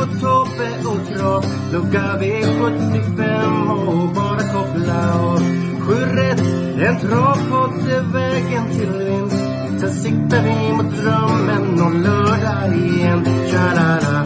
Marco, 0.00 0.20
Tobbe 0.20 0.88
och 0.88 1.08
Trav 1.08 1.44
Lucka 1.72 2.18
V75 2.20 3.70
och 3.86 4.14
bara 4.14 4.38
koppla 4.38 5.20
av 5.20 5.38
Sju 5.80 5.94
rätt, 5.94 6.40
en 6.88 7.00
travpodd 7.00 7.88
är 7.88 8.12
vägen 8.12 8.70
till 8.70 8.92
vinst. 8.92 9.36
Sen 9.80 9.92
siktar 9.92 10.42
vi 10.42 10.72
mot 10.72 10.96
drömmen 10.96 11.80
om 11.80 12.02
lördag 12.02 12.76
igen. 12.76 13.24
Tja-la-la. 13.24 14.24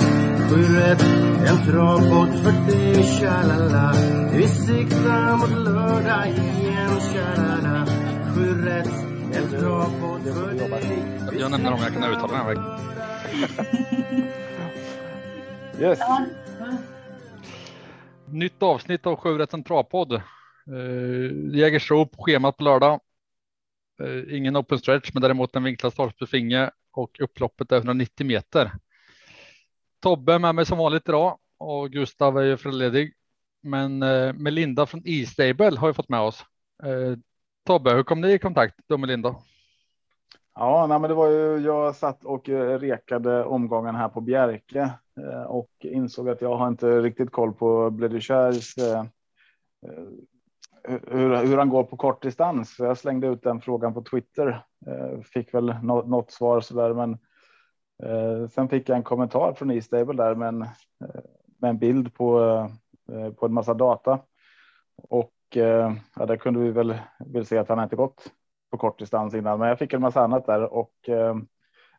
Sju 0.51 0.77
rätt, 0.77 1.03
en 1.47 1.67
travpodd 1.67 2.29
för 2.43 2.73
dig 2.73 3.05
Tja-la-la. 3.05 3.95
Vi 4.33 4.49
siktar 4.49 5.37
mot 5.37 5.65
lördag 5.65 6.29
igen 6.29 7.01
Tja-la-la. 7.13 7.87
Sju 8.35 8.65
rätt, 8.65 8.91
en 9.33 9.61
travpodd 9.61 10.23
för 10.25 10.55
dig. 10.55 11.05
Jag 11.41 11.51
nämner 11.51 11.73
om 11.73 11.81
jag 11.83 11.93
kan 11.93 12.05
uttala 12.05 12.33
den 12.33 12.37
här 12.37 12.47
vägen. 12.47 12.65
Yes. 15.81 15.99
Nytt 18.27 18.63
avsnitt 18.63 19.07
av 19.07 19.17
Sju 19.17 19.39
Rätt 19.39 19.67
Travpodd. 19.67 20.13
Uh, 20.71 21.57
Jägersro 21.57 22.07
på 22.07 22.23
schemat 22.23 22.57
på 22.57 22.65
lördag. 22.65 23.01
Uh, 24.03 24.37
ingen 24.37 24.57
open 24.57 24.79
stretch, 24.79 25.11
men 25.15 25.23
däremot 25.23 25.57
en 25.57 25.65
vinklad 25.65 25.93
startbefinge 25.93 26.71
och 26.93 27.21
upploppet 27.21 27.73
är 27.73 27.77
190 27.77 28.27
meter. 28.27 28.73
Tobbe 30.01 30.35
är 30.35 30.39
med 30.39 30.55
mig 30.55 30.67
som 30.67 30.79
vanligt 30.79 31.09
idag 31.09 31.39
och 31.59 31.91
Gustav 31.91 32.39
är 32.39 32.43
ju 32.43 32.57
föräldraledig. 32.57 33.15
Men 33.63 34.03
uh, 34.03 34.33
Melinda 34.33 34.87
från 34.87 35.03
E-stable 35.05 35.77
har 35.79 35.89
ju 35.89 35.95
fått 35.95 36.09
med 36.09 36.21
oss. 36.21 36.45
Uh, 36.85 37.17
Tobbe, 37.67 37.95
hur 37.95 38.03
kom 38.03 38.21
ni 38.21 38.33
i 38.33 38.39
kontakt 38.39 38.75
då 38.87 38.99
Melinda? 38.99 39.37
Ja, 40.55 40.87
nej, 40.87 41.01
men 41.01 41.09
det 41.09 41.15
var 41.15 41.31
ju 41.31 41.59
jag 41.59 41.97
satt 41.97 42.25
och 42.25 42.49
eh, 42.49 42.79
rekade 42.79 43.45
omgången 43.45 43.95
här 43.95 44.09
på 44.09 44.21
Bjerke 44.21 44.81
eh, 44.81 44.91
Eh, 45.21 45.43
och 45.43 45.71
insåg 45.81 46.29
att 46.29 46.41
jag 46.41 46.57
har 46.57 46.69
inte 46.69 47.01
riktigt 47.01 47.33
koll 47.33 47.53
på 47.53 47.91
Bledischaires 47.91 48.77
eh, 48.79 49.01
eh, 49.87 50.97
hur, 51.07 51.47
hur 51.47 51.57
han 51.57 51.69
går 51.69 51.85
på 51.85 51.97
kort 51.97 52.23
distans. 52.23 52.77
Så 52.77 52.85
jag 52.85 52.99
slängde 52.99 53.27
ut 53.27 53.43
den 53.43 53.61
frågan 53.61 53.95
på 53.95 54.03
Twitter. 54.03 54.65
Fick 55.25 55.55
väl 55.55 55.75
något, 55.83 56.07
något 56.07 56.31
svar 56.31 56.61
så 56.61 56.75
där, 56.75 56.95
men 56.95 57.19
sen 58.49 58.69
fick 58.69 58.89
jag 58.89 58.97
en 58.97 59.03
kommentar 59.03 59.53
från 59.53 59.71
E-stable 59.71 60.17
där 60.17 60.35
med 60.35 60.49
en, 60.49 60.59
med 61.59 61.71
en 61.71 61.79
bild 61.79 62.15
på, 62.15 62.39
på 63.37 63.47
en 63.47 63.53
massa 63.53 63.75
data 63.75 64.19
och 64.97 65.35
ja, 66.17 66.27
där 66.27 66.37
kunde 66.37 66.61
vi 66.61 66.71
väl 66.71 66.99
vill 67.19 67.47
se 67.47 67.59
att 67.59 67.69
han 67.69 67.83
inte 67.83 67.97
gått 67.97 68.33
på 68.71 68.79
kort 68.79 68.99
distans 68.99 69.35
innan, 69.35 69.59
men 69.59 69.69
jag 69.69 69.79
fick 69.79 69.93
en 69.93 70.01
massa 70.01 70.21
annat 70.21 70.47
där 70.47 70.73
och 70.73 70.95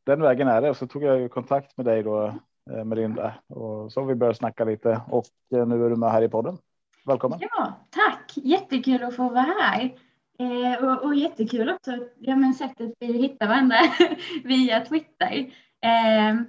den 0.03 0.22
vägen 0.22 0.47
är 0.47 0.61
det. 0.61 0.73
Så 0.73 0.88
tog 0.88 1.03
jag 1.03 1.31
kontakt 1.31 1.78
med 1.78 1.85
dig 1.85 2.03
då, 2.03 2.34
Eh, 2.72 2.84
Melinda, 2.86 3.34
och 3.48 3.92
så 3.92 4.02
har 4.02 4.08
vi 4.08 4.16
börjat 4.16 4.38
snacka 4.38 4.66
lite 4.66 5.02
och 5.08 5.26
eh, 5.56 5.68
nu 5.68 5.86
är 5.86 5.90
du 5.90 5.96
med 5.96 6.12
här 6.12 6.22
i 6.22 6.30
podden. 6.30 6.58
Välkommen! 7.06 7.40
Ja, 7.42 7.74
tack! 7.90 8.31
Jättekul 8.36 9.03
att 9.03 9.16
få 9.16 9.30
vara 9.30 9.42
här. 9.42 9.96
Eh, 10.40 10.84
och, 10.84 11.03
och 11.03 11.16
jättekul 11.16 11.70
också, 11.70 11.92
ja 12.20 12.36
men 12.36 12.53
sättet 12.53 12.94
vi 13.00 13.18
hittar 13.18 13.48
varandra 13.48 13.78
via 14.44 14.86
Twitter. 14.86 15.38
Eh, 15.81 16.42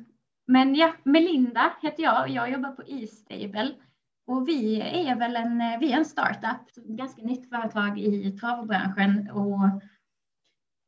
men 0.46 0.74
ja, 0.74 0.92
Melinda 1.02 1.72
heter 1.82 2.02
jag, 2.02 2.22
och 2.22 2.28
jag 2.28 2.52
jobbar 2.52 2.70
på 2.70 2.82
E-stable 2.86 3.74
och 4.26 4.48
vi 4.48 4.80
är 4.80 5.16
väl 5.16 5.36
en, 5.36 5.60
eh, 5.60 5.78
vi 5.80 5.92
är 5.92 5.96
en 5.96 6.04
startup, 6.04 6.74
ganska 6.84 7.22
nytt 7.22 7.48
företag 7.48 7.98
i 7.98 8.32
travbranschen 8.32 9.30
och 9.30 9.82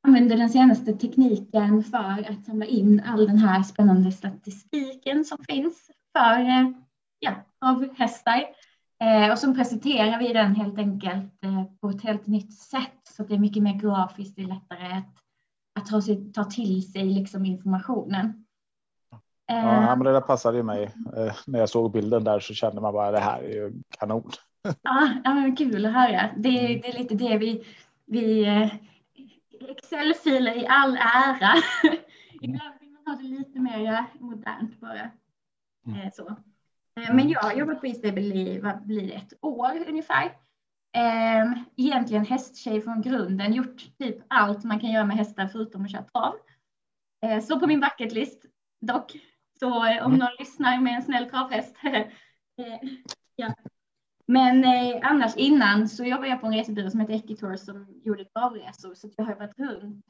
använder 0.08 0.36
den 0.36 0.50
senaste 0.50 0.92
tekniken 0.92 1.84
för 1.84 2.30
att 2.30 2.44
samla 2.46 2.66
in 2.66 3.02
all 3.06 3.26
den 3.26 3.38
här 3.38 3.62
spännande 3.62 4.12
statistiken 4.12 5.24
som 5.24 5.38
finns 5.48 5.90
för 6.18 6.40
eh, 6.40 6.70
ja, 7.18 7.32
av 7.60 7.88
hästar. 7.96 8.44
Eh, 9.00 9.32
och 9.32 9.38
så 9.38 9.54
presenterar 9.54 10.18
vi 10.18 10.32
den 10.32 10.54
helt 10.54 10.78
enkelt 10.78 11.44
eh, 11.44 11.64
på 11.80 11.88
ett 11.88 12.02
helt 12.02 12.26
nytt 12.26 12.54
sätt 12.54 13.00
så 13.16 13.22
att 13.22 13.28
det 13.28 13.34
är 13.34 13.38
mycket 13.38 13.62
mer 13.62 13.74
grafiskt, 13.74 14.36
det 14.36 14.42
är 14.42 14.46
lättare 14.46 14.86
att, 14.86 15.14
att 15.80 15.86
ta, 15.86 16.02
sig, 16.02 16.32
ta 16.32 16.44
till 16.44 16.92
sig 16.92 17.04
liksom 17.04 17.44
informationen. 17.44 18.44
Ja, 19.46 19.96
men 19.96 20.04
det 20.04 20.12
där 20.12 20.20
passade 20.20 20.56
ju 20.56 20.62
mig. 20.62 20.90
När 21.46 21.58
jag 21.58 21.68
såg 21.68 21.92
bilden 21.92 22.24
där 22.24 22.40
så 22.40 22.54
kände 22.54 22.80
man 22.80 22.92
bara 22.92 23.10
det 23.10 23.18
här 23.18 23.42
är 23.42 23.48
ju 23.48 23.72
kanon. 23.98 24.30
Ja, 24.62 25.08
ja 25.24 25.34
men 25.34 25.56
kul 25.56 25.86
att 25.86 25.92
höra. 25.92 26.30
Det, 26.36 26.50
det 26.50 26.88
är 26.88 26.98
lite 26.98 27.14
det 27.14 27.38
vi, 27.38 27.64
vi 28.06 28.44
Excel-filer 29.60 30.56
i 30.56 30.66
all 30.66 30.96
ära. 30.96 31.54
Ibland 32.42 32.80
vill 32.80 32.90
man 32.90 33.06
ha 33.06 33.22
det 33.22 33.28
lite 33.28 33.60
mer 33.60 34.04
modernt 34.20 34.80
bara. 34.80 35.10
Mm. 35.86 36.00
Eh, 36.00 36.12
så. 36.12 36.28
Eh, 37.00 37.14
men 37.14 37.28
jag 37.28 37.40
har 37.40 37.52
jobbat 37.52 37.80
på 37.80 37.86
Eastable 37.86 38.34
i 38.34 38.58
vad 38.58 38.86
blir 38.86 39.12
ett 39.12 39.32
år 39.40 39.84
ungefär. 39.88 40.32
Ehm, 40.92 41.64
egentligen 41.76 42.24
hästtjej 42.24 42.80
från 42.80 43.02
grunden, 43.02 43.52
gjort 43.52 43.98
typ 43.98 44.16
allt 44.28 44.64
man 44.64 44.80
kan 44.80 44.90
göra 44.90 45.04
med 45.04 45.16
hästar 45.16 45.48
förutom 45.48 45.84
att 45.84 45.92
köra 45.92 46.02
trav. 46.02 46.34
Eh, 47.22 47.40
så 47.40 47.60
på 47.60 47.66
min 47.66 47.80
bucketlist 47.80 48.44
dock. 48.80 49.12
Så 49.60 49.76
om 49.78 49.86
mm. 49.86 50.18
någon 50.18 50.36
lyssnar 50.38 50.80
med 50.80 50.94
en 50.94 51.02
snäll 51.02 51.30
travhäst. 51.30 51.76
ja, 53.36 53.54
men 54.28 54.64
eh, 54.64 55.10
annars 55.10 55.36
innan 55.36 55.88
så 55.88 56.04
jobbade 56.04 56.28
jag 56.28 56.40
på 56.40 56.46
en 56.46 56.54
resebyrå 56.54 56.90
som 56.90 57.00
heter 57.00 57.14
Equitor 57.14 57.56
som 57.56 57.86
gjorde 58.04 58.24
travresor 58.24 58.94
så 58.94 59.10
jag 59.16 59.24
har 59.24 59.34
varit 59.34 59.58
runt, 59.58 60.06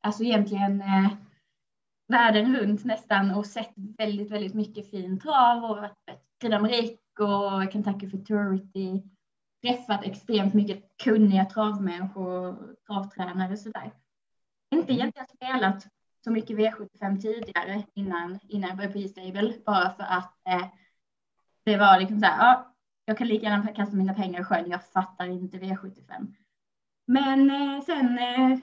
alltså 0.00 0.22
egentligen 0.22 0.80
eh, 0.80 1.08
världen 2.08 2.56
runt 2.56 2.84
nästan 2.84 3.30
och 3.30 3.46
sett 3.46 3.72
väldigt, 3.98 4.30
väldigt 4.30 4.54
mycket 4.54 4.90
fin 4.90 5.20
trav 5.20 5.64
och 5.64 5.76
varit 5.76 5.92
Prix 6.40 6.98
och 7.20 7.72
Kentucky 7.72 8.10
Futurity, 8.10 9.02
träffat 9.62 10.04
extremt 10.04 10.54
mycket 10.54 10.96
kunniga 11.04 11.44
travmänniskor, 11.44 12.56
travtränare 12.86 13.52
och 13.52 13.58
sådär. 13.58 13.92
Inte 14.70 14.92
mm. 14.92 15.00
egentligen 15.00 15.26
spelat 15.26 15.86
så 16.24 16.30
mycket 16.30 16.56
V75 16.56 17.20
tidigare 17.20 17.82
innan, 17.94 18.38
innan 18.48 18.68
jag 18.68 18.76
började 18.76 18.92
på 18.92 18.98
E-stable 18.98 19.54
bara 19.66 19.90
för 19.90 20.02
att 20.02 20.34
eh, 20.48 20.66
det 21.64 21.76
var 21.76 22.00
liksom 22.00 22.20
så 22.20 22.26
här, 22.26 22.38
ja, 22.38 22.71
jag 23.04 23.18
kan 23.18 23.28
lika 23.28 23.46
gärna 23.46 23.66
kasta 23.66 23.96
mina 23.96 24.14
pengar 24.14 24.40
i 24.40 24.44
sjön. 24.44 24.70
Jag 24.70 24.84
fattar 24.84 25.26
inte 25.26 25.58
V75. 25.58 26.34
Men 27.06 27.50
eh, 27.50 27.84
sen 27.84 28.18
eh, 28.18 28.58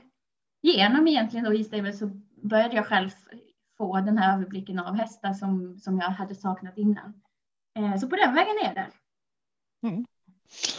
genom 0.62 1.08
egentligen 1.08 1.46
då 1.46 1.54
e 1.54 1.94
så 1.94 2.10
började 2.44 2.76
jag 2.76 2.86
själv 2.86 3.10
få 3.78 4.00
den 4.00 4.18
här 4.18 4.36
överblicken 4.36 4.80
av 4.80 4.96
hästar 4.96 5.34
som, 5.34 5.80
som 5.80 6.00
jag 6.00 6.10
hade 6.10 6.36
saknat 6.36 6.78
innan. 6.78 7.22
Eh, 7.80 7.96
så 7.98 8.08
på 8.08 8.16
den 8.16 8.36
vägen 8.36 8.56
är 8.66 8.74
det. 8.74 8.88
Mm. 9.88 10.06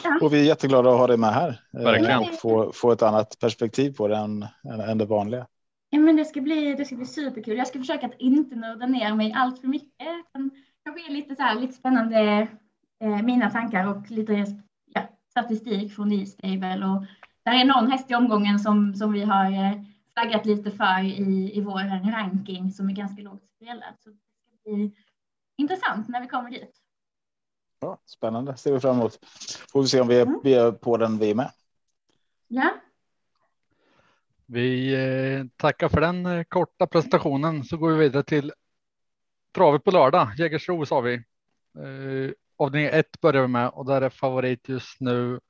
Ja. 0.04 0.18
Och 0.22 0.32
vi 0.32 0.40
är 0.40 0.44
jätteglada 0.44 0.90
att 0.90 0.98
ha 0.98 1.06
dig 1.06 1.16
med 1.16 1.32
här. 1.34 1.60
Eh, 1.78 1.82
Verkligen. 1.82 2.20
Och 2.20 2.40
få, 2.40 2.72
få 2.72 2.92
ett 2.92 3.02
annat 3.02 3.38
perspektiv 3.40 3.92
på 3.92 4.08
det 4.08 4.16
än, 4.16 4.46
än, 4.64 4.80
än 4.80 4.98
det 4.98 5.04
vanliga. 5.04 5.46
Ja, 5.90 5.98
men 5.98 6.16
det 6.16 6.24
ska 6.24 6.40
bli, 6.40 6.74
det 6.74 6.84
ska 6.84 6.96
bli 6.96 7.06
superkul. 7.06 7.58
Jag 7.58 7.66
ska 7.66 7.78
försöka 7.78 8.06
att 8.06 8.18
inte 8.18 8.56
nörda 8.56 8.86
ner 8.86 9.14
mig 9.14 9.32
allt 9.32 9.60
för 9.60 9.68
mycket. 9.68 10.08
Kanske 10.84 11.12
lite 11.12 11.36
så 11.36 11.42
här, 11.42 11.60
lite 11.60 11.72
spännande 11.72 12.48
eh, 13.00 13.22
mina 13.22 13.50
tankar 13.50 13.86
och 13.86 14.10
lite 14.10 14.46
ja, 14.86 15.02
statistik 15.30 15.94
från 15.94 16.12
E-stable. 16.12 16.86
Och 16.86 17.04
där 17.42 17.52
är 17.52 17.64
någon 17.64 17.90
häst 17.90 18.10
i 18.10 18.14
omgången 18.14 18.58
som, 18.58 18.94
som 18.94 19.12
vi 19.12 19.22
har 19.22 19.52
eh, 19.52 19.82
flaggat 20.12 20.46
lite 20.46 20.70
för 20.70 21.04
i, 21.04 21.50
i 21.54 21.60
vår 21.60 22.10
ranking 22.10 22.70
som 22.70 22.88
är 22.88 22.94
ganska 22.94 23.22
lågt 23.22 23.44
spelad. 23.56 23.94
Så 23.98 24.10
det 24.10 24.16
ska 24.16 24.70
bli 24.70 24.92
intressant 25.56 26.08
när 26.08 26.20
vi 26.20 26.26
kommer 26.26 26.50
dit. 26.50 26.76
Ja, 27.80 27.98
spännande, 28.06 28.56
ser 28.56 28.72
vi 28.72 28.80
fram 28.80 28.96
emot. 28.96 29.18
Får 29.72 29.82
vi 29.82 29.88
se 29.88 30.00
om 30.00 30.08
vi 30.08 30.16
är, 30.16 30.26
mm. 30.26 30.40
vi 30.44 30.54
är 30.54 30.72
på 30.72 30.96
den 30.96 31.18
vi 31.18 31.34
med. 31.34 31.50
Ja. 32.48 32.70
Vi 34.46 34.94
eh, 34.94 35.46
tackar 35.56 35.88
för 35.88 36.00
den 36.00 36.26
eh, 36.26 36.44
korta 36.44 36.86
presentationen 36.86 37.64
så 37.64 37.76
går 37.76 37.92
vi 37.92 37.98
vidare 37.98 38.22
till 38.22 38.52
travet 39.54 39.84
på 39.84 39.90
lördag. 39.90 40.28
Jägersro 40.38 40.86
sa 40.86 41.00
vi. 41.00 41.22
Eh, 42.60 42.64
avdelning 42.66 42.90
1 42.92 43.20
börjar 43.20 43.42
vi 43.42 43.48
med 43.48 43.68
och 43.68 43.86
där 43.86 44.02
är 44.02 44.10
favorit 44.10 44.68
just 44.68 45.00
nu. 45.00 45.40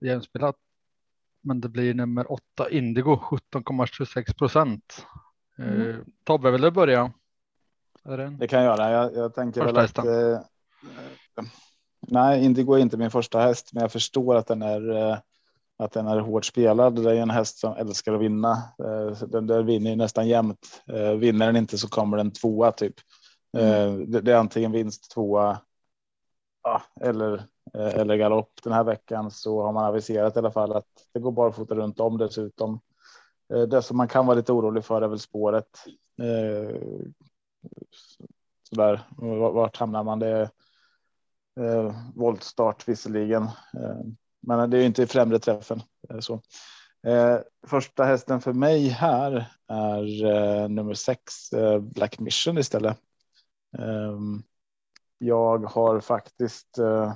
Jämspelat. 0.00 0.56
Men 1.40 1.60
det 1.60 1.68
blir 1.68 1.94
nummer 1.94 2.32
8 2.32 2.70
Indigo 2.70 3.16
17,26 3.16 4.38
procent. 4.38 5.06
Mm. 5.58 5.90
Eh, 5.90 5.96
Tobbe, 6.24 6.50
vill 6.50 6.60
du 6.60 6.70
börja? 6.70 7.12
Det 8.38 8.48
kan 8.48 8.62
jag 8.62 8.78
göra. 8.78 8.90
Jag, 8.90 9.14
jag 9.14 9.34
tänker 9.34 9.60
första 9.60 10.02
väl 10.02 10.34
att. 10.34 10.44
Eh, 11.38 11.46
nej, 12.00 12.44
Indigo 12.44 12.74
är 12.74 12.78
inte 12.78 12.96
min 12.96 13.10
första 13.10 13.40
häst, 13.40 13.70
men 13.72 13.80
jag 13.80 13.92
förstår 13.92 14.34
att 14.34 14.46
den 14.46 14.62
är 14.62 14.90
eh, 14.90 15.18
att 15.78 15.92
den 15.92 16.06
är 16.06 16.18
hårt 16.18 16.44
spelad. 16.44 17.04
Det 17.04 17.10
är 17.10 17.22
en 17.22 17.30
häst 17.30 17.58
som 17.58 17.76
älskar 17.76 18.14
att 18.14 18.20
vinna. 18.20 18.52
Eh, 18.78 19.28
den 19.28 19.46
där 19.46 19.62
vinner 19.62 19.96
nästan 19.96 20.28
jämt. 20.28 20.82
Eh, 20.86 21.10
vinner 21.10 21.46
den 21.46 21.56
inte 21.56 21.78
så 21.78 21.88
kommer 21.88 22.16
den 22.16 22.32
tvåa 22.32 22.72
typ. 22.72 22.94
Eh, 23.56 23.92
det 23.92 24.32
är 24.32 24.36
antingen 24.36 24.72
vinst 24.72 25.10
tvåa 25.10 25.60
eller 27.00 27.34
eh, 27.74 27.94
eller 27.94 28.16
galopp 28.16 28.50
den 28.62 28.72
här 28.72 28.84
veckan 28.84 29.30
så 29.30 29.62
har 29.62 29.72
man 29.72 29.84
aviserat 29.84 30.36
i 30.36 30.38
alla 30.38 30.52
fall 30.52 30.72
att 30.72 30.88
det 31.12 31.20
går 31.20 31.32
barfota 31.32 31.74
runt 31.74 32.00
om 32.00 32.18
dessutom. 32.18 32.80
Eh, 33.54 33.62
det 33.62 33.82
som 33.82 33.96
man 33.96 34.08
kan 34.08 34.26
vara 34.26 34.36
lite 34.36 34.52
orolig 34.52 34.84
för 34.84 35.02
är 35.02 35.08
väl 35.08 35.18
spåret. 35.18 35.68
Så 38.68 38.74
där 38.74 39.00
vart 39.52 39.76
hamnar 39.76 40.04
man? 40.04 40.18
Det 40.18 40.50
är 41.60 41.94
voltstart 42.14 42.88
visserligen. 42.88 43.48
Men 44.46 44.70
det 44.70 44.78
är 44.78 44.86
inte 44.86 45.02
i 45.02 45.06
främre 45.06 45.38
träffen. 45.38 45.82
Eh, 46.08 46.18
så. 46.18 46.40
Eh, 47.06 47.38
första 47.66 48.04
hästen 48.04 48.40
för 48.40 48.52
mig 48.52 48.88
här 48.88 49.46
är 49.68 50.24
eh, 50.24 50.68
nummer 50.68 50.94
sex, 50.94 51.52
eh, 51.52 51.78
Black 51.78 52.18
Mission 52.18 52.58
istället. 52.58 52.98
Ehm, 53.78 54.42
jag 55.18 55.58
har 55.58 56.00
faktiskt 56.00 56.78
eh, 56.78 57.14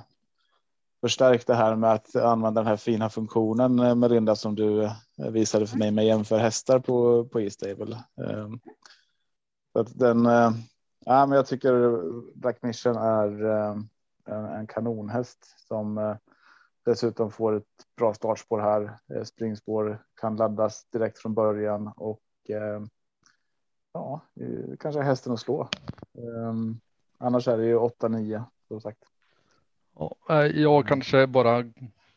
förstärkt 1.01 1.47
det 1.47 1.55
här 1.55 1.75
med 1.75 1.91
att 1.91 2.15
använda 2.15 2.61
den 2.61 2.67
här 2.67 2.77
fina 2.77 3.09
funktionen 3.09 3.79
eh, 3.79 3.85
med 3.85 3.97
Merinda 3.97 4.35
som 4.35 4.55
du 4.55 4.83
eh, 4.83 4.93
visade 5.31 5.67
för 5.67 5.77
mig 5.77 5.91
med 5.91 6.05
jämför 6.05 6.37
hästar 6.37 6.79
på 6.79 7.25
på 7.25 7.41
E-stable. 7.41 8.03
Ehm, 8.17 8.59
så 9.73 9.79
att 9.79 9.99
den. 9.99 10.25
Ja, 11.05 11.25
men 11.25 11.31
jag 11.31 11.45
tycker 11.45 12.01
Black 12.39 12.61
Mission 12.61 12.95
är 12.95 13.43
en, 14.25 14.45
en 14.45 14.67
kanonhäst 14.67 15.55
som 15.67 16.15
dessutom 16.85 17.31
får 17.31 17.57
ett 17.57 17.63
bra 17.97 18.13
startspår 18.13 18.59
här. 18.59 18.97
Springspår 19.23 20.03
kan 20.21 20.35
laddas 20.35 20.85
direkt 20.91 21.19
från 21.19 21.33
början 21.33 21.87
och 21.97 22.21
ehm, 22.49 22.89
ja, 23.93 24.21
kanske 24.79 25.01
hästen 25.01 25.33
att 25.33 25.39
slå. 25.39 25.69
Um, 26.13 26.79
annars 27.17 27.47
är 27.47 27.57
det 27.57 27.65
ju 27.65 27.77
8-9 27.77 28.43
som 28.67 28.81
sagt. 28.81 28.99
Jag 30.53 30.87
kanske 30.87 31.27
bara 31.27 31.63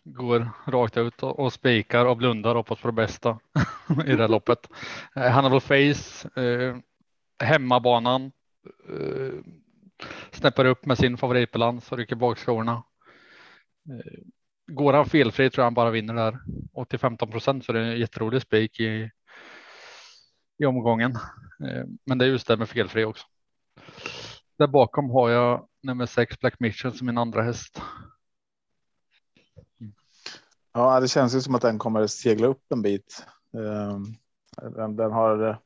går 0.04 0.50
rakt 0.66 0.96
ut 0.96 1.22
och 1.22 1.52
spikar 1.52 2.06
och 2.06 2.16
blundar 2.16 2.50
och 2.50 2.56
hoppas 2.56 2.80
på 2.80 2.88
det 2.88 2.92
bästa 2.92 3.38
i 4.06 4.10
det 4.10 4.22
här 4.22 4.28
loppet. 4.28 4.68
Eh, 5.16 5.30
Hannibal 5.30 5.60
Face, 5.60 6.40
eh, 6.42 6.76
hemmabanan, 7.38 8.32
eh, 8.88 9.34
snäpper 10.32 10.64
upp 10.64 10.86
med 10.86 10.98
sin 10.98 11.16
favoritbalans 11.16 11.92
och 11.92 11.98
rycker 11.98 12.16
bak 12.16 12.38
skorna. 12.38 12.82
Eh, 13.90 14.22
Går 14.66 14.92
han 14.92 15.06
felfri 15.06 15.50
tror 15.50 15.62
jag 15.62 15.66
han 15.66 15.74
bara 15.74 15.90
vinner 15.90 16.14
där 16.14 16.38
80 16.72 16.98
15 16.98 17.30
procent 17.30 17.64
så 17.64 17.72
det 17.72 17.80
är 17.80 17.84
en 17.84 18.00
jätterolig 18.00 18.42
spik 18.42 18.80
i, 18.80 19.10
i 20.58 20.64
omgången. 20.64 21.18
Eh, 21.66 21.84
men 22.04 22.18
det 22.18 22.24
är 22.24 22.28
just 22.28 22.46
det 22.46 22.56
med 22.56 22.68
felfri 22.68 23.04
också. 23.04 23.26
Där 24.58 24.66
bakom 24.66 25.10
har 25.10 25.30
jag 25.30 25.68
nummer 25.82 26.06
sex 26.06 26.40
Black 26.40 26.60
Mission 26.60 26.92
som 26.92 27.06
min 27.06 27.18
andra 27.18 27.42
häst. 27.42 27.82
Ja, 30.72 31.00
det 31.00 31.08
känns 31.08 31.34
ju 31.34 31.40
som 31.40 31.54
att 31.54 31.62
den 31.62 31.78
kommer 31.78 32.06
segla 32.06 32.46
upp 32.46 32.72
en 32.72 32.82
bit. 32.82 33.26
Ehm, 33.52 34.04
den, 34.74 34.96
den 34.96 35.12
har. 35.12 35.58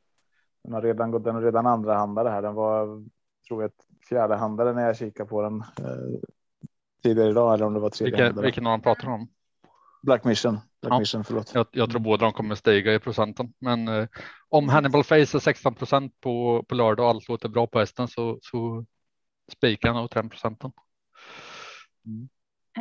Den 0.64 0.72
har 0.72 0.82
redan 0.82 1.10
gått. 1.10 1.24
Den 1.24 1.36
är 1.36 1.40
redan 1.40 1.66
andra 1.66 1.94
handare 1.94 2.28
här. 2.28 2.42
Den 2.42 2.54
var 2.54 3.04
tror 3.48 3.62
jag 3.62 3.70
fjärde 4.08 4.36
handare 4.36 4.72
när 4.72 4.86
jag 4.86 4.96
kikar 4.96 5.24
på 5.24 5.42
den 5.42 5.60
eh, 5.60 6.20
tidigare 7.02 7.30
idag 7.30 7.54
eller 7.54 7.66
om 7.66 7.74
det 7.74 7.80
var 7.80 7.90
tredje. 7.90 8.24
Vilka, 8.24 8.40
vilken 8.40 8.66
av 8.66 8.70
dem 8.70 8.80
pratar 8.80 9.08
om? 9.08 9.28
Black 10.02 10.24
Mission. 10.24 10.60
Black 10.80 10.92
ja, 10.92 10.98
Mission, 10.98 11.24
förlåt. 11.24 11.54
Jag, 11.54 11.66
jag 11.72 11.90
tror 11.90 12.00
båda 12.00 12.24
de 12.24 12.32
kommer 12.32 12.54
stiga 12.54 12.94
i 12.94 12.98
procenten, 12.98 13.52
men 13.58 13.88
eh, 13.88 14.08
om 14.48 14.68
Hannibal 14.68 15.04
Face 15.04 15.16
är 15.16 15.38
16 15.38 15.74
procent 15.74 16.20
på, 16.20 16.64
på 16.68 16.74
lördag 16.74 17.04
och 17.04 17.10
allt 17.10 17.28
låter 17.28 17.48
bra 17.48 17.66
på 17.66 17.78
hästen 17.78 18.08
så, 18.08 18.38
så 18.42 18.84
spikar 19.52 19.88
han 19.88 20.02
nog 20.02 20.12
5 20.12 20.28
procenten. 20.28 20.72
Mm. 22.06 22.28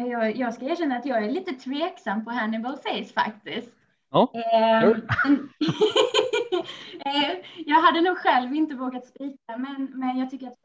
Jag, 0.09 0.35
jag 0.35 0.53
ska 0.53 0.65
erkänna 0.65 0.97
att 0.97 1.05
jag 1.05 1.23
är 1.23 1.31
lite 1.31 1.53
tveksam 1.53 2.25
på 2.25 2.31
Hannibal 2.31 2.77
Face 2.77 3.13
faktiskt. 3.13 3.71
Ja, 4.09 4.31
eh, 4.35 4.97
jag 7.65 7.81
hade 7.81 8.01
nog 8.01 8.17
själv 8.17 8.55
inte 8.55 8.75
vågat 8.75 9.07
spika, 9.07 9.57
men, 9.57 9.91
men 9.93 10.17
jag 10.17 10.29
tycker 10.29 10.47
att 10.47 10.59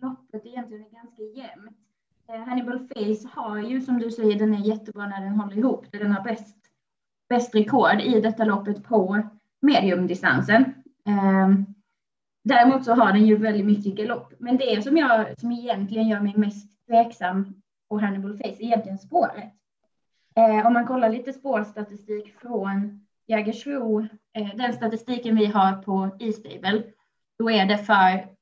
loppet 0.00 0.46
egentligen 0.46 0.84
är 0.84 0.90
ganska 0.90 1.22
jämnt. 1.22 1.83
Eh, 2.28 2.40
Hannibal 2.40 2.78
Face 2.78 3.28
har 3.32 3.58
ju 3.58 3.80
som 3.80 3.98
du 3.98 4.10
säger, 4.10 4.38
den 4.38 4.54
är 4.54 4.58
jättebra 4.58 5.06
när 5.06 5.20
den 5.20 5.40
håller 5.40 5.58
ihop. 5.58 5.86
Den 5.90 6.12
har 6.12 6.24
bäst, 6.24 6.56
bäst 7.28 7.54
rekord 7.54 8.00
i 8.00 8.20
detta 8.20 8.44
loppet 8.44 8.84
på 8.84 9.22
mediumdistansen. 9.60 10.74
Ehm, 11.04 11.66
däremot 12.44 12.84
så 12.84 12.94
har 12.94 13.12
den 13.12 13.26
ju 13.26 13.36
väldigt 13.36 13.66
mycket 13.66 13.94
galopp. 13.94 14.32
Men 14.38 14.56
det 14.56 14.84
som 14.84 14.96
jag 14.96 15.40
som 15.40 15.52
egentligen 15.52 16.08
gör 16.08 16.20
mig 16.20 16.34
mest 16.36 16.86
tveksam 16.86 17.62
på 17.88 17.98
Hannibal 17.98 18.36
Face 18.36 18.48
är 18.48 18.62
egentligen 18.62 18.98
spåret. 18.98 19.52
Eh, 20.36 20.66
om 20.66 20.72
man 20.72 20.86
kollar 20.86 21.08
lite 21.08 21.32
spårstatistik 21.32 22.34
från 22.40 23.06
Jägersro, 23.26 24.00
eh, 24.32 24.56
den 24.56 24.72
statistiken 24.72 25.36
vi 25.36 25.46
har 25.46 25.82
på 25.82 26.16
E-stable, 26.20 26.82
då 27.38 27.50
är 27.50 27.66
det 27.66 27.78
för 27.78 28.34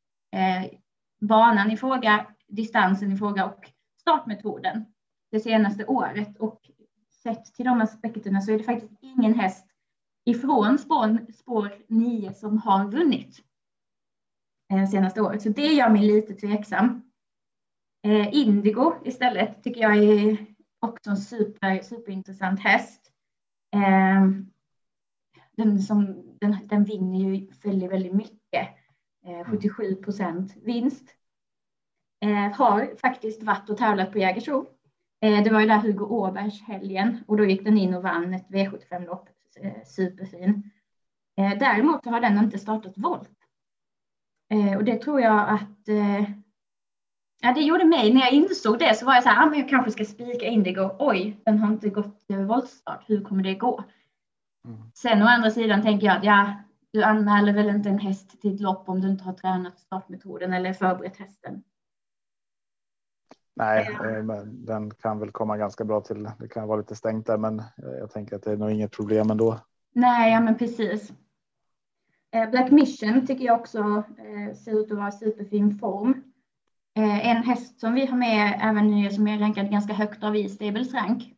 banan 1.20 1.70
i 1.70 1.76
fråga, 1.76 2.26
distansen 2.49 3.12
i 3.12 3.17
fråga 3.17 3.44
och 3.44 3.71
startmetoden 4.02 4.84
det 5.31 5.40
senaste 5.40 5.84
året 5.87 6.38
och 6.38 6.70
sett 7.22 7.44
till 7.44 7.64
de 7.64 7.81
aspekterna 7.81 8.40
så 8.40 8.52
är 8.52 8.58
det 8.58 8.64
faktiskt 8.64 8.93
ingen 9.00 9.34
häst 9.34 9.66
ifrån 10.25 10.78
spår, 10.78 11.32
spår 11.32 11.75
9 11.86 12.32
som 12.32 12.58
har 12.58 12.91
vunnit 12.91 13.43
det 14.69 14.86
senaste 14.86 15.20
året. 15.20 15.43
Så 15.43 15.48
det 15.48 15.67
gör 15.67 15.91
mig 15.91 16.03
lite 16.03 16.34
tveksam. 16.34 17.03
Eh, 18.05 18.34
Indigo 18.34 18.94
istället 19.05 19.62
tycker 19.62 19.81
jag 19.81 19.96
är 19.96 20.46
också 20.81 21.10
en 21.10 21.17
super, 21.17 21.82
superintressant 21.82 22.60
häst. 22.60 23.12
Eh, 23.74 24.29
den, 25.56 25.82
som, 25.82 26.22
den, 26.41 26.56
den 26.65 26.84
vinner 26.84 27.19
ju 27.19 27.48
väldigt, 27.65 27.91
väldigt 27.91 28.15
mycket. 28.15 28.69
77 29.46 29.94
procent 29.94 30.56
vinst 30.56 31.17
eh, 32.22 32.52
har 32.52 32.96
faktiskt 33.00 33.43
varit 33.43 33.70
och 33.70 33.76
tävlat 33.79 34.12
på 34.12 34.19
Jägersro. 34.19 34.67
Eh, 35.20 35.44
det 35.44 35.50
var 35.50 35.60
ju 35.60 35.67
där 35.67 35.79
Hugo 35.79 36.05
Åbergs 36.05 36.62
helgen 36.62 37.24
och 37.26 37.36
då 37.36 37.44
gick 37.44 37.64
den 37.64 37.79
in 37.79 37.94
och 37.94 38.02
vann 38.02 38.34
ett 38.34 38.48
V75-lopp. 38.48 39.29
Eh, 39.60 39.84
superfin. 39.84 40.70
Eh, 41.36 41.58
däremot 41.58 42.05
har 42.05 42.20
den 42.20 42.38
inte 42.38 42.58
startat 42.58 42.93
volt. 42.96 43.31
Eh, 44.50 44.76
och 44.76 44.84
det 44.84 44.96
tror 45.02 45.20
jag 45.20 45.48
att 45.48 45.88
eh, 45.88 46.31
Ja, 47.44 47.52
det 47.52 47.60
gjorde 47.60 47.84
mig, 47.84 48.14
när 48.14 48.20
jag 48.20 48.32
insåg 48.32 48.79
det 48.79 48.94
så 48.98 49.06
var 49.06 49.14
jag 49.14 49.22
så 49.22 49.29
här, 49.29 49.43
ah, 49.43 49.50
men 49.50 49.58
jag 49.58 49.69
kanske 49.69 49.91
ska 49.91 50.05
spika 50.05 50.46
Indigo. 50.46 50.91
Oj, 50.98 51.36
den 51.44 51.58
har 51.58 51.72
inte 51.72 51.88
gått 51.88 52.24
voltstart. 52.29 53.05
Hur 53.06 53.24
kommer 53.24 53.43
det 53.43 53.55
gå? 53.55 53.84
Mm. 54.69 54.81
Sen 54.94 55.22
å 55.22 55.26
andra 55.26 55.50
sidan 55.50 55.82
tänker 55.82 56.06
jag 56.06 56.17
att 56.17 56.24
ja, 56.24 56.55
du 56.93 57.02
anmäler 57.02 57.52
väl 57.52 57.69
inte 57.69 57.88
en 57.88 57.98
häst 57.98 58.41
till 58.41 58.55
ett 58.55 58.60
lopp 58.60 58.88
om 58.88 59.00
du 59.00 59.08
inte 59.08 59.24
har 59.24 59.32
tränat 59.32 59.79
startmetoden 59.79 60.52
eller 60.52 60.72
förberett 60.72 61.17
hästen. 61.17 61.62
Nej, 63.55 63.99
eh, 64.05 64.23
men 64.23 64.65
den 64.65 64.91
kan 64.91 65.19
väl 65.19 65.31
komma 65.31 65.56
ganska 65.56 65.85
bra 65.85 66.01
till. 66.01 66.31
Det 66.39 66.49
kan 66.49 66.69
vara 66.69 66.79
lite 66.79 66.97
stängt 66.97 67.27
där, 67.27 67.39
men 67.39 67.59
eh, 67.59 67.99
jag 67.99 68.11
tänker 68.11 68.37
att 68.37 68.43
det 68.43 68.53
är 68.53 68.56
nog 68.56 68.71
inget 68.71 68.97
problem 68.97 69.31
ändå. 69.31 69.59
Nej, 69.94 70.32
ja, 70.32 70.41
men 70.41 70.59
precis. 70.59 71.13
Eh, 72.35 72.51
Black 72.51 72.71
Mission 72.71 73.27
tycker 73.27 73.44
jag 73.44 73.61
också 73.61 74.03
ser 74.65 74.81
ut 74.81 74.93
att 74.93 74.99
vara 74.99 75.09
i 75.09 75.13
superfin 75.13 75.79
form. 75.79 76.23
En 76.94 77.43
häst 77.43 77.81
som 77.81 77.94
vi 77.94 78.06
har 78.06 78.17
med 78.17 78.61
även 78.63 78.91
nu 78.91 79.11
som 79.11 79.29
är 79.29 79.39
rankad 79.39 79.71
ganska 79.71 79.93
högt 79.93 80.25
av 80.25 80.37
E-Stables 80.37 80.94
rank 80.94 81.35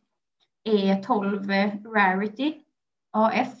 är 0.63 1.03
12 1.03 1.49
Rarity 1.95 2.53
AF. 3.11 3.53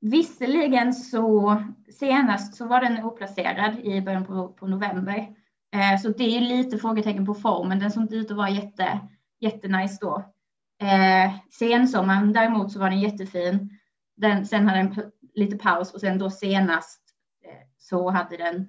Visserligen 0.00 0.94
så 0.94 1.62
senast 1.90 2.54
så 2.54 2.66
var 2.66 2.80
den 2.80 3.04
oplacerad 3.04 3.78
i 3.78 4.00
början 4.00 4.24
på, 4.24 4.48
på 4.48 4.66
november 4.66 5.34
Eh, 5.74 5.98
så 5.98 6.08
det 6.08 6.36
är 6.36 6.40
lite 6.40 6.78
frågetecken 6.78 7.26
på 7.26 7.34
formen. 7.34 7.78
Den 7.78 7.90
såg 7.90 8.02
inte 8.02 8.16
ut 8.16 8.30
att 8.30 8.36
vara 8.36 8.50
jätte, 8.50 9.00
jättenice 9.40 9.98
då. 10.00 10.34
Eh, 10.82 11.32
sensommaren 11.50 12.32
däremot 12.32 12.72
så 12.72 12.78
var 12.78 12.90
den 12.90 13.00
jättefin. 13.00 13.78
Den, 14.16 14.46
sen 14.46 14.68
hade 14.68 14.78
den 14.78 15.12
lite 15.34 15.56
paus 15.56 15.94
och 15.94 16.00
sen 16.00 16.18
då 16.18 16.30
senast 16.30 17.00
eh, 17.44 17.66
så 17.78 18.10
hade 18.10 18.36
den, 18.36 18.68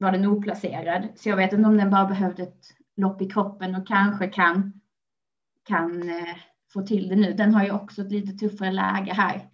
var 0.00 0.12
den 0.12 0.26
oplacerad. 0.26 1.08
Så 1.16 1.28
jag 1.28 1.36
vet 1.36 1.52
inte 1.52 1.68
om 1.68 1.76
den 1.76 1.90
bara 1.90 2.06
behövde 2.06 2.42
ett 2.42 2.64
lopp 2.96 3.22
i 3.22 3.30
kroppen 3.30 3.74
och 3.74 3.86
kanske 3.86 4.26
kan, 4.26 4.80
kan 5.64 6.08
eh, 6.08 6.36
få 6.72 6.82
till 6.82 7.08
det 7.08 7.16
nu. 7.16 7.32
Den 7.32 7.54
har 7.54 7.64
ju 7.64 7.70
också 7.70 8.02
ett 8.02 8.12
lite 8.12 8.32
tuffare 8.32 8.72
läge 8.72 9.12
här. 9.12 9.48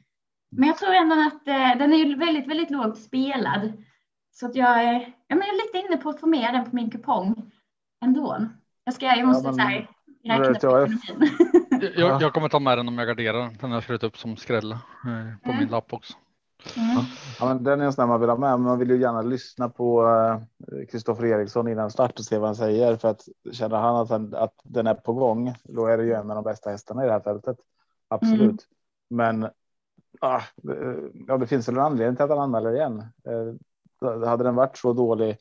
Men 0.50 0.68
jag 0.68 0.78
tror 0.78 0.94
ändå 0.94 1.14
att 1.14 1.48
eh, 1.48 1.78
den 1.78 1.92
är 1.92 2.16
väldigt, 2.16 2.46
väldigt 2.46 2.70
lågt 2.70 2.98
spelad 2.98 3.72
så 4.40 4.46
att 4.46 4.54
jag 4.54 4.84
är, 4.84 5.12
jag 5.28 5.38
är 5.38 5.66
lite 5.66 5.86
inne 5.88 5.96
på 6.02 6.08
att 6.08 6.20
få 6.20 6.26
med 6.26 6.54
den 6.54 6.64
på 6.70 6.76
min 6.76 6.90
kupong 6.90 7.52
ändå. 8.04 8.46
Jag 8.84 8.94
ska, 8.94 9.06
jag 9.06 9.26
måste 9.26 9.48
Ja, 9.48 9.52
men- 9.52 9.58
så 9.60 9.68
här, 9.68 9.88
räkna 10.24 10.48
vet 10.52 10.60
på 10.60 10.66
jag. 10.70 10.82
ekonomin. 10.92 11.92
Jag, 11.96 12.22
jag 12.22 12.32
kommer 12.34 12.48
ta 12.48 12.58
med 12.60 12.78
den 12.78 12.88
om 12.88 12.98
jag 12.98 13.08
garderar. 13.08 13.50
Den 13.60 13.70
har 13.70 13.76
jag 13.76 13.82
skrivit 13.82 14.02
upp 14.02 14.16
som 14.18 14.36
skräll 14.36 14.72
eh, 14.72 14.78
på 15.44 15.50
Mm. 15.50 15.58
min 15.58 15.68
lapp 15.68 15.92
också. 15.92 16.14
Mm. 16.76 17.04
Ja, 17.40 17.46
men 17.46 17.64
den 17.64 17.80
är 17.80 17.84
en 17.84 17.92
sån 17.92 18.02
där 18.02 18.06
man 18.06 18.20
vill 18.20 18.28
ha 18.30 18.36
med. 18.36 18.50
Men 18.50 18.60
man 18.60 18.78
vill 18.78 18.90
ju 18.90 19.00
gärna 19.00 19.22
lyssna 19.22 19.68
på 19.68 20.06
eh, 20.08 20.86
Kristoffer 20.90 21.24
Eriksson 21.26 21.68
innan 21.68 21.90
start 21.90 22.18
och 22.18 22.24
se 22.24 22.38
vad 22.38 22.48
han 22.48 22.56
säger. 22.56 22.96
För 22.96 23.08
att 23.10 23.28
känner 23.52 23.76
han 23.76 23.96
att, 23.96 24.10
han 24.10 24.34
att 24.34 24.54
den 24.64 24.86
är 24.86 24.94
på 24.94 25.12
gång, 25.12 25.54
då 25.64 25.86
är 25.86 25.98
det 25.98 26.04
ju 26.04 26.12
en 26.12 26.30
av 26.30 26.34
de 26.36 26.44
bästa 26.44 26.70
hästarna 26.70 27.02
i 27.04 27.06
det 27.06 27.12
här 27.12 27.20
fältet. 27.20 27.56
Absolut. 28.08 28.40
Mm. 28.40 28.58
Men 29.40 29.50
ah, 30.20 30.40
det- 30.56 30.96
ja, 31.26 31.36
det 31.38 31.46
finns 31.46 31.68
väl 31.68 31.76
en 31.76 31.82
anledning 31.82 32.16
till 32.16 32.24
att 32.24 32.30
han 32.30 32.38
anmäler 32.38 32.74
igen. 32.74 32.98
Eh, 33.00 33.54
hade 34.00 34.44
den 34.44 34.54
varit 34.54 34.78
så 34.78 34.92
dålig 34.92 35.36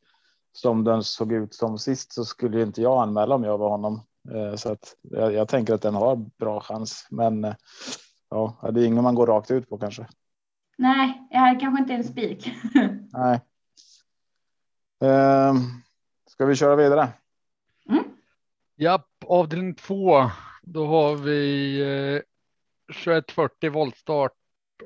som 0.51 0.83
den 0.83 1.03
såg 1.03 1.33
ut 1.33 1.53
som 1.53 1.77
sist 1.77 2.13
så 2.13 2.25
skulle 2.25 2.61
inte 2.61 2.81
jag 2.81 3.01
anmäla 3.01 3.35
om 3.35 3.43
jag 3.43 3.57
var 3.57 3.69
honom. 3.69 4.01
Eh, 4.33 4.55
så 4.55 4.71
att 4.71 4.95
jag, 5.01 5.33
jag 5.33 5.47
tänker 5.47 5.73
att 5.73 5.81
den 5.81 5.95
har 5.95 6.15
bra 6.15 6.59
chans. 6.59 7.07
Men 7.09 7.43
eh, 7.43 7.55
ja, 8.29 8.69
det 8.73 8.81
är 8.81 8.85
ingen 8.85 9.03
man 9.03 9.15
går 9.15 9.27
rakt 9.27 9.51
ut 9.51 9.69
på 9.69 9.77
kanske. 9.77 10.07
Nej, 10.77 11.27
jag 11.31 11.49
är 11.49 11.59
kanske 11.59 11.81
inte 11.81 11.93
en 11.93 12.03
spik. 12.03 12.51
Nej. 13.13 13.41
Ehm, 15.01 15.55
ska 16.29 16.45
vi 16.45 16.55
köra 16.55 16.75
vidare? 16.75 17.09
Japp, 18.77 19.09
avdelning 19.25 19.75
två. 19.75 20.31
Då 20.63 20.85
har 20.85 21.15
vi 21.15 21.79
eh, 21.81 22.21
2140 22.93 23.71
voltstart 23.71 24.31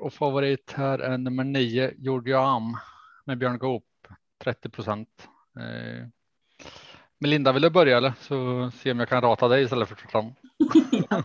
och 0.00 0.12
favorit 0.12 0.72
här 0.76 0.98
är 0.98 1.18
nummer 1.18 1.44
9 1.44 1.92
Georgia 1.98 2.40
Am 2.40 2.76
med 3.24 3.38
Björn 3.38 3.58
Goop 3.58 3.84
30 4.44 4.68
procent. 4.68 5.28
Eh, 5.56 6.06
Melinda, 7.18 7.52
vill 7.52 7.62
du 7.62 7.70
börja 7.70 7.96
eller 7.96 8.12
så 8.20 8.70
se 8.70 8.92
om 8.92 8.98
jag 8.98 9.08
kan 9.08 9.22
rata 9.22 9.48
dig 9.48 9.62
istället 9.62 9.88
för 9.88 9.96
tvärtom. 9.96 10.34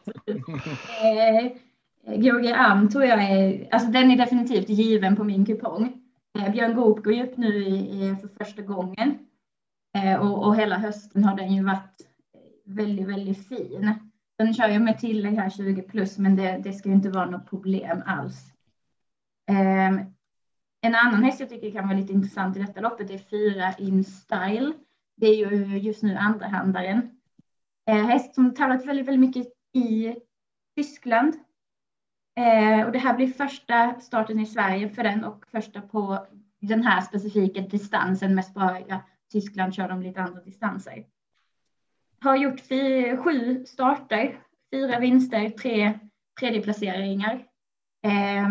Eh, 1.03 1.51
Georgia 2.17 2.55
Am 2.55 2.89
tror 2.89 3.05
jag 3.05 3.23
är, 3.23 3.67
alltså 3.71 3.91
den 3.91 4.11
är 4.11 4.17
definitivt 4.17 4.69
given 4.69 5.15
på 5.15 5.23
min 5.23 5.45
kupong. 5.45 6.01
Eh, 6.39 6.51
Björn 6.51 6.75
Goop 6.75 7.03
går 7.03 7.13
ju 7.13 7.23
upp 7.23 7.37
nu 7.37 7.65
i, 7.65 7.75
i, 7.75 8.15
för 8.21 8.27
första 8.27 8.61
gången. 8.61 9.17
Eh, 9.95 10.15
och, 10.15 10.47
och 10.47 10.55
hela 10.55 10.77
hösten 10.77 11.23
har 11.23 11.37
den 11.37 11.55
ju 11.55 11.63
varit 11.63 12.01
väldigt, 12.65 13.07
väldigt 13.07 13.47
fin. 13.47 13.93
Den 14.37 14.53
kör 14.53 14.67
ju 14.67 14.79
med 14.79 14.99
tillägg 14.99 15.35
här 15.35 15.49
20 15.49 15.81
plus, 15.81 16.17
men 16.17 16.35
det, 16.35 16.61
det 16.63 16.73
ska 16.73 16.89
ju 16.89 16.95
inte 16.95 17.09
vara 17.09 17.25
något 17.25 17.49
problem 17.49 18.03
alls. 18.05 18.53
Eh, 19.49 20.05
en 20.85 20.95
annan 20.95 21.23
häst 21.23 21.39
jag 21.39 21.49
tycker 21.49 21.71
kan 21.71 21.87
vara 21.87 21.97
lite 21.97 22.13
intressant 22.13 22.57
i 22.57 22.59
detta 22.59 22.81
loppet 22.81 23.09
är 23.09 23.17
fyra 23.17 23.73
in 23.77 24.03
style. 24.03 24.73
Det 25.15 25.27
är 25.27 25.35
ju 25.35 25.77
just 25.77 26.03
nu 26.03 26.15
andrahandaren. 26.15 27.09
Eh, 27.87 28.05
häst 28.05 28.35
som 28.35 28.53
tävlat 28.53 28.85
väldigt, 28.85 29.07
väldigt 29.07 29.35
mycket 29.35 29.53
i 29.73 30.15
Tyskland. 30.75 31.35
Eh, 32.37 32.85
och 32.85 32.91
det 32.91 32.99
här 32.99 33.15
blir 33.15 33.27
första 33.27 33.99
starten 33.99 34.39
i 34.39 34.45
Sverige 34.45 34.89
för 34.89 35.03
den 35.03 35.23
och 35.23 35.45
första 35.51 35.81
på 35.81 36.27
den 36.61 36.83
här 36.83 37.01
specifika 37.01 37.61
distansen. 37.61 38.35
Mest 38.35 38.53
bara 38.53 38.79
ja, 38.79 39.01
Tyskland 39.31 39.73
kör 39.73 39.89
de 39.89 40.01
lite 40.01 40.21
andra 40.21 40.41
distanser. 40.41 41.05
Har 42.19 42.35
gjort 42.35 42.59
fy, 42.59 43.17
sju 43.17 43.65
starter, 43.65 44.39
fyra 44.71 44.99
vinster, 44.99 45.49
tre 45.49 45.99
tredjeplaceringar. 46.39 47.45
Eh, 48.03 48.49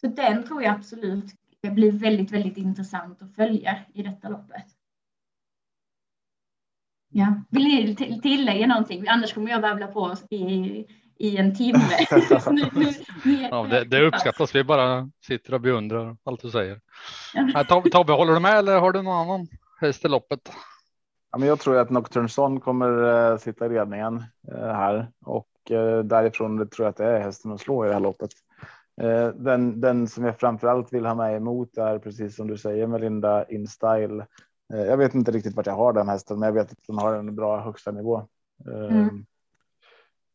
så 0.00 0.06
den 0.06 0.44
tror 0.46 0.62
jag 0.62 0.74
absolut 0.74 1.34
blir 1.62 1.92
väldigt, 1.92 2.30
väldigt 2.30 2.56
intressant 2.56 3.22
att 3.22 3.34
följa 3.34 3.76
i 3.94 4.02
detta 4.02 4.28
loppet. 4.28 4.66
Ja. 7.10 7.42
Vill 7.50 7.64
ni 7.64 7.96
till- 7.96 8.22
tillägga 8.22 8.66
någonting? 8.66 9.08
Annars 9.08 9.34
kommer 9.34 9.50
jag 9.50 9.62
babbla 9.62 9.86
på 9.86 10.14
i, 10.30 10.86
i 11.16 11.36
en 11.36 11.56
timme. 11.56 11.80
nu, 12.50 12.70
nu, 12.72 12.86
nu 13.24 13.44
är 13.44 13.48
Ja, 13.48 13.66
det, 13.70 13.84
det 13.84 14.06
uppskattas. 14.06 14.54
Vi 14.54 14.64
bara 14.64 15.10
sitter 15.20 15.54
och 15.54 15.60
beundrar 15.60 16.16
allt 16.24 16.42
du 16.42 16.50
säger. 16.50 16.80
Ja. 17.34 17.64
Tobbe, 17.64 18.12
håller 18.12 18.32
du 18.32 18.40
med 18.40 18.58
eller 18.58 18.80
har 18.80 18.92
du 18.92 19.02
någon 19.02 19.16
annan 19.28 19.48
häst 19.80 20.04
i 20.04 20.08
loppet? 20.08 20.52
Ja, 21.30 21.38
men 21.38 21.48
jag 21.48 21.60
tror 21.60 21.76
att 21.78 21.90
Nocturne 21.90 22.28
Son 22.28 22.60
kommer 22.60 23.30
eh, 23.32 23.38
sitta 23.38 23.66
i 23.66 23.68
ledningen 23.68 24.24
eh, 24.52 24.58
här 24.58 25.08
och 25.24 25.70
eh, 25.70 25.98
därifrån 25.98 26.68
tror 26.68 26.84
jag 26.86 26.90
att 26.90 26.96
det 26.96 27.04
är 27.04 27.20
hästen 27.20 27.52
att 27.52 27.60
slå 27.60 27.84
i 27.84 27.88
det 27.88 27.94
här 27.94 28.00
loppet. 28.00 28.30
Eh, 29.00 29.28
den, 29.28 29.80
den 29.80 30.08
som 30.08 30.24
jag 30.24 30.38
framförallt 30.38 30.92
vill 30.92 31.06
ha 31.06 31.14
med 31.14 31.36
emot 31.36 31.78
är 31.78 31.98
precis 31.98 32.36
som 32.36 32.46
du 32.46 32.56
säger 32.56 32.86
Melinda 32.86 33.44
in 33.48 33.66
style. 33.66 34.26
Eh, 34.72 34.80
jag 34.80 34.96
vet 34.96 35.14
inte 35.14 35.30
riktigt 35.30 35.56
vart 35.56 35.66
jag 35.66 35.74
har 35.74 35.92
den 35.92 36.08
hästen, 36.08 36.38
men 36.38 36.46
jag 36.46 36.54
vet 36.54 36.72
att 36.72 36.86
den 36.86 36.98
har 36.98 37.14
en 37.14 37.34
bra 37.34 37.60
högsta 37.60 37.90
nivå. 37.90 38.28
Eh, 38.66 38.98
Mm. 38.98 39.24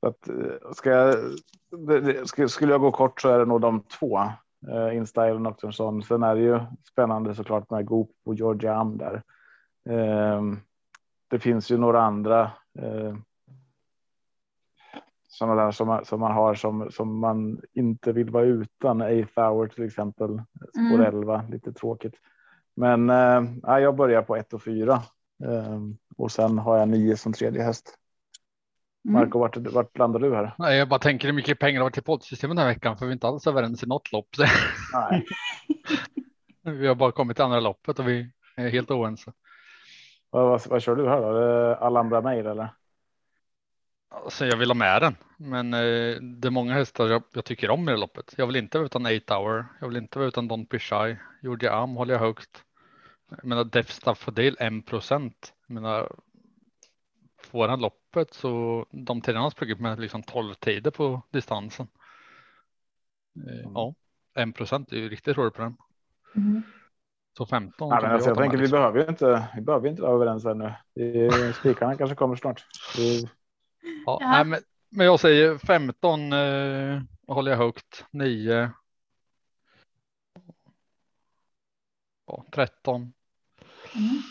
att, 0.01 0.29
ska 0.77 0.89
jag, 0.89 2.49
skulle 2.49 2.71
jag 2.71 2.81
gå 2.81 2.91
kort 2.91 3.21
så 3.21 3.29
är 3.29 3.39
det 3.39 3.45
nog 3.45 3.61
de 3.61 3.83
två. 3.99 4.19
Eh, 4.67 4.95
in 4.95 5.07
style 5.07 5.31
och 5.31 5.41
Nocturne 5.41 5.73
Son. 5.73 6.03
Sen 6.03 6.23
är 6.23 6.35
det 6.35 6.41
ju 6.41 6.59
spännande 6.91 7.35
såklart 7.35 7.69
med 7.69 7.85
Goop 7.85 8.11
och 8.25 8.35
Georgia 8.35 8.75
Am 8.75 8.97
där. 8.97 9.23
Det 11.29 11.39
finns 11.39 11.71
ju 11.71 11.77
några 11.77 12.01
andra 12.01 12.51
sådana 15.47 15.65
där 15.65 15.71
som, 15.71 15.87
man- 15.87 16.05
som 16.05 16.19
man 16.19 16.31
har 16.31 16.55
som, 16.55 16.91
som 16.91 17.19
man 17.19 17.61
inte 17.73 18.11
vill 18.11 18.29
vara 18.29 18.43
utan. 18.45 19.01
Eighth 19.01 19.39
hour 19.39 19.67
till 19.67 19.83
exempel. 19.85 20.29
Spår 20.69 20.79
Mm. 20.99 21.01
11, 21.01 21.45
lite 21.49 21.73
tråkigt. 21.73 22.13
Men 22.75 23.09
eh, 23.09 23.43
ja, 23.63 23.79
jag 23.79 23.95
börjar 23.95 24.21
på 24.21 24.35
1 24.35 24.53
och 24.53 24.63
4. 24.63 24.93
Eh, 25.45 25.79
och 26.17 26.31
sen 26.31 26.57
har 26.59 26.77
jag 26.77 26.87
9 26.89 27.17
som 27.17 27.33
tredje 27.33 27.63
häst. 27.63 27.97
Mm. 29.07 29.13
Marco, 29.21 29.39
vart, 29.39 29.57
vart 29.57 29.97
landar 29.97 30.19
du 30.19 30.35
här? 30.35 30.53
Nej, 30.57 30.77
jag 30.77 30.89
bara 30.89 30.99
tänker 30.99 31.27
hur 31.27 31.35
mycket 31.35 31.59
pengar 31.59 31.73
det 31.73 31.79
har 31.79 31.85
varit 31.85 31.93
till 31.93 32.03
poddsystemet 32.03 32.57
den 32.57 32.65
här 32.65 32.73
veckan 32.73 32.97
för 32.97 33.05
vi 33.05 33.11
är 33.11 33.13
inte 33.13 33.27
alls 33.27 33.47
överens 33.47 33.83
i 33.83 33.87
något 33.87 34.11
lopp. 34.11 34.27
Nej. 34.93 35.25
vi 36.79 36.87
har 36.87 36.95
bara 36.95 37.11
kommit 37.11 37.37
till 37.37 37.43
andra 37.45 37.59
loppet 37.59 37.99
och 37.99 38.07
vi 38.07 38.31
är 38.55 38.69
helt 38.69 38.91
oense. 38.91 39.33
Vad, 40.29 40.49
vad, 40.49 40.67
vad 40.69 40.81
kör 40.81 40.95
du 40.95 41.09
här 41.09 41.21
då? 41.21 41.75
Alhambra 41.75 42.21
Mail 42.21 42.45
eller? 42.47 42.69
Alltså, 44.13 44.45
jag 44.45 44.57
vill 44.57 44.69
ha 44.69 44.75
med 44.75 45.01
den, 45.01 45.15
men 45.37 45.73
eh, 45.73 46.15
det 46.21 46.47
är 46.47 46.49
många 46.49 46.73
hästar 46.73 47.07
jag, 47.07 47.23
jag 47.33 47.45
tycker 47.45 47.69
om 47.69 47.89
i 47.89 47.91
det 47.91 47.97
loppet. 47.97 48.33
Jag 48.37 48.47
vill 48.47 48.55
inte 48.55 48.77
vara 48.77 48.85
utan 48.85 49.05
8 49.05 49.37
hour. 49.37 49.65
Jag 49.81 49.87
vill 49.87 49.97
inte 49.97 50.19
vara 50.19 50.27
utan 50.27 50.47
Don 50.47 50.65
Pichai. 50.65 51.17
Georgia 51.41 51.73
Am 51.73 51.95
håller 51.95 52.13
jag 52.13 52.21
högt. 52.21 52.63
Jag 53.29 53.45
menar 53.45 53.63
Def 53.63 53.91
Staffordale 53.91 54.55
1 54.59 54.85
procent. 54.85 55.53
Jag 55.67 55.73
menar. 55.73 56.11
Får 57.43 57.67
han 57.67 57.79
loppet 57.81 58.33
så 58.33 58.85
de 58.91 59.21
tiderna 59.21 59.41
han 59.41 59.51
sprungit 59.51 59.79
med 59.79 59.99
liksom 59.99 60.23
12 60.23 60.53
tider 60.53 60.91
på 60.91 61.21
distansen. 61.31 61.87
Eh, 63.47 63.69
Ja, 63.73 63.93
1 64.35 64.55
procent 64.55 64.91
är 64.91 64.97
ju 64.97 65.09
riktigt 65.09 65.37
roligt 65.37 65.53
på 65.53 65.61
den. 65.61 65.77
Mm. 66.35 66.63
Så 67.37 67.45
15. 67.45 67.89
Ja, 67.89 67.95
men 68.01 68.09
vi 68.09 68.13
alltså, 68.13 68.29
jag 68.29 68.37
tänker 68.37 68.57
vi 68.57 68.61
liksom. 68.63 68.77
behöver 68.77 68.99
ju 68.99 69.07
inte. 69.09 69.47
Vi 69.55 69.61
behöver 69.61 69.89
inte 69.89 70.01
vara 70.01 70.13
överens 70.13 70.45
ännu. 70.45 70.73
Spikarna 71.53 71.95
kanske 71.97 72.15
kommer 72.15 72.35
snart. 72.35 72.65
Det- 72.95 73.29
Ja, 74.05 74.17
Ja. 74.21 74.29
Nej, 74.31 74.45
men, 74.45 74.59
men 74.89 75.05
jag 75.05 75.19
säger 75.19 75.57
15 75.57 76.33
eh, 76.33 77.01
håller 77.27 77.51
jag 77.51 77.57
högt. 77.57 78.05
9. 78.11 78.71
Ja, 82.27 82.45
13. 82.51 83.13
Mm. 83.95 84.21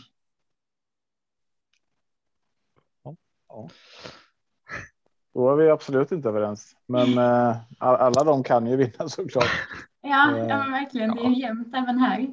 Då 5.34 5.50
är 5.52 5.56
vi 5.56 5.70
absolut 5.70 6.12
inte 6.12 6.28
överens. 6.28 6.76
Men 6.86 7.18
eh, 7.18 7.56
all- 7.78 7.96
alla 7.96 8.24
de 8.24 8.44
kan 8.44 8.66
ju 8.66 8.76
vinna 8.76 9.08
såklart. 9.08 9.50
Ja, 10.04 10.36
Eh, 10.36 10.46
ja 10.48 10.58
men 10.58 10.72
verkligen. 10.72 11.14
Det 11.16 11.22
är 11.22 11.28
ju 11.28 11.40
jämnt 11.42 11.74
även 11.74 11.98
här. 11.98 12.28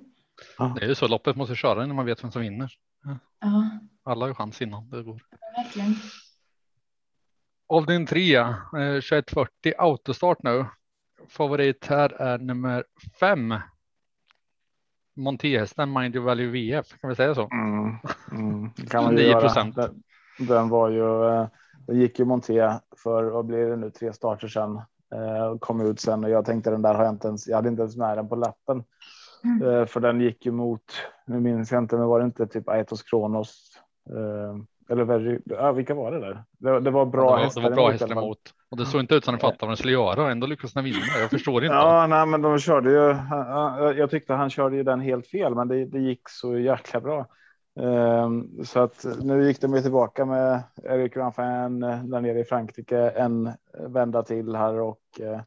Det 0.75 0.83
är 0.85 0.87
ju 0.89 0.95
så 0.95 1.07
loppet 1.07 1.35
måste 1.35 1.55
köra 1.55 1.85
när 1.85 1.93
man 1.95 2.05
vet 2.05 2.23
vem 2.23 2.31
som 2.31 2.41
vinner. 2.41 2.71
Ja, 3.39 3.69
Alla 4.03 4.21
har 4.25 4.27
ju 4.27 4.33
chans 4.33 4.61
innan 4.61 4.89
det 4.89 5.03
går. 5.03 5.21
verkligen. 5.57 5.95
Avdelning 7.69 8.07
3, 8.07 8.35
eh, 8.35 8.45
2140 8.73 9.73
autostart 9.77 10.43
nu. 10.43 10.65
Favorit 11.29 11.85
här 11.87 12.09
är 12.21 12.37
nummer 12.37 12.83
5. 13.19 13.55
Montéhästen 15.15 15.93
Mind 15.93 16.15
Your 16.15 16.25
Value 16.25 16.47
VF, 16.51 16.87
kan 17.01 17.09
vi 17.09 17.15
säga 17.15 17.35
så? 17.35 17.49
Mm, 17.51 17.95
mm, 18.31 18.71
kan 18.89 19.03
man 19.03 19.11
ju 19.13 19.17
9 19.19 19.29
göra. 19.29 19.41
procent. 19.41 19.75
Den, 19.75 20.03
den 20.47 20.69
var 20.69 20.89
ju. 20.89 21.25
eh, 21.25 21.47
Den 21.87 21.99
gick 21.99 22.19
ju 22.19 22.25
Monté 22.25 22.79
för 23.03 23.23
vad 23.23 23.45
blir 23.45 23.65
det 23.69 23.75
nu 23.75 23.89
tre 23.91 24.13
starter 24.13 24.47
sedan. 24.47 24.81
eh, 25.15 25.43
och 25.45 25.61
Kom 25.61 25.81
ut 25.81 25.99
sen 25.99 26.23
och 26.23 26.29
jag 26.29 26.45
tänkte 26.45 26.69
den 26.71 26.81
där 26.81 26.93
har 26.93 27.03
jag 27.03 27.13
inte 27.13 27.27
ens. 27.27 27.47
Jag 27.47 27.55
hade 27.55 27.69
inte 27.69 27.81
ens 27.81 27.97
med 27.97 28.17
den 28.17 28.29
på 28.29 28.35
lappen. 28.35 28.83
Mm. 29.43 29.67
Eh, 29.67 29.85
För 29.85 29.99
den 29.99 30.21
gick 30.21 30.45
ju 30.45 30.51
mot. 30.51 30.83
Nu 31.25 31.39
minns 31.39 31.71
jag 31.71 31.83
inte, 31.83 31.97
men 31.97 32.07
var 32.07 32.19
det 32.19 32.25
inte 32.25 32.47
typ 32.47 32.69
Aetos 32.69 33.03
Kronos? 33.03 33.77
eh, 34.09 34.55
Eller 34.89 35.03
Very, 35.03 35.39
ja, 35.45 35.71
vilka 35.71 35.93
var 35.93 36.11
det 36.11 36.19
där? 36.19 36.43
Det, 36.57 36.79
det 36.79 36.91
var 36.91 37.05
bra 37.05 37.21
det 37.21 37.31
var, 37.31 37.37
hästar 37.37 37.61
det 37.61 37.69
var 37.69 37.75
bra 37.75 37.89
hästar 37.89 38.11
emot. 38.11 38.39
Och 38.71 38.77
det 38.77 38.85
såg 38.85 39.01
inte 39.01 39.15
ut 39.15 39.25
som 39.25 39.33
de 39.33 39.39
fattade 39.39 39.57
vad 39.61 39.69
de 39.69 39.77
skulle 39.77 39.93
göra. 39.93 40.31
Ändå 40.31 40.47
lyckades 40.47 40.73
de 40.73 40.83
vinna. 40.83 40.97
Jag 41.19 41.29
förstår 41.29 41.63
inte. 41.63 41.75
Ja, 41.75 42.07
nej, 42.07 42.25
men 42.25 42.41
de 42.41 42.59
körde 42.59 42.91
ju. 42.91 43.15
Jag 43.99 44.09
tyckte 44.09 44.33
han 44.33 44.49
körde 44.49 44.75
ju 44.75 44.83
den 44.83 44.99
helt 44.99 45.27
fel, 45.27 45.55
men 45.55 45.67
det, 45.67 45.85
det 45.85 45.99
gick 45.99 46.29
så 46.29 46.57
jäkla 46.57 46.99
bra. 46.99 47.25
Um, 47.75 48.65
så 48.65 48.79
att 48.79 49.05
nu 49.21 49.47
gick 49.47 49.61
de 49.61 49.73
ju 49.73 49.81
tillbaka 49.81 50.25
med 50.25 50.63
Erik 50.83 51.17
Ranfin 51.17 51.79
där 51.79 52.21
nere 52.21 52.39
i 52.39 52.43
Frankrike 52.43 53.09
en 53.09 53.51
vända 53.87 54.23
till 54.23 54.55
här 54.55 54.79
och 54.79 54.99
uh, 55.21 55.41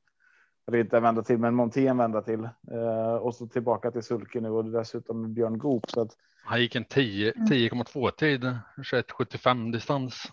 eller 0.67 0.79
inte 0.79 0.97
en 0.97 1.03
vända 1.03 1.23
till, 1.23 1.39
men 1.39 1.55
Monté 1.55 1.87
en 1.87 1.97
vända 1.97 2.23
till 2.23 2.49
uh, 2.73 3.15
och 3.21 3.35
så 3.35 3.47
tillbaka 3.47 3.91
till 3.91 4.03
Sulke 4.03 4.41
nu 4.41 4.49
och 4.49 4.65
dessutom 4.65 5.35
Björn 5.35 5.59
Goop. 5.59 5.91
Så 5.91 6.01
att, 6.01 6.17
han 6.45 6.61
gick 6.61 6.75
en 6.75 6.85
10,2 6.85 8.11
tid, 8.11 8.45
21,75 8.77 9.73
distans. 9.73 10.33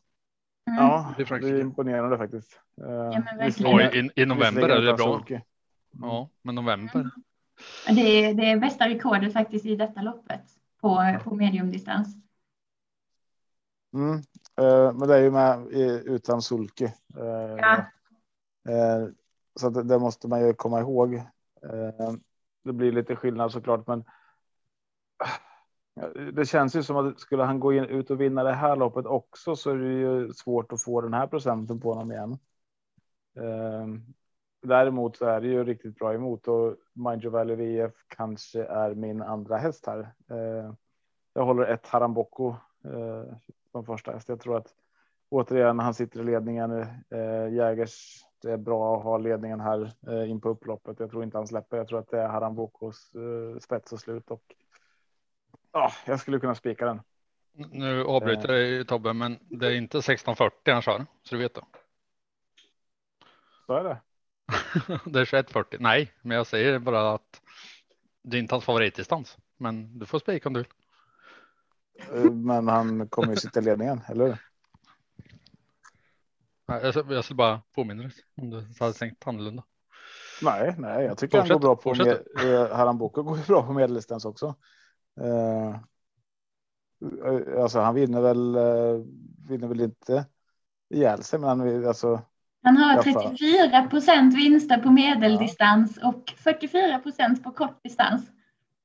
Mm. 0.68 0.84
Ja, 0.84 1.14
det 1.18 1.32
är 1.32 1.60
imponerande 1.62 2.18
faktiskt. 2.18 2.60
Ja, 2.76 3.24
ja, 3.58 3.82
i, 3.82 4.12
I 4.16 4.26
november 4.26 4.70
är 4.70 4.82
det 4.82 4.94
bra. 4.94 5.24
Ja, 6.02 6.30
men 6.42 6.56
november. 6.56 7.10
Det 7.88 8.02
är 8.02 8.34
det 8.34 8.46
är 8.46 8.58
bästa 8.58 8.90
rekordet 8.90 9.34
faktiskt 9.34 9.66
i 9.66 9.76
detta 9.76 10.02
loppet 10.02 10.42
på, 10.82 11.20
på 11.24 11.36
mediumdistans. 11.36 12.16
Mm. 13.94 14.16
Uh, 14.62 14.94
men 14.94 15.08
det 15.08 15.16
är 15.16 15.22
ju 15.22 15.32
med 15.32 15.68
utan 16.06 16.42
sulke. 16.42 16.94
Uh, 17.18 17.58
ja. 17.58 17.86
Så 19.56 19.70
det, 19.70 19.84
det, 19.84 20.00
måste 20.00 20.28
man 20.28 20.48
ju 20.48 20.54
komma 20.54 20.80
ihåg. 20.80 21.14
Eh, 21.64 22.12
det 22.64 22.74
blir 22.74 22.92
lite 22.92 23.16
skillnad 23.16 23.52
såklart, 23.52 23.88
men 23.88 24.04
eh, 26.02 26.22
det 26.34 26.46
känns 26.46 26.76
ju 26.76 26.84
som 26.84 26.98
att 26.98 27.20
skulle 27.20 27.44
han 27.44 27.60
gå 27.60 27.74
in, 27.74 27.86
ut 27.86 28.12
och 28.12 28.22
vinna 28.22 28.44
det 28.44 28.54
här 28.54 28.76
loppet 28.76 29.06
också 29.06 29.56
så 29.56 29.72
är 29.72 29.78
det 29.78 29.94
ju 29.94 30.34
svårt 30.34 30.72
att 30.72 30.84
få 30.84 31.02
den 31.02 31.14
här 31.14 31.28
procenten 31.28 31.80
på 31.80 31.94
honom 31.94 32.12
igen. 32.12 32.38
Eh, 33.36 33.88
däremot 34.62 35.18
så 35.18 35.26
är 35.26 35.42
det 35.42 35.48
ju 35.48 35.64
riktigt 35.64 35.96
bra 35.96 36.14
emot 36.14 36.48
och 36.48 36.76
Mind 36.94 37.26
Valley 37.26 37.56
VF 37.56 37.94
kanske 38.08 38.64
är 38.64 38.96
min 38.96 39.22
andra 39.22 39.58
häst 39.58 39.86
här. 39.86 40.14
Jag 41.34 41.46
håller 41.46 41.64
ett 41.64 41.88
Haramboko 41.88 42.56
som 43.72 43.86
första 43.86 44.12
häst. 44.12 44.30
Jag 44.30 44.40
tror 44.40 44.58
att 44.58 44.76
återigen 45.30 45.80
han 45.80 45.94
sitter 45.94 46.20
i 46.20 46.24
ledningen. 46.24 46.86
Jägers, 47.52 48.26
det 48.42 48.52
är 48.52 48.58
bra 48.58 48.98
att 48.98 49.04
ha 49.04 49.18
ledningen 49.18 49.60
här 49.60 49.92
eh, 50.08 50.30
in 50.30 50.42
på 50.42 50.50
upploppet. 50.50 51.00
Jag 51.00 51.12
tror 51.12 51.24
inte 51.24 51.38
han 51.38 51.48
släpper. 51.48 51.78
Jag 51.78 51.88
tror 51.88 52.00
att 52.00 52.12
det 52.12 52.22
är 52.22 52.28
Harambokos 52.28 53.12
eh, 53.16 53.60
spets 53.60 53.94
och 53.94 54.00
slut 54.00 54.32
och 54.32 54.44
ja, 55.72 55.92
jag 56.06 56.20
skulle 56.20 56.40
kunna 56.40 56.56
spika 56.56 56.86
den. 56.86 57.02
Nu 57.72 58.04
avbryter 58.04 58.42
jag 58.42 58.50
dig 58.50 58.86
Tobbe, 58.86 59.14
men 59.14 59.38
det 59.42 59.68
är 59.68 59.72
inte 59.72 59.98
1640 59.98 60.74
han 60.74 60.82
kör, 60.82 61.06
så 61.24 61.36
du 61.36 61.42
vet 61.42 61.54
det. 61.54 61.62
Så 63.66 63.74
är 63.74 63.84
det. 63.84 63.98
det 64.88 65.20
är 65.20 65.26
2140. 65.26 65.80
Nej, 65.82 66.12
men 66.22 66.38
jag 66.38 66.48
säger 66.48 66.80
bara 66.80 67.14
att 67.14 67.42
det 68.22 68.38
är 68.38 68.42
inte 68.42 68.56
hans 68.56 68.66
favoritdistans. 68.66 69.38
Men 69.58 70.00
du 70.00 70.06
får 70.06 70.20
spika 70.20 70.50
om 70.50 70.54
du 70.54 70.60
vill. 70.60 70.72
Eh, 72.26 72.32
men 72.32 72.68
han 72.68 73.08
kommer 73.08 73.30
ju 73.30 73.36
sitta 73.36 73.60
i 73.60 73.64
ledningen, 73.64 74.02
eller 74.08 74.26
hur? 74.26 74.49
Jag, 76.70 77.12
jag 77.12 77.24
skulle 77.24 77.38
bara 77.38 77.62
påminna 77.76 78.04
dig 78.04 78.12
om 78.42 78.50
du 78.50 78.66
hade 78.80 78.94
tänkt 78.94 79.28
annorlunda. 79.28 79.64
Nej, 80.42 80.76
nej, 80.78 81.06
jag 81.06 81.18
tycker 81.18 81.38
fortsätt, 81.38 81.52
han 81.52 81.62
går 81.62 81.68
bra 81.68 81.76
på 81.76 81.96
med, 81.96 82.56
eh, 82.56 82.78
Haram 82.78 82.98
Boko 82.98 83.24
går 83.24 83.38
ju 83.38 83.44
bra 83.44 83.66
på 83.66 83.74
medeldistans 83.74 84.26
också. 84.26 84.56
Uh, 85.22 85.76
alltså 87.62 87.80
han 87.80 87.96
vinner 87.96 88.22
väl, 88.22 88.56
uh, 88.56 89.06
vinner 89.50 89.68
väl 89.68 89.82
inte 89.82 90.26
ihjäl 90.90 91.24
sig, 91.24 91.40
men 91.40 91.50
han, 91.50 91.88
alltså, 91.88 92.22
han 92.64 92.78
har 92.78 93.04
34 93.04 93.88
procent 93.88 94.36
vinster 94.36 94.78
på 94.78 94.92
medeldistans 94.92 96.00
ja. 96.02 96.08
och 96.10 96.34
44 96.38 97.00
procent 97.00 97.44
på 97.44 97.52
kortdistans. 97.52 98.32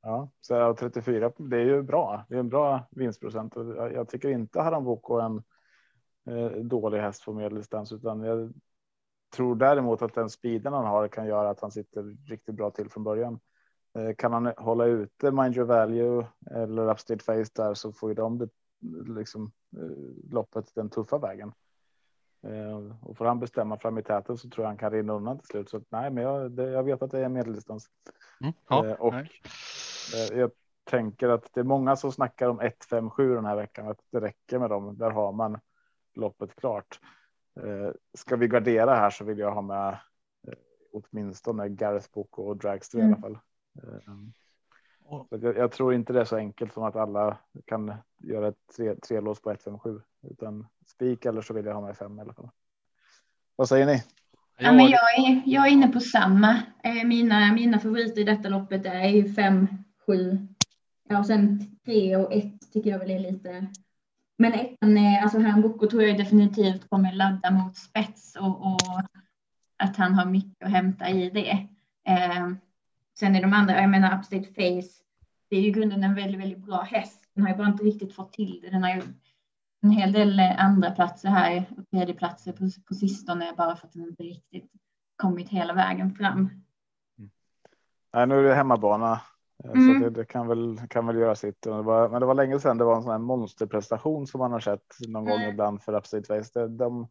Ja, 0.03 0.31
så 0.41 0.75
34, 0.75 1.33
det 1.39 1.57
är 1.57 1.65
ju 1.65 1.83
bra. 1.83 2.27
Det 2.29 2.35
är 2.35 2.41
en 2.41 2.49
bra 2.49 2.89
vinstprocent. 2.91 3.55
Jag 3.95 4.09
tycker 4.09 4.29
inte 4.29 4.61
Haramboko 4.61 5.19
är 5.19 5.25
en 5.25 5.37
eh, 5.37 5.43
dålig 6.63 6.99
häst 6.99 7.25
på 7.25 7.33
medeldistans, 7.33 7.93
utan 7.93 8.23
jag 8.23 8.53
tror 9.35 9.57
däremot 9.57 10.03
att 10.03 10.15
den 10.15 10.31
speeden 10.31 10.73
han 10.73 10.87
har 10.87 11.09
kan 11.09 11.27
göra 11.27 11.51
att 11.51 11.61
han 11.61 11.71
sitter 11.71 12.17
riktigt 12.29 12.55
bra 12.55 12.71
till 12.71 12.91
från 12.91 13.05
början. 13.05 13.41
Eh, 13.99 14.15
kan 14.15 14.33
han 14.33 14.53
hålla 14.57 14.85
ute 14.85 15.31
Mind 15.31 15.57
Your 15.57 15.67
Value 15.67 16.27
eller 16.51 16.91
Upstate 16.91 17.25
Face 17.25 17.51
där 17.55 17.75
så 17.75 17.93
får 17.93 18.09
ju 18.09 18.15
de 18.15 18.39
det, 18.39 18.49
liksom, 19.07 19.53
eh, 19.77 20.33
loppet 20.33 20.75
den 20.75 20.91
tuffa 20.91 21.19
vägen. 21.19 21.53
Eh, 22.43 23.07
och 23.07 23.17
får 23.17 23.25
han 23.25 23.41
bestämma 23.41 23.79
fram 23.79 23.99
i 23.99 24.03
täten 24.03 24.39
så 24.39 24.49
tror 24.49 24.65
jag 24.65 24.69
han 24.69 24.77
kan 24.77 24.91
rinna 24.91 25.13
undan 25.13 25.39
till 25.39 25.47
slut. 25.47 25.69
Så 25.69 25.83
nej, 25.89 26.11
men 26.11 26.25
jag, 26.25 26.51
det, 26.51 26.71
jag 26.71 26.83
vet 26.83 27.03
att 27.03 27.11
det 27.11 27.25
är 27.25 27.29
medeldistans. 27.29 27.87
Mm, 28.41 28.53
ja, 28.69 28.87
eh, 28.87 28.93
och 28.93 29.13
nej. 29.13 29.31
Eh, 30.15 30.39
jag 30.39 30.51
tänker 30.85 31.29
att 31.29 31.51
det 31.53 31.61
är 31.61 31.65
många 31.65 31.97
som 31.97 32.13
snackar 32.13 32.49
om 32.49 32.61
157 32.61 33.35
den 33.35 33.45
här 33.45 33.57
veckan, 33.57 33.89
att 33.89 34.01
det 34.11 34.21
räcker 34.21 34.59
med 34.59 34.71
dem. 34.71 34.99
Där 34.99 35.11
har 35.11 35.33
man 35.33 35.59
loppet 36.17 36.57
klart. 36.57 37.01
Ska 38.15 38.37
vi 38.37 38.49
gardera 38.49 38.95
här 38.95 39.11
så 39.11 39.25
vill 39.25 39.39
jag 39.39 39.51
ha 39.51 39.63
med 39.63 39.99
åtminstone 40.95 41.69
Gareth 41.69 42.09
Book 42.15 42.39
och 42.39 42.57
Dragster 42.57 42.99
mm. 42.99 43.11
i 43.11 43.13
alla 43.13 43.21
fall. 43.21 43.39
Jag, 45.31 45.57
jag, 45.57 45.73
tror 45.73 45.95
inte 45.95 46.13
det 46.13 46.21
är 46.21 46.25
så 46.25 46.37
enkelt 46.37 46.73
som 46.73 46.83
att 46.83 46.97
alla 46.97 47.39
kan 47.65 47.95
göra 48.19 48.49
ett 48.49 48.59
tre, 48.77 48.95
tre 48.95 49.21
lås 49.21 49.43
på 49.43 49.51
157 49.51 50.01
utan 50.31 50.67
spik 50.87 51.25
eller 51.25 51.43
så 51.43 51.55
vill 51.55 51.67
jag 51.67 51.75
ha 51.75 51.81
med 51.81 51.97
fem 51.97 52.19
i 52.19 52.23
alla 52.23 52.35
fall. 52.35 52.51
Vad 53.57 53.69
säger 53.69 53.87
ni? 53.87 54.03
Ja, 54.59 54.73
men 54.73 54.87
jag, 54.87 55.19
är, 55.19 55.43
jag 55.47 55.67
är 55.67 55.71
inne 55.71 55.89
på 55.89 56.01
samma. 56.01 56.63
Eh, 56.85 57.05
mina, 57.05 57.53
mina 57.53 57.79
favoriter 57.79 58.21
i 58.21 58.25
detta 58.25 58.49
loppet 58.49 58.87
är 58.87 59.09
ju 59.09 59.35
fem, 59.35 59.69
sju. 60.07 60.47
Ja, 61.09 61.19
och 61.19 61.27
sen 61.27 61.77
tre 61.85 62.17
och 62.17 62.33
ett 62.33 62.73
tycker 62.73 62.91
jag 62.91 62.99
väl 62.99 63.11
är 63.11 63.19
lite. 63.19 63.67
Men 64.37 64.53
ettan, 64.53 64.97
eh, 64.97 65.23
alltså 65.23 65.39
Hamboko 65.39 65.87
tror 65.87 66.03
jag 66.03 66.19
definitivt 66.19 66.89
kommer 66.89 67.13
ladda 67.13 67.51
mot 67.51 67.77
spets 67.77 68.37
och, 68.37 68.67
och 68.67 68.81
att 69.77 69.97
han 69.97 70.15
har 70.15 70.25
mycket 70.25 70.67
att 70.67 70.71
hämta 70.71 71.09
i 71.09 71.31
det. 71.31 71.51
Eh, 72.13 72.51
sen 73.19 73.37
är 73.37 73.43
de 73.43 73.53
andra, 73.53 73.81
jag 73.81 73.91
menar 73.91 74.19
Upstate 74.19 74.47
Face, 74.47 75.03
det 75.51 75.57
är 75.57 75.61
ju 75.61 75.71
grunden 75.71 76.05
en 76.05 76.15
väldigt, 76.15 76.41
väldigt 76.41 76.67
bra 76.67 76.83
häst. 76.83 77.21
Den 77.35 77.45
har 77.45 77.51
ju 77.51 77.57
bara 77.57 77.69
inte 77.69 77.85
riktigt 77.85 78.15
fått 78.15 78.33
till 78.33 78.61
det. 78.63 78.71
Den 78.71 78.83
har 78.83 78.95
ju 78.95 79.03
en 79.83 79.91
hel 79.91 80.13
del 80.13 80.41
eh, 80.41 80.65
andra 80.65 80.91
platser 80.91 81.29
här 81.29 81.65
och 81.77 81.91
tredjeplatser 81.91 82.53
på, 82.53 82.71
på 82.89 82.95
sistone 82.95 83.55
bara 83.57 83.77
för 83.77 83.87
att 83.87 83.93
den 83.93 84.03
inte 84.03 84.23
riktigt 84.23 84.73
kommit 85.17 85.49
hela 85.49 85.73
vägen 85.73 86.15
fram. 86.15 86.39
Mm. 87.19 87.31
Nej, 88.13 88.27
nu 88.27 88.39
är 88.39 88.43
det 88.43 88.55
hemmabana 88.55 89.21
mm. 89.65 89.95
så 89.95 90.05
det, 90.05 90.11
det, 90.11 90.25
kan 90.25 90.49
väl 90.49 90.81
kan 90.89 91.07
väl 91.07 91.17
göra 91.17 91.35
sitt. 91.35 91.63
Det 91.63 91.71
var, 91.71 92.09
men 92.09 92.21
det 92.21 92.27
var 92.27 92.35
länge 92.35 92.61
sedan 92.61 92.79
det 92.79 92.85
var 92.85 92.97
en 92.97 93.03
sån 93.03 93.13
här 93.13 93.19
monsterprestation 93.19 94.27
som 94.27 94.39
man 94.39 94.53
har 94.53 94.61
sett 94.61 94.97
någon 95.09 95.27
mm. 95.27 95.39
gång 95.39 95.51
ibland 95.51 95.83
för 95.83 95.95
Upstate 95.95 96.27
Face. 96.27 96.61
Det, 96.61 96.69
de 96.69 97.09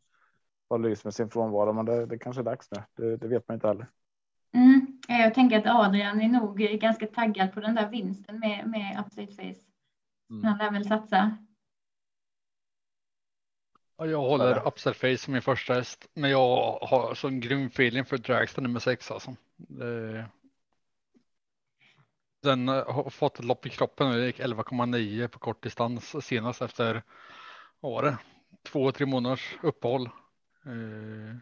har 0.69 0.79
lyst 0.79 1.03
med 1.03 1.13
sin 1.13 1.29
frånvaro, 1.29 1.73
men 1.73 1.85
det, 1.85 2.05
det 2.05 2.17
kanske 2.17 2.41
är 2.41 2.45
dags 2.45 2.69
nu. 2.71 2.83
Det, 2.97 3.17
det 3.17 3.27
vet 3.27 3.47
man 3.47 3.55
inte 3.55 3.67
heller. 3.67 3.87
Mm. 4.53 4.87
Jag 5.07 5.33
tänker 5.33 5.59
att 5.59 5.85
Adrian 5.85 6.21
är 6.21 6.29
nog 6.29 6.57
ganska 6.57 7.07
taggad 7.07 7.53
på 7.53 7.59
den 7.59 7.75
där 7.75 7.89
vinsten 7.89 8.39
med, 8.39 8.67
med 8.67 9.03
Upstate 9.05 9.33
Face. 9.33 9.61
Mm. 10.29 10.43
Han 10.43 10.57
lär 10.57 10.71
väl 10.71 10.87
satsa 10.87 11.37
jag 13.97 14.21
håller 14.21 14.67
Upside 14.67 14.95
Face 14.95 15.17
som 15.17 15.33
min 15.33 15.41
första 15.41 15.73
häst, 15.73 16.07
men 16.13 16.29
jag 16.29 16.79
har 16.81 17.15
sån 17.15 17.39
grym 17.39 17.67
feeling 17.67 18.05
för 18.05 18.17
Dragster 18.17 18.61
nummer 18.61 18.79
sex 18.79 19.11
alltså. 19.11 19.35
Den 22.43 22.67
har 22.67 23.09
fått 23.09 23.43
lopp 23.43 23.65
i 23.65 23.69
kroppen 23.69 24.11
det 24.11 24.25
gick 24.25 24.39
11,9 24.39 25.27
på 25.27 25.39
kort 25.39 25.63
distans 25.63 26.25
senast 26.25 26.61
efter 26.61 27.03
det? 28.01 28.17
två, 28.63 28.91
tre 28.91 29.05
månaders 29.05 29.57
uppehåll. 29.61 30.05
Eh, 30.65 31.37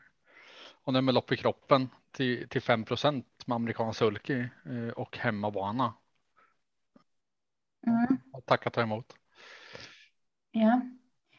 och 0.84 0.94
nu 0.94 1.02
med 1.02 1.14
lopp 1.14 1.32
i 1.32 1.38
kroppen 1.38 1.90
till, 2.12 2.50
till 2.50 2.62
5 2.62 2.84
procent 2.84 3.26
med 3.46 3.56
amerikansk 3.56 4.00
sulky 4.00 4.40
eh, 4.66 4.90
och 4.96 5.18
hemmabana. 5.18 5.94
Mm. 7.88 8.18
Tack 8.46 8.68
att 8.68 8.74
ta 8.74 8.82
emot. 8.82 9.14
Ja, 10.52 10.82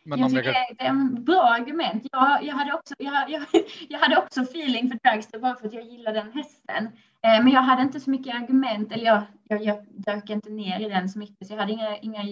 men 0.05 0.19
jag 0.19 0.31
tycker 0.31 0.53
jag... 0.53 0.77
det 0.79 0.85
är 0.85 0.89
en 0.89 1.25
bra 1.25 1.43
argument. 1.43 2.07
Jag, 2.13 2.45
jag, 2.45 2.55
hade 2.55 2.73
också, 2.73 2.95
jag, 2.99 3.31
jag, 3.31 3.47
jag 3.89 3.99
hade 3.99 4.17
också 4.17 4.43
feeling 4.43 4.91
för 4.91 4.99
Dragster 4.99 5.39
bara 5.39 5.55
för 5.55 5.67
att 5.67 5.73
jag 5.73 5.85
gillar 5.85 6.13
den 6.13 6.33
hästen. 6.33 6.89
Eh, 7.25 7.45
men 7.45 7.49
jag 7.49 7.63
hade 7.63 7.83
inte 7.83 8.01
så 8.01 8.11
mycket 8.11 8.35
argument, 8.35 8.93
eller 8.93 9.05
jag, 9.05 9.23
jag, 9.45 9.63
jag 9.65 9.87
dök 9.91 10.31
inte 10.31 10.51
ner 10.51 10.81
i 10.81 10.89
den 10.89 11.09
så 11.09 11.19
mycket, 11.19 11.47
så 11.47 11.53
jag 11.53 11.61
hade 11.61 11.73
inga, 11.73 11.97
inga 11.97 12.23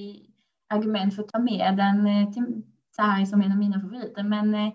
argument 0.68 1.16
för 1.16 1.22
att 1.22 1.28
ta 1.28 1.38
med 1.38 1.76
den 1.76 2.06
eh, 2.06 2.32
till 2.32 2.62
Sahari 2.96 3.26
som 3.26 3.40
en 3.40 3.52
av 3.52 3.58
mina 3.58 3.80
favoriter. 3.80 4.22
Men 4.22 4.54
eh, 4.54 4.72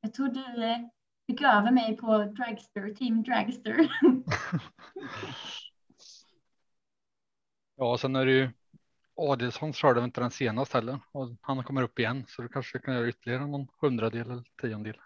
jag 0.00 0.14
tror 0.14 0.28
du 0.28 0.88
fick 1.26 1.42
över 1.42 1.70
mig 1.70 1.96
på 1.96 2.24
Dragster, 2.24 2.94
Team 2.94 3.22
Dragster. 3.22 3.76
ja, 7.76 7.98
sen 7.98 8.16
är 8.16 8.26
det 8.26 8.32
ju 8.32 8.50
Adelsson 9.16 9.72
körde 9.72 10.04
inte 10.04 10.20
den 10.20 10.30
senast 10.30 10.72
heller 10.72 11.00
och 11.12 11.28
han 11.40 11.64
kommer 11.64 11.82
upp 11.82 11.98
igen 11.98 12.24
så 12.28 12.42
du 12.42 12.48
kanske 12.48 12.78
kan 12.78 12.94
göra 12.94 13.08
ytterligare 13.08 13.46
någon 13.46 13.68
hundradel 13.80 14.30
eller 14.30 14.44
tiondel. 14.60 14.96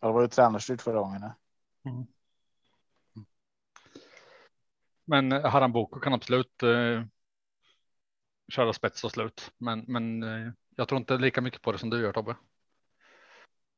Ja, 0.00 0.08
det 0.08 0.12
var 0.12 0.22
ju 0.22 0.28
tränarstyrt 0.28 0.82
förra 0.82 0.98
gången. 0.98 1.22
Mm. 1.84 2.06
Men 5.04 5.32
Haramboko 5.32 6.00
kan 6.00 6.12
absolut 6.12 6.62
eh, 6.62 7.04
köra 8.48 8.72
spets 8.72 9.04
och 9.04 9.10
slut, 9.10 9.52
men, 9.58 9.84
men 9.88 10.22
eh, 10.22 10.52
jag 10.76 10.88
tror 10.88 10.98
inte 10.98 11.16
lika 11.16 11.40
mycket 11.40 11.62
på 11.62 11.72
det 11.72 11.78
som 11.78 11.90
du 11.90 12.00
gör 12.00 12.12
Tobbe. 12.12 12.36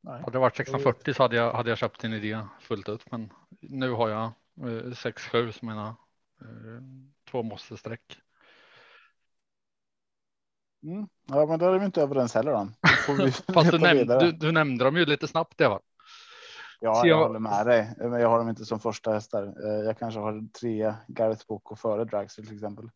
Nej. 0.00 0.20
Hade 0.20 0.32
det 0.32 0.38
varit 0.38 0.60
1640 0.60 1.14
så 1.14 1.22
hade 1.22 1.36
jag, 1.36 1.52
hade 1.52 1.68
jag 1.68 1.78
köpt 1.78 2.00
din 2.00 2.12
idé 2.12 2.40
fullt 2.60 2.88
ut, 2.88 3.10
men 3.10 3.32
nu 3.60 3.90
har 3.90 4.08
jag 4.08 4.24
eh, 4.60 4.92
6-7 4.92 5.50
som 5.50 5.68
mina 5.68 5.96
eh, 6.40 6.82
två 7.30 7.42
måste 7.42 7.76
streck. 7.76 8.20
Mm. 10.82 11.08
Ja, 11.26 11.46
men 11.46 11.58
då 11.58 11.66
är 11.66 11.78
vi 11.78 11.84
inte 11.84 12.02
överens 12.02 12.34
heller. 12.34 12.52
Då. 12.52 12.68
Fast 13.52 13.70
du, 13.70 13.78
nämnde, 13.78 14.20
du, 14.20 14.32
du, 14.32 14.52
nämnde 14.52 14.84
dem 14.84 14.96
ju 14.96 15.04
lite 15.04 15.28
snabbt. 15.28 15.58
Det 15.58 15.68
var. 15.68 15.80
Ja, 16.80 16.96
jag, 16.96 17.06
jag 17.06 17.26
håller 17.26 17.38
med 17.38 17.66
dig, 17.66 17.94
men 17.98 18.20
jag 18.20 18.28
har 18.28 18.38
dem 18.38 18.48
inte 18.48 18.64
som 18.64 18.80
första 18.80 19.12
hästar. 19.12 19.42
Eh, 19.42 19.84
jag 19.84 19.98
kanske 19.98 20.20
har 20.20 20.48
tre 20.60 20.94
Gareth 21.08 21.46
Boko 21.48 21.76
före 21.76 22.04
Dragster 22.04 22.42
till 22.42 22.54
exempel. 22.54 22.90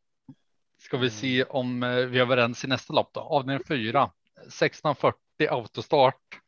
Ska 0.78 0.96
vi 0.96 1.10
se 1.10 1.44
om 1.44 1.82
eh, 1.82 1.88
vi 1.88 2.18
är 2.18 2.22
överens 2.22 2.64
i 2.64 2.68
nästa 2.68 2.92
lopp 2.92 3.10
då? 3.12 3.20
Avdelning 3.20 3.64
fyra 3.68 4.10
1640 4.36 5.18
autostart. 5.50 6.40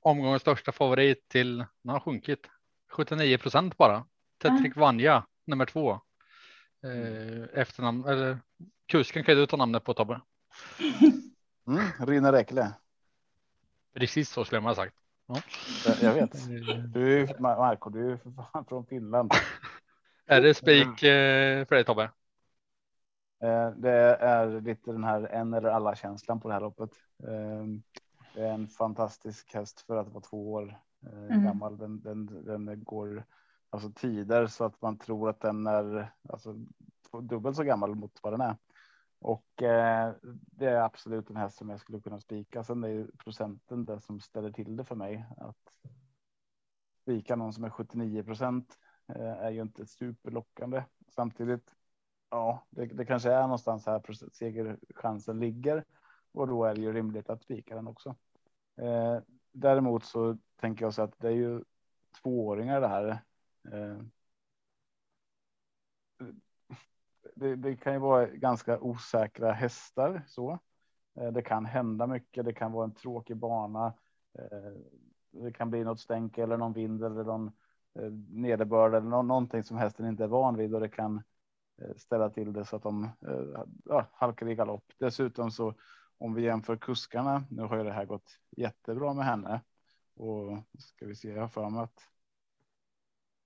Omgångens 0.00 0.42
största 0.42 0.72
favorit 0.72 1.28
till, 1.28 1.56
den 1.56 1.92
har 1.92 2.00
sjunkit 2.00 2.46
79 2.92 3.38
procent 3.38 3.76
bara. 3.76 4.04
Tetrik 4.42 4.76
Vanja 4.76 5.26
nummer 5.46 5.66
två. 5.66 6.00
Eh, 6.84 7.60
efternamn 7.60 8.04
eller 8.04 8.38
kusken 8.86 9.24
kan 9.24 9.36
du 9.36 9.46
ta 9.46 9.56
namnet 9.56 9.84
på 9.84 9.94
Tobbe. 9.94 10.20
Mm, 11.68 11.84
Rine 11.98 12.32
Räckle. 12.32 12.72
Precis 13.94 14.30
så 14.30 14.44
skulle 14.44 14.60
man 14.60 14.70
ha 14.70 14.74
sagt. 14.74 14.94
Ja. 15.26 15.42
Jag 16.00 16.14
vet. 16.14 16.48
Du 16.92 17.20
är 17.20 17.40
Marco, 17.40 17.90
du 17.90 18.12
är 18.12 18.18
från 18.68 18.86
Finland. 18.86 19.32
är 20.26 20.40
det 20.40 20.54
spik 20.54 21.02
eh, 21.02 21.66
för 21.66 21.74
dig 21.74 21.84
Tobbe? 21.84 22.10
Eh, 23.42 23.70
det 23.70 24.16
är 24.16 24.60
lite 24.60 24.92
den 24.92 25.04
här 25.04 25.22
en 25.22 25.54
eller 25.54 25.68
alla 25.68 25.94
känslan 25.94 26.40
på 26.40 26.48
det 26.48 26.54
här 26.54 26.60
loppet. 26.60 26.90
Ehm, 27.28 27.82
det 28.34 28.40
är 28.42 28.52
en 28.52 28.68
fantastisk 28.68 29.54
häst 29.54 29.80
för 29.80 29.96
att 29.96 30.08
vara 30.08 30.20
två 30.20 30.52
år 30.52 30.78
eh, 31.06 31.24
mm. 31.24 31.44
gammal. 31.44 31.78
Den, 31.78 32.00
den, 32.00 32.44
den 32.44 32.84
går 32.84 33.24
alltså 33.70 33.90
tider 33.90 34.46
så 34.46 34.64
att 34.64 34.82
man 34.82 34.98
tror 34.98 35.30
att 35.30 35.40
den 35.40 35.66
är 35.66 36.12
alltså, 36.28 36.54
dubbelt 37.20 37.56
så 37.56 37.62
gammal 37.62 37.94
mot 37.94 38.18
vad 38.22 38.32
den 38.32 38.40
är. 38.40 38.56
Och 39.18 39.62
eh, 39.62 40.14
det 40.32 40.66
är 40.66 40.80
absolut 40.80 41.30
en 41.30 41.36
häst 41.36 41.58
som 41.58 41.68
jag 41.68 41.80
skulle 41.80 42.00
kunna 42.00 42.20
spika. 42.20 42.64
Sen 42.64 42.84
är 42.84 42.88
ju 42.88 43.10
procenten 43.16 43.84
det 43.84 44.00
som 44.00 44.20
ställer 44.20 44.50
till 44.50 44.76
det 44.76 44.84
för 44.84 44.94
mig. 44.94 45.26
Att 45.36 45.72
spika 47.02 47.36
någon 47.36 47.52
som 47.52 47.64
är 47.64 47.70
79 47.70 48.22
procent 48.22 48.78
eh, 49.08 49.32
är 49.32 49.50
ju 49.50 49.62
inte 49.62 49.86
superlockande. 49.86 50.84
Samtidigt, 51.08 51.74
ja, 52.30 52.66
det, 52.70 52.86
det 52.86 53.04
kanske 53.04 53.32
är 53.32 53.42
någonstans 53.42 53.86
här 53.86 54.30
segerchansen 54.32 55.40
ligger 55.40 55.84
och 56.32 56.46
då 56.46 56.64
är 56.64 56.74
det 56.74 56.80
ju 56.80 56.92
rimligt 56.92 57.30
att 57.30 57.42
spika 57.42 57.74
den 57.74 57.88
också. 57.88 58.16
Eh, 58.76 59.18
däremot 59.52 60.04
så 60.04 60.38
tänker 60.56 60.84
jag 60.84 60.94
så 60.94 61.02
att 61.02 61.18
det 61.18 61.28
är 61.28 61.32
ju 61.32 61.64
tvååringar 62.22 62.80
det 62.80 62.88
här. 62.88 63.22
Eh, 63.72 63.98
det, 67.36 67.56
det, 67.56 67.76
kan 67.76 67.92
ju 67.92 67.98
vara 67.98 68.26
ganska 68.26 68.80
osäkra 68.80 69.52
hästar 69.52 70.22
så. 70.26 70.58
Eh, 71.14 71.32
det 71.32 71.42
kan 71.42 71.66
hända 71.66 72.06
mycket. 72.06 72.44
Det 72.44 72.52
kan 72.52 72.72
vara 72.72 72.84
en 72.84 72.94
tråkig 72.94 73.36
bana. 73.36 73.94
Eh, 74.38 74.72
det 75.30 75.52
kan 75.52 75.70
bli 75.70 75.84
något 75.84 76.00
stänk 76.00 76.38
eller 76.38 76.56
någon 76.56 76.72
vind 76.72 77.04
eller 77.04 77.24
någon 77.24 77.46
eh, 77.94 78.12
nederbörd 78.28 78.94
eller 78.94 79.22
någonting 79.22 79.62
som 79.62 79.76
hästen 79.76 80.06
inte 80.06 80.24
är 80.24 80.28
van 80.28 80.56
vid 80.56 80.74
och 80.74 80.80
det 80.80 80.88
kan 80.88 81.22
ställa 81.96 82.30
till 82.30 82.52
det 82.52 82.64
så 82.64 82.76
att 82.76 82.82
de 82.82 83.10
ja, 83.84 84.06
halkar 84.12 84.48
i 84.48 84.54
galopp. 84.54 84.92
Dessutom 84.98 85.50
så 85.50 85.74
om 86.18 86.34
vi 86.34 86.42
jämför 86.42 86.76
kuskarna. 86.76 87.44
Nu 87.50 87.62
har 87.62 87.76
ju 87.76 87.84
det 87.84 87.92
här 87.92 88.04
gått 88.04 88.40
jättebra 88.50 89.14
med 89.14 89.24
henne 89.24 89.60
och 90.14 90.58
ska 90.78 91.06
vi 91.06 91.14
se. 91.14 91.28
Jag 91.28 91.40
har 91.40 91.48
för 91.48 91.70
mig 91.70 91.82
att 91.82 92.10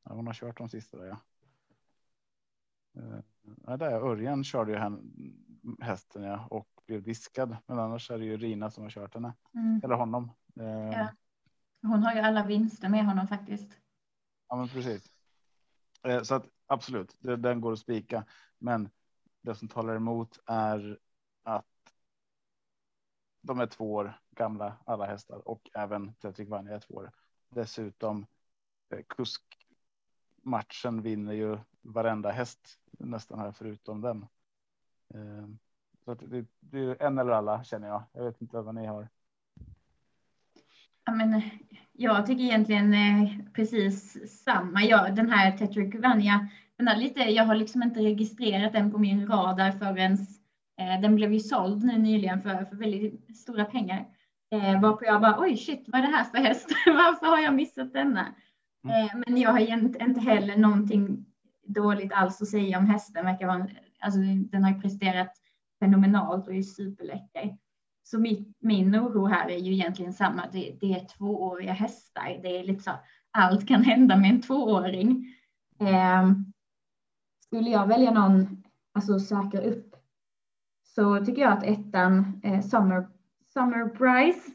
ja, 0.04 0.14
hon 0.14 0.26
har 0.26 0.34
kört 0.34 0.58
de 0.58 0.68
sista 0.68 0.96
där. 0.96 1.06
Ja. 1.06 1.16
Ja, 3.66 3.76
där 3.76 3.92
Örjan 3.92 4.44
körde 4.44 4.72
ju 4.72 4.78
hästen 5.80 6.22
ja, 6.22 6.46
och 6.50 6.68
blev 6.86 7.02
diskad. 7.02 7.56
Men 7.66 7.78
annars 7.78 8.10
är 8.10 8.18
det 8.18 8.24
ju 8.24 8.36
Rina 8.36 8.70
som 8.70 8.82
har 8.82 8.90
kört 8.90 9.14
henne. 9.14 9.34
Mm. 9.54 9.80
Eller 9.84 9.94
honom. 9.94 10.30
Eh, 10.60 10.90
ja. 10.90 11.08
Hon 11.82 12.02
har 12.02 12.14
ju 12.14 12.20
alla 12.20 12.46
vinster 12.46 12.88
med 12.88 13.04
honom 13.04 13.28
faktiskt. 13.28 13.78
Ja, 14.48 14.56
men 14.56 14.68
precis. 14.68 15.12
Eh, 16.02 16.22
så 16.22 16.34
att 16.34 16.46
absolut, 16.66 17.16
den 17.20 17.60
går 17.60 17.72
att 17.72 17.78
spika. 17.78 18.24
Men 18.58 18.88
det 19.42 19.54
som 19.54 19.68
talar 19.68 19.96
emot 19.96 20.38
är 20.46 20.98
att 21.42 21.66
de 23.42 23.60
är 23.60 23.66
två 23.66 23.94
år 23.94 24.20
gamla, 24.30 24.76
alla 24.84 25.06
hästar 25.06 25.48
och 25.48 25.70
även 25.74 26.14
Tetrik 26.14 26.48
Vanja 26.48 26.74
är 26.74 26.80
två 26.80 26.94
år. 26.94 27.12
Dessutom 27.48 28.26
eh, 28.90 29.00
kuskmatchen 29.08 31.02
vinner 31.02 31.32
ju 31.32 31.58
varenda 31.82 32.30
häst 32.30 32.80
nästan 33.04 33.38
här 33.38 33.52
förutom 33.52 34.00
den. 34.00 34.26
Eh, 35.14 35.48
så 36.04 36.14
det, 36.14 36.46
det 36.60 36.78
är 36.78 37.02
en 37.02 37.18
eller 37.18 37.32
alla 37.32 37.64
känner 37.64 37.88
jag. 37.88 38.02
Jag 38.12 38.24
vet 38.24 38.42
inte 38.42 38.60
vad 38.60 38.74
ni 38.74 38.86
har. 38.86 39.08
Ja, 41.04 41.12
men, 41.12 41.42
jag 41.92 42.26
tycker 42.26 42.44
egentligen 42.44 42.94
eh, 42.94 43.30
precis 43.54 44.18
samma. 44.44 44.82
Jag, 44.82 45.16
den 45.16 45.30
här 45.30 45.56
Tetrick 45.56 45.94
Vanja, 45.94 46.48
den 46.76 46.88
har 46.88 46.96
lite, 46.96 47.20
jag 47.20 47.44
har 47.44 47.54
liksom 47.54 47.82
inte 47.82 48.00
registrerat 48.00 48.72
den 48.72 48.92
på 48.92 48.98
min 48.98 49.26
radar 49.26 49.70
förrän 49.70 50.12
eh, 50.80 51.00
den 51.00 51.14
blev 51.14 51.32
ju 51.32 51.40
såld 51.40 51.84
nu 51.84 51.98
nyligen 51.98 52.42
för, 52.42 52.64
för 52.64 52.76
väldigt 52.76 53.36
stora 53.36 53.64
pengar. 53.64 54.08
Eh, 54.50 54.80
varpå 54.80 55.04
jag 55.04 55.20
bara 55.20 55.40
oj 55.40 55.56
shit, 55.56 55.84
vad 55.86 56.00
är 56.00 56.06
det 56.06 56.16
här 56.16 56.24
för 56.24 56.38
häst? 56.38 56.68
Varför 56.86 57.26
har 57.26 57.38
jag 57.38 57.54
missat 57.54 57.92
denna? 57.92 58.34
Mm. 58.84 59.06
Eh, 59.06 59.10
men 59.26 59.36
jag 59.36 59.50
har 59.50 59.58
inte 59.58 60.20
heller 60.20 60.56
någonting 60.56 61.26
dåligt 61.72 62.12
alls 62.12 62.42
att 62.42 62.48
säga 62.48 62.78
om 62.78 62.86
hästen. 62.86 63.24
Verkar 63.24 63.46
vara, 63.46 63.68
alltså, 64.00 64.20
den 64.50 64.64
har 64.64 64.70
ju 64.70 64.80
presterat 64.80 65.32
fenomenalt 65.80 66.48
och 66.48 66.54
är 66.54 66.62
superläcker. 66.62 67.56
Så 68.02 68.18
mitt, 68.18 68.56
min 68.60 68.96
oro 68.96 69.26
här 69.26 69.50
är 69.50 69.58
ju 69.58 69.72
egentligen 69.72 70.12
samma. 70.12 70.42
Det, 70.52 70.76
det 70.80 70.92
är 70.92 71.04
tvååriga 71.04 71.72
hästar. 71.72 72.40
Det 72.42 72.58
är 72.58 72.64
lite 72.64 72.82
så, 72.82 72.90
allt 73.30 73.68
kan 73.68 73.82
hända 73.82 74.16
med 74.16 74.30
en 74.30 74.42
tvååring. 74.42 75.34
Eh, 75.80 76.30
skulle 77.40 77.70
jag 77.70 77.86
välja 77.86 78.10
någon, 78.10 78.62
alltså 78.92 79.18
säkra 79.18 79.60
upp, 79.60 79.96
så 80.82 81.24
tycker 81.24 81.42
jag 81.42 81.52
att 81.52 81.64
ettan 81.64 82.40
eh, 82.44 82.60
Summer, 82.60 83.08
Summer 83.52 83.88
Price 83.88 84.50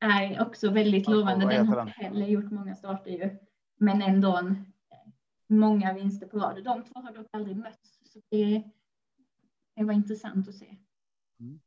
är 0.00 0.42
också 0.42 0.70
väldigt 0.70 1.08
lovande. 1.08 1.46
Den 1.46 1.68
har 1.68 1.86
heller 1.86 2.26
gjort 2.26 2.50
många 2.50 2.74
starter 2.74 3.10
ju, 3.10 3.38
men 3.78 4.02
ändå 4.02 4.36
en 4.36 4.73
många 5.58 5.92
vinster 5.92 6.26
på 6.26 6.38
rad. 6.38 6.64
De 6.64 6.84
två 6.84 7.00
har 7.00 7.12
dock 7.12 7.26
aldrig 7.32 7.56
mötts, 7.56 7.98
så 8.12 8.20
det, 8.30 8.62
det 9.74 9.84
var 9.84 9.92
intressant 9.92 10.48
att 10.48 10.54
se. 10.54 10.76
Mm. 11.40 11.60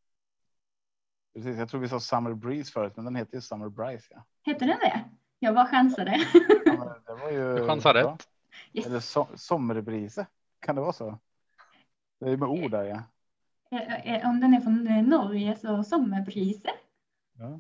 Precis, 1.34 1.58
jag 1.58 1.70
tror 1.70 1.82
vi 1.82 1.90
sa 1.90 2.00
Summer 2.00 2.34
Breeze 2.34 2.72
förut, 2.72 2.94
men 2.96 3.06
den 3.06 3.16
heter 3.16 3.36
ju 3.36 3.42
Summer 3.42 3.70
Bryce. 3.70 4.08
Ja. 4.10 4.24
Heter 4.44 4.68
den 4.68 4.80
det? 4.80 5.10
Jag 5.40 5.56
bara 5.56 5.68
chansade. 5.68 6.18
Ja, 6.66 6.98
det 7.06 7.14
var 7.14 7.32
ju 7.32 7.56
du 7.56 7.68
chansade 7.68 8.04
rätt. 8.04 8.28
Yes. 8.74 8.86
Eller 8.86 9.00
so 9.00 9.28
Sommerbrise, 9.36 10.28
kan 10.60 10.76
det 10.76 10.82
vara 10.82 10.94
så? 10.94 11.20
Det 12.20 12.30
är 12.30 12.38
med 12.38 12.50
ord 12.50 12.72
där 12.72 12.84
ja. 12.84 13.04
Om 14.30 14.40
den 14.40 14.54
är 14.54 14.62
från 14.62 15.10
Norge 15.10 15.56
så 15.56 15.84
Sommerbrise. 15.84 16.70
Ja. 17.34 17.60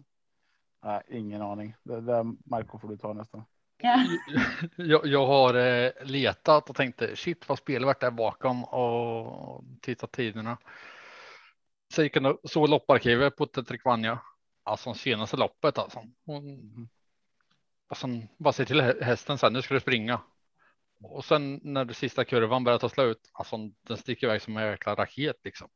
Nej, 0.84 1.02
ingen 1.08 1.42
aning. 1.42 1.76
Det 1.84 2.02
där 2.02 2.36
Marco 2.50 2.80
får 2.80 2.88
du 2.88 2.98
ta 2.98 3.14
nästan. 3.14 3.44
jag, 4.76 5.06
jag, 5.08 5.28
har 5.28 5.54
eh, 5.54 5.92
letat 6.04 6.70
och 6.70 6.76
tänkte 6.76 7.16
shit 7.16 7.50
vad 7.50 7.58
spelvärt 7.58 8.04
är 8.04 8.12
bakom 8.12 8.64
och 8.64 9.64
tittat 9.82 10.12
tiderna. 10.12 10.58
Så 11.94 12.04
gick 12.04 12.16
jag 12.16 12.38
så 12.44 12.68
lopparkivet 12.68 13.36
på 13.36 13.46
Tetrikvanja. 13.46 14.20
Alltså 14.64 14.94
senaste 14.94 15.38
loppet 15.38 15.78
alltså. 15.78 16.04
Hon, 16.26 16.50
mm. 16.50 16.88
alltså 17.88 18.08
bara 18.38 18.54
se 18.54 18.66
till 18.66 18.82
hästen 18.82 19.38
sen, 19.38 19.54
nu 19.54 19.62
ska 19.62 19.74
du 19.74 19.80
springa. 19.80 20.22
Och 21.04 21.26
sen 21.26 21.60
när 21.64 21.86
det 21.86 21.94
sista 21.94 22.26
kurvan 22.26 22.64
börjar 22.64 22.80
ta 22.80 22.90
slut, 22.90 23.30
alltså 23.34 23.58
den 23.82 23.98
sticker 23.98 24.28
iväg 24.28 24.42
som 24.42 24.58
en 24.58 24.68
jäkla 24.68 24.96
raket 24.96 25.36
liksom. 25.44 25.70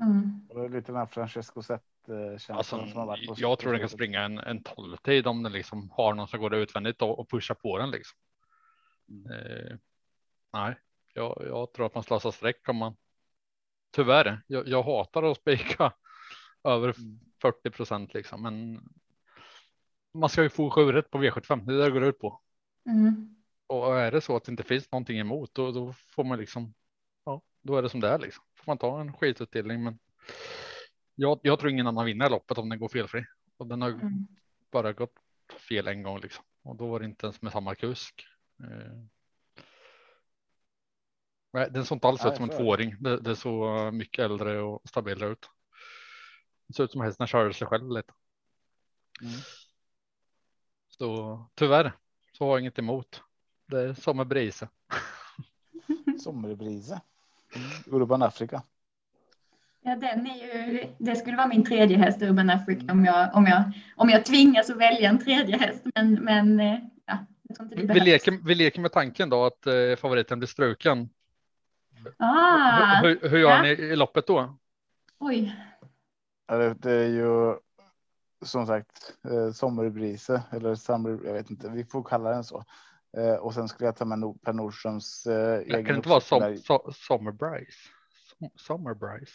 Mm. 0.00 0.48
Det 0.48 0.60
är 0.60 0.68
lite 0.68 0.92
den 0.92 0.96
här 0.96 1.06
Francesco 1.06 1.62
Eh, 2.08 2.56
alltså, 2.56 2.86
jag 3.36 3.58
tror 3.58 3.72
den 3.72 3.80
kan 3.80 3.88
springa 3.88 4.20
en, 4.20 4.38
en 4.38 4.62
12 4.62 4.96
tid 4.96 5.26
om 5.26 5.42
den 5.42 5.52
liksom 5.52 5.90
har 5.90 6.14
någon 6.14 6.28
som 6.28 6.40
går 6.40 6.54
utvändigt 6.54 7.02
och, 7.02 7.18
och 7.18 7.30
pushar 7.30 7.54
på 7.54 7.78
den 7.78 7.90
liksom. 7.90 8.18
Mm. 9.08 9.32
Eh, 9.32 9.76
nej, 10.52 10.76
jag, 11.14 11.42
jag, 11.46 11.72
tror 11.72 11.86
att 11.86 11.94
man 11.94 12.04
slösar 12.04 12.30
streck 12.30 12.68
om 12.68 12.76
man. 12.76 12.96
Tyvärr, 13.90 14.42
jag, 14.46 14.68
jag 14.68 14.82
hatar 14.82 15.22
att 15.22 15.36
spika 15.36 15.92
över 16.64 16.92
40 17.42 17.58
mm. 17.64 17.72
procent 17.72 18.14
liksom, 18.14 18.42
men. 18.42 18.80
man 20.12 20.28
ska 20.28 20.42
ju 20.42 20.48
få 20.48 20.70
sju 20.70 20.92
rätt 20.92 21.10
på 21.10 21.18
V75. 21.18 21.66
Det 21.66 21.74
är 21.74 21.78
det 21.78 21.84
det 21.84 21.90
går 21.90 22.04
ut 22.04 22.18
på. 22.18 22.40
Mm. 22.86 23.36
Och 23.66 24.00
är 24.00 24.12
det 24.12 24.20
så 24.20 24.36
att 24.36 24.44
det 24.44 24.50
inte 24.50 24.62
finns 24.62 24.92
någonting 24.92 25.18
emot, 25.18 25.54
då, 25.54 25.72
då 25.72 25.92
får 25.92 26.24
man 26.24 26.38
liksom. 26.38 26.74
Ja, 27.24 27.42
då 27.62 27.76
är 27.76 27.82
det 27.82 27.88
som 27.88 28.00
det 28.00 28.08
är 28.08 28.18
liksom. 28.18 28.44
Får 28.54 28.64
man 28.66 28.78
ta 28.78 29.00
en 29.00 29.12
skitutdelning, 29.12 29.82
men. 29.82 29.98
Jag, 31.14 31.40
jag 31.42 31.58
tror 31.58 31.70
ingen 31.70 31.86
annan 31.86 32.04
vinner 32.06 32.30
loppet 32.30 32.58
om 32.58 32.68
den 32.68 32.78
går 32.78 32.88
felfri 32.88 33.24
och 33.56 33.66
den 33.66 33.82
har 33.82 33.90
Mm. 33.90 34.26
bara 34.70 34.92
gått 34.92 35.14
fel 35.68 35.88
en 35.88 36.02
gång 36.02 36.20
liksom 36.20 36.44
och 36.62 36.76
då 36.76 36.86
var 36.86 37.00
det 37.00 37.04
inte 37.06 37.26
ens 37.26 37.42
med 37.42 37.52
samma 37.52 37.74
kusk. 37.74 38.26
Eh. 38.60 39.04
Nej, 41.52 41.68
den 41.70 41.84
såg 41.84 41.96
inte 41.96 42.08
alls 42.08 42.26
ut 42.26 42.36
som 42.36 42.50
en 42.50 42.56
tvååring. 42.56 42.96
Det, 43.00 43.20
det 43.20 43.36
såg 43.36 43.94
mycket 43.94 44.24
äldre 44.24 44.60
och 44.60 44.82
stabilare 44.88 45.30
ut. 45.30 45.50
Det 46.66 46.74
såg 46.74 46.84
ut 46.84 46.92
som 46.92 47.00
hästen 47.00 47.26
körde 47.26 47.54
sig 47.54 47.66
själv 47.66 47.90
lite. 47.90 48.12
Mm. 49.20 49.32
Så 50.88 51.44
tyvärr 51.54 51.92
så 52.32 52.44
har 52.44 52.50
jag 52.50 52.60
inget 52.60 52.78
emot. 52.78 53.22
Det 53.66 53.80
är 53.80 53.94
som 53.94 54.16
med 54.16 54.26
Brise. 54.26 54.68
Sommerbrise. 56.22 57.00
Mm. 57.56 58.00
Urban 58.02 58.22
Afrika. 58.22 58.62
Ja, 59.84 59.96
den 59.96 60.26
är 60.26 60.34
ju, 60.36 60.86
det 60.98 61.16
skulle 61.16 61.36
vara 61.36 61.46
min 61.46 61.64
tredje 61.64 61.96
häst 61.96 62.22
Urban 62.22 62.50
Africa 62.50 62.92
om 62.92 63.04
jag, 63.04 63.34
om 63.34 63.46
jag, 63.46 63.62
om 63.96 64.08
jag 64.10 64.24
tvingas 64.24 64.70
att 64.70 64.76
välja 64.76 65.08
en 65.10 65.18
tredje 65.18 65.56
häst. 65.56 65.82
Men, 65.94 66.14
men 66.14 66.60
eh, 66.60 66.78
ja, 67.06 67.18
jag 67.42 67.56
tror 67.56 67.64
inte 67.66 67.74
det 67.76 67.80
Vi 67.82 67.86
behövs. 67.86 68.04
leker, 68.06 68.38
vi 68.46 68.54
leker 68.54 68.80
med 68.80 68.92
tanken 68.92 69.30
då 69.30 69.44
att 69.44 69.66
eh, 69.66 69.96
favoriten 69.98 70.38
blir 70.38 70.46
struken. 70.48 71.08
Ah, 72.16 73.00
Hur, 73.02 73.28
hur 73.28 73.38
gör 73.38 73.50
ja. 73.50 73.62
ni 73.62 73.68
i 73.68 73.96
loppet 73.96 74.26
då? 74.26 74.58
oj. 75.18 75.56
Det, 76.78 76.92
är 76.92 77.08
ju 77.08 77.54
som 78.44 78.66
sagt 78.66 79.12
eh, 79.30 79.52
sommerbrise 79.52 80.42
eller 80.50 80.74
summer. 80.74 81.18
Jag 81.24 81.32
vet 81.32 81.50
inte. 81.50 81.68
Vi 81.68 81.84
får 81.84 82.02
kalla 82.04 82.30
den 82.30 82.44
så. 82.44 82.64
Eh, 83.16 83.34
och 83.34 83.54
sen 83.54 83.68
skulle 83.68 83.86
jag 83.88 83.96
ta 83.96 84.04
med 84.04 84.18
Nor- 84.18 84.38
Per 84.44 84.52
Nordströms 84.52 85.26
eh, 85.26 85.58
Det 85.58 85.70
kan 85.72 85.84
det 85.84 85.94
inte 85.94 86.08
vara 86.08 86.20
som, 86.20 86.56
so, 86.56 86.92
Summer 86.92 87.32
Bryce? 88.94 89.30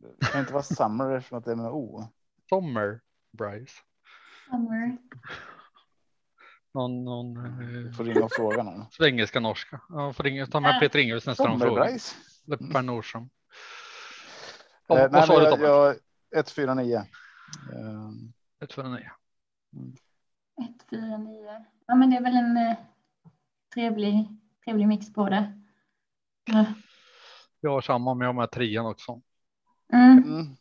Det 0.00 0.26
kan 0.26 0.40
inte 0.40 0.52
vara 0.52 0.62
summer 0.62 1.10
eftersom 1.16 1.38
att 1.38 1.44
det 1.44 1.50
är 1.52 1.56
med 1.56 1.70
O. 1.70 2.08
Summer 2.48 3.00
Bryce? 3.32 3.74
Summer. 4.50 4.96
Någon, 6.74 7.04
någon 7.04 7.36
eh, 7.36 7.92
får 7.92 8.04
ringa 8.04 8.24
och 8.24 8.32
fråga 8.32 8.62
någon. 8.62 8.84
svengelska 8.90 9.40
norska. 9.40 9.80
Ja, 9.88 10.12
får 10.12 10.24
ringa, 10.24 10.46
ta 10.46 10.60
med. 10.60 10.80
Peter 10.80 10.98
Ingves 10.98 11.26
nästa 11.26 11.48
gång. 11.48 11.62
Eller 11.62 12.72
Per 12.72 12.82
Nordström. 12.82 13.22
Eh, 13.22 13.28
Ja, 14.86 14.94
nej, 14.96 15.08
vad 15.12 15.26
sa 15.26 15.34
men 15.34 15.44
du 15.44 15.50
Tobbe? 15.50 15.64
jag, 15.66 15.96
149. 16.34 16.96
Eh, 16.96 18.10
Ett 18.64 18.72
för 18.72 18.84
en 18.84 18.92
nio. 18.92 19.12
Ett, 20.60 20.86
fyra, 20.90 21.16
nio. 21.18 21.64
Ja, 21.86 21.94
men 21.94 22.10
det 22.10 22.16
är 22.16 22.22
väl 22.22 22.36
en 22.36 22.56
eh, 22.56 22.76
trevlig, 23.74 24.28
trevlig 24.64 24.88
mix 24.88 25.12
på 25.12 25.28
det. 25.28 25.62
Ja. 26.44 26.64
Jag 27.60 27.70
har 27.70 27.80
samma 27.80 28.14
men 28.14 28.24
jag 28.24 28.28
har 28.28 28.40
med 28.40 28.50
trean 28.50 28.86
också. 28.86 29.20
Mm. 29.92 30.18
mm. 30.24 30.56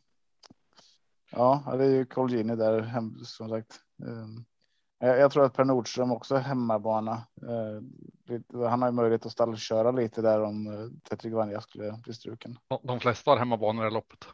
Ja, 1.32 1.76
det 1.78 1.86
är 1.86 1.90
ju 1.90 2.06
Colgjini 2.06 2.56
där 2.56 2.92
som 3.24 3.50
sagt. 3.50 3.80
Eh, 4.04 5.10
jag, 5.10 5.32
tror 5.32 5.46
att 5.46 5.54
Per 5.54 5.66
Nordström 5.66 6.12
också 6.12 6.36
är 6.36 6.40
hemmabana. 6.40 7.14
Eh, 7.42 7.82
lite- 8.26 8.58
han 8.58 8.82
har 8.82 8.90
ju 8.90 8.96
möjlighet 8.96 9.26
att 9.26 9.32
stallköra 9.32 9.92
lite 9.92 10.22
där 10.22 10.42
om 10.42 10.68
eh, 10.68 11.10
Tetrik 11.10 11.34
Vanja 11.34 11.62
skulle 11.62 12.00
bli 12.04 12.14
struken. 12.14 12.60
De, 12.68 12.80
de 12.84 13.00
flesta 13.00 13.32
har 13.32 13.38
hemmabanor 13.38 13.88
i 13.88 13.92
loppet. 13.92 14.28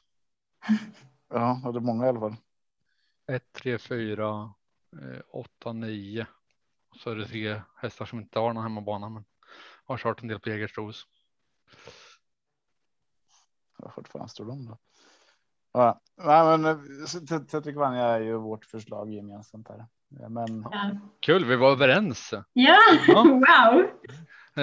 Ja, 1.30 1.62
och 1.66 1.74
det 1.74 1.80
är 1.80 1.82
många 1.82 2.06
i 2.06 2.10
alla 2.10 2.20
fall. 2.20 2.36
1, 3.28 3.54
3, 3.54 3.78
4, 3.78 4.54
8, 5.32 5.74
9. 5.74 6.28
Så 6.96 7.12
är 7.12 7.16
det 7.16 7.28
tre 7.28 7.62
hästar 7.76 8.06
som 8.06 8.20
inte 8.20 8.40
har 8.40 8.54
någon 8.54 8.64
hemmabana 8.64 9.10
men 9.10 9.26
har 9.86 9.98
kört 9.98 10.22
en 10.22 10.28
del 10.28 10.40
på 10.40 10.50
Jägersros. 10.50 11.08
Vart 13.78 14.08
fan 14.08 14.30
står 14.30 14.46
de 14.46 14.66
då? 14.66 14.78
Ja, 15.74 16.02
nej, 16.18 16.58
men 16.58 16.66
eh, 16.66 17.40
Tetrik 17.46 17.76
Vanja 17.76 18.04
är 18.04 18.20
ju 18.20 18.38
vårt 18.38 18.66
förslag 18.66 19.14
gemensamt 19.14 19.68
här. 19.68 19.86
Ja, 20.10 20.30
Men 20.30 20.62
Ja. 20.72 20.92
Kul, 21.20 21.46
vi 21.46 21.56
var 21.56 21.72
överens. 21.72 22.34
ja, 22.54 22.78
Ja. 23.08 23.24
wow. 23.24 23.84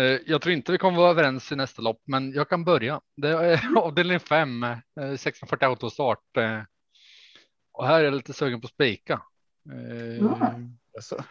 Eh, 0.00 0.20
Jag 0.26 0.42
tror 0.42 0.52
inte 0.52 0.72
vi 0.72 0.78
kommer 0.78 0.98
vara 0.98 1.10
överens 1.10 1.52
i 1.52 1.56
nästa 1.56 1.82
lopp, 1.82 2.02
men 2.04 2.32
jag 2.32 2.48
kan 2.48 2.64
börja. 2.64 3.00
Det 3.16 3.28
är 3.28 3.78
avdelning 3.78 4.20
5, 4.20 4.62
1640 4.62 5.66
autostart. 5.68 6.36
eh, 6.36 6.60
Och 7.72 7.86
här 7.86 8.00
är 8.00 8.04
jag 8.04 8.14
lite 8.14 8.32
sugen 8.32 8.60
på 8.60 8.68
spika. 8.68 9.22
Eh, 9.72 10.16
Ja. 10.16 10.52
alltså, 10.96 11.24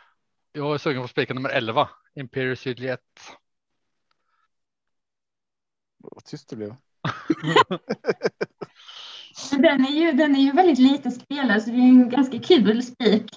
Jag 0.52 0.74
är 0.74 0.78
sugen 0.78 1.02
på 1.02 1.08
spika 1.08 1.34
nummer 1.34 1.50
11, 1.50 1.90
Imperius 2.16 2.66
Juliet. 2.66 3.00
vad 5.98 6.24
tyst 6.26 6.50
det 6.50 6.56
blev. 6.56 6.76
Den 9.58 9.86
är, 9.86 9.92
ju, 9.92 10.12
den 10.12 10.36
är 10.36 10.40
ju 10.40 10.52
väldigt 10.52 10.80
lite 10.80 11.12
spelad 11.12 11.64
så 11.64 11.70
det 11.70 11.76
är 11.76 11.82
en 11.82 12.10
ganska 12.10 12.40
kul 12.40 12.84
spik 12.84 13.32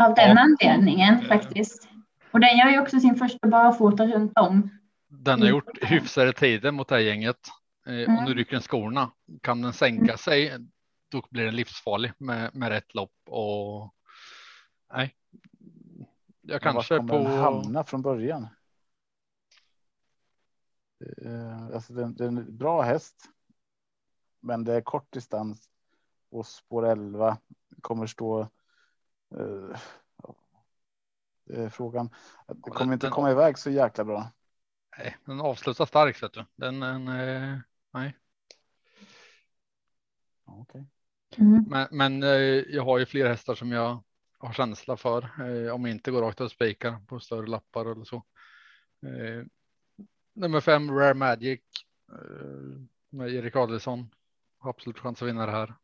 av 0.00 0.14
den 0.14 0.36
Ja. 0.36 0.42
anledningen 0.42 1.20
faktiskt. 1.22 1.88
Och 2.30 2.40
den 2.40 2.56
gör 2.58 2.68
ju 2.70 2.80
också 2.80 3.00
sin 3.00 3.16
första 3.16 3.48
barfota 3.48 4.06
runt 4.06 4.32
om. 4.38 4.70
Den 5.08 5.40
har 5.42 5.48
gjort 5.48 5.78
hyfsade 5.84 6.32
tider 6.32 6.70
mot 6.70 6.88
det 6.88 6.94
här 6.94 7.02
gänget. 7.02 7.36
Eh, 7.86 7.92
Och 7.92 7.98
Mm. 8.08 8.24
nu 8.24 8.34
rycker 8.34 8.52
den 8.52 8.62
skorna. 8.62 9.10
Kan 9.42 9.62
den 9.62 9.72
sänka 9.72 10.16
sig, 10.16 10.52
då 11.10 11.22
blir 11.30 11.44
den 11.44 11.56
livsfarlig 11.56 12.12
med, 12.18 12.50
med 12.56 12.68
rätt 12.68 12.94
lopp. 12.94 13.12
Och 13.30 13.94
nej, 14.94 15.14
jag 16.42 16.64
Men 16.64 16.74
var 16.74 16.82
kanske 16.82 16.96
kommer 16.96 17.14
den 17.14 17.24
på. 17.24 17.30
hamna 17.30 17.84
från 17.84 18.02
början? 18.02 18.46
Eh, 21.24 21.66
Alltså 21.74 21.92
det, 21.92 22.12
det 22.12 22.24
är 22.24 22.28
en 22.28 22.56
bra 22.56 22.82
häst. 22.82 23.24
Men 24.40 24.64
det 24.64 24.74
är 24.74 24.80
kort 24.80 25.12
distans 25.12 25.68
och 26.30 26.46
spår 26.46 26.86
11 26.86 27.38
kommer 27.80 28.06
stå. 28.06 28.40
eh, 29.34 29.80
är 31.50 31.68
frågan. 31.68 32.10
Det 32.48 32.70
kommer 32.70 32.92
inte 32.92 33.06
den- 33.06 33.12
komma 33.12 33.30
iväg 33.30 33.58
så 33.58 33.70
jäkla 33.70 34.04
bra. 34.04 34.30
Nej, 34.98 35.16
den 35.24 35.40
avslutar 35.40 35.86
starkt. 35.86 36.22
Vet 36.22 36.32
du. 36.32 36.44
Den, 36.56 36.80
den, 36.80 37.08
eh, 37.08 37.58
nej. 37.90 38.16
Okej. 40.44 40.86
Mm. 41.36 41.64
Men, 41.68 41.88
men 41.90 42.22
eh, 42.22 42.28
jag 42.74 42.84
har 42.84 42.98
ju 42.98 43.06
fler 43.06 43.26
hästar 43.28 43.54
som 43.54 43.72
jag 43.72 44.02
har 44.38 44.52
känsla 44.52 44.96
för. 44.96 45.22
Eh, 45.22 45.74
om 45.74 45.84
jag 45.84 45.90
inte 45.94 46.10
går 46.10 46.22
rakt 46.22 46.40
och 46.40 46.50
spikar 46.50 47.00
på 47.06 47.20
större 47.20 47.46
lappar 47.46 47.86
eller 47.92 48.04
så. 48.04 48.24
Nummer 50.40 50.60
fem, 50.60 50.90
Rare 50.90 51.14
Magic. 51.14 51.60
Eh, 52.12 52.80
med 53.10 53.34
Erik 53.34 53.56
Adelsson. 53.56 54.14
Har 54.58 54.70
absolut 54.70 54.98
chans 54.98 55.22
att 55.22 55.28
vinna 55.28 55.46
det 55.46 55.52
här. 55.52 55.74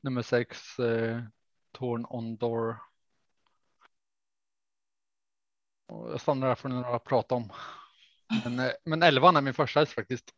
Nummer 0.00 0.22
sex, 0.22 0.78
eh, 0.78 1.22
Torn 1.72 2.06
on 2.08 2.36
Door. 2.36 2.76
Och 5.86 6.12
jag 6.12 6.20
stannar 6.20 6.48
där 6.48 6.54
för 6.54 6.68
några 6.68 6.96
att 6.96 7.04
prata 7.04 7.34
om. 7.34 7.52
Men, 8.44 8.58
eh, 8.58 8.72
men 8.84 9.02
elvan 9.02 9.36
är 9.36 9.40
min 9.40 9.54
första 9.54 9.80
häst 9.80 9.92
faktiskt. 9.92 10.34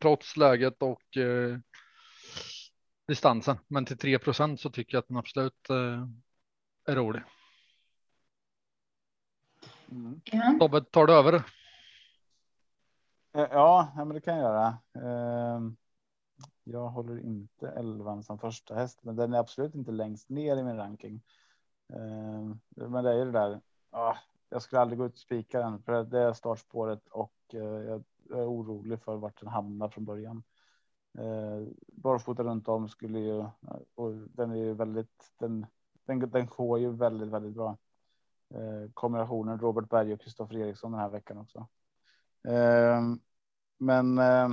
Trots 0.00 0.36
läget 0.36 0.82
och 0.82 1.16
eh, 1.16 1.58
distansen. 3.06 3.58
Men 3.68 3.84
till 3.84 3.98
3% 3.98 4.56
så 4.56 4.70
tycker 4.70 4.94
jag 4.94 5.02
att 5.02 5.08
den 5.08 5.16
absolut 5.16 5.70
eh, 5.70 6.06
är 6.86 6.96
rolig. 6.96 7.22
Mm. 9.90 10.58
Tobbe, 10.58 10.84
tar 10.84 11.06
du 11.06 11.12
över? 11.12 11.42
Eh, 13.32 13.46
ja, 13.50 13.92
men 13.96 14.08
det 14.08 14.20
kan 14.20 14.36
jag 14.38 14.42
göra. 14.42 14.78
Ehm, 14.94 15.76
jag 16.64 16.88
håller 16.88 17.20
inte 17.20 17.68
11 17.68 18.22
som 18.22 18.38
första 18.38 18.74
häst, 18.74 18.98
men 19.02 19.16
den 19.16 19.34
är 19.34 19.38
absolut 19.38 19.74
inte 19.74 19.90
längst 19.92 20.28
ner 20.28 20.56
i 20.56 20.62
min 20.62 20.76
ranking. 20.76 21.22
Ehm, 21.88 22.60
men 22.68 23.04
det 23.04 23.10
är 23.10 23.14
ju 23.14 23.24
det 23.24 23.30
där. 23.30 23.60
Ja, 23.90 24.16
jag 24.48 24.62
skulle 24.62 24.80
aldrig 24.80 24.98
gå 24.98 25.06
ut 25.06 25.12
och 25.12 25.18
spika 25.18 25.60
den 25.60 25.82
för 25.82 26.04
det 26.04 26.18
är 26.20 26.32
startspåret 26.32 27.08
och 27.08 27.34
eh, 27.52 27.60
jag 27.60 28.04
är 28.30 28.48
orolig 28.48 29.02
för 29.02 29.16
vart 29.16 29.40
den 29.40 29.48
hamnar 29.48 29.88
från 29.88 30.04
början. 30.04 30.42
Ehm, 31.18 31.74
barfota 31.92 32.42
runt 32.42 32.68
om 32.68 32.88
skulle 32.88 33.18
ju 33.18 33.44
och 33.94 34.12
den 34.12 34.50
är 34.50 34.56
ju 34.56 34.74
väldigt. 34.74 35.32
Den, 35.38 35.66
den, 36.04 36.30
den 36.30 36.46
går 36.46 36.78
ju 36.78 36.90
väldigt, 36.90 37.28
väldigt 37.28 37.54
bra. 37.54 37.76
Kombinationen 38.94 39.58
Robert 39.58 39.88
Berg 39.88 40.12
och 40.12 40.20
Kristoffer 40.20 40.56
Eriksson 40.56 40.92
den 40.92 41.00
här 41.00 41.08
veckan 41.08 41.38
också. 41.38 41.68
Ehm, 42.48 43.20
Men 43.78 44.18
eh, 44.18 44.48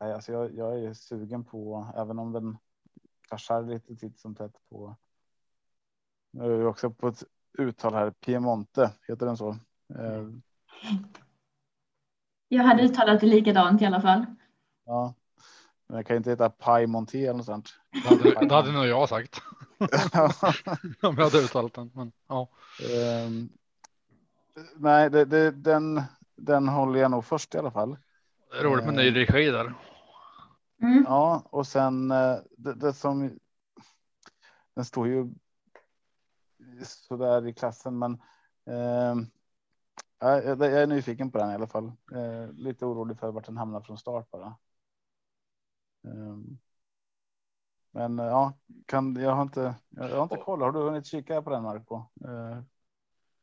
nej, 0.00 0.12
alltså 0.12 0.32
jag, 0.32 0.54
jag 0.54 0.78
är 0.84 0.94
sugen 0.94 1.44
på, 1.44 1.86
även 1.96 2.18
om 2.18 2.32
den 2.32 2.58
kraschar 3.28 3.62
lite 3.62 3.96
titt 3.96 4.18
som 4.18 4.34
tätt 4.34 4.56
på. 4.70 4.96
Nu 6.30 6.44
är 6.54 6.58
vi 6.58 6.64
också 6.64 6.90
på 6.90 7.08
ett 7.08 7.24
uttal 7.58 7.94
här. 7.94 8.10
Piemonte 8.10 8.92
heter 9.08 9.26
den 9.26 9.36
så. 9.36 9.48
Eh, 9.94 10.28
Jag 12.48 12.64
hade 12.64 12.82
uttalat 12.82 13.20
det 13.20 13.26
likadant 13.26 13.82
i 13.82 13.86
alla 13.86 14.00
fall. 14.00 14.26
ja, 14.84 15.14
men 15.86 15.96
jag 15.96 16.06
kan 16.06 16.16
inte 16.16 16.30
heta 16.30 16.50
Piemonte 16.50 17.18
eller 17.18 17.34
något 17.34 17.46
sånt. 17.46 17.74
Det 17.90 17.98
hade, 18.08 18.46
det 18.48 18.54
hade 18.54 18.72
nog 18.72 18.86
jag 18.86 19.08
sagt. 19.08 19.40
Om 21.02 21.14
jag 21.16 21.24
hade 21.24 21.38
uttalat 21.38 21.74
den. 21.74 21.90
Men, 21.94 22.12
ja. 22.26 22.48
Um, 23.26 23.48
nej, 24.76 25.10
det, 25.10 25.24
det, 25.24 25.50
den, 25.50 26.02
den 26.36 26.68
håller 26.68 27.00
jag 27.00 27.10
nog 27.10 27.24
först 27.24 27.54
i 27.54 27.58
alla 27.58 27.70
fall. 27.70 27.96
Det 28.50 28.58
är 28.58 28.64
roligt 28.64 28.84
med 28.84 28.94
ny 28.94 29.14
regi 29.14 29.50
där. 29.50 29.74
Mm. 30.82 31.04
Ja, 31.06 31.42
och 31.50 31.66
sen 31.66 32.10
eh, 32.10 32.36
det, 32.56 32.74
det 32.74 32.92
som. 32.92 33.38
Den 34.74 34.84
står 34.84 35.08
ju. 35.08 35.30
Så 36.84 37.16
där 37.16 37.46
i 37.46 37.54
klassen, 37.54 37.98
men. 37.98 38.12
Eh, 38.66 39.14
jag, 40.18 40.44
jag 40.44 40.62
är 40.62 40.86
nyfiken 40.86 41.30
på 41.30 41.38
den 41.38 41.50
i 41.50 41.54
alla 41.54 41.66
fall. 41.66 41.92
Eh, 42.12 42.52
lite 42.52 42.86
orolig 42.86 43.18
för 43.18 43.32
vart 43.32 43.46
den 43.46 43.56
hamnar 43.56 43.80
från 43.80 43.98
start 43.98 44.30
bara. 44.30 44.56
Eh, 46.04 46.36
men 47.90 48.18
ja, 48.18 48.52
kan 48.86 49.16
jag 49.16 49.30
har 49.30 49.42
inte. 49.42 49.74
Jag 49.88 50.16
har 50.16 50.22
inte 50.22 50.36
koll. 50.36 50.62
Har 50.62 50.72
du 50.72 50.78
hunnit 50.78 51.06
kika 51.06 51.42
på 51.42 51.50
den 51.50 51.62
Marco? 51.62 52.02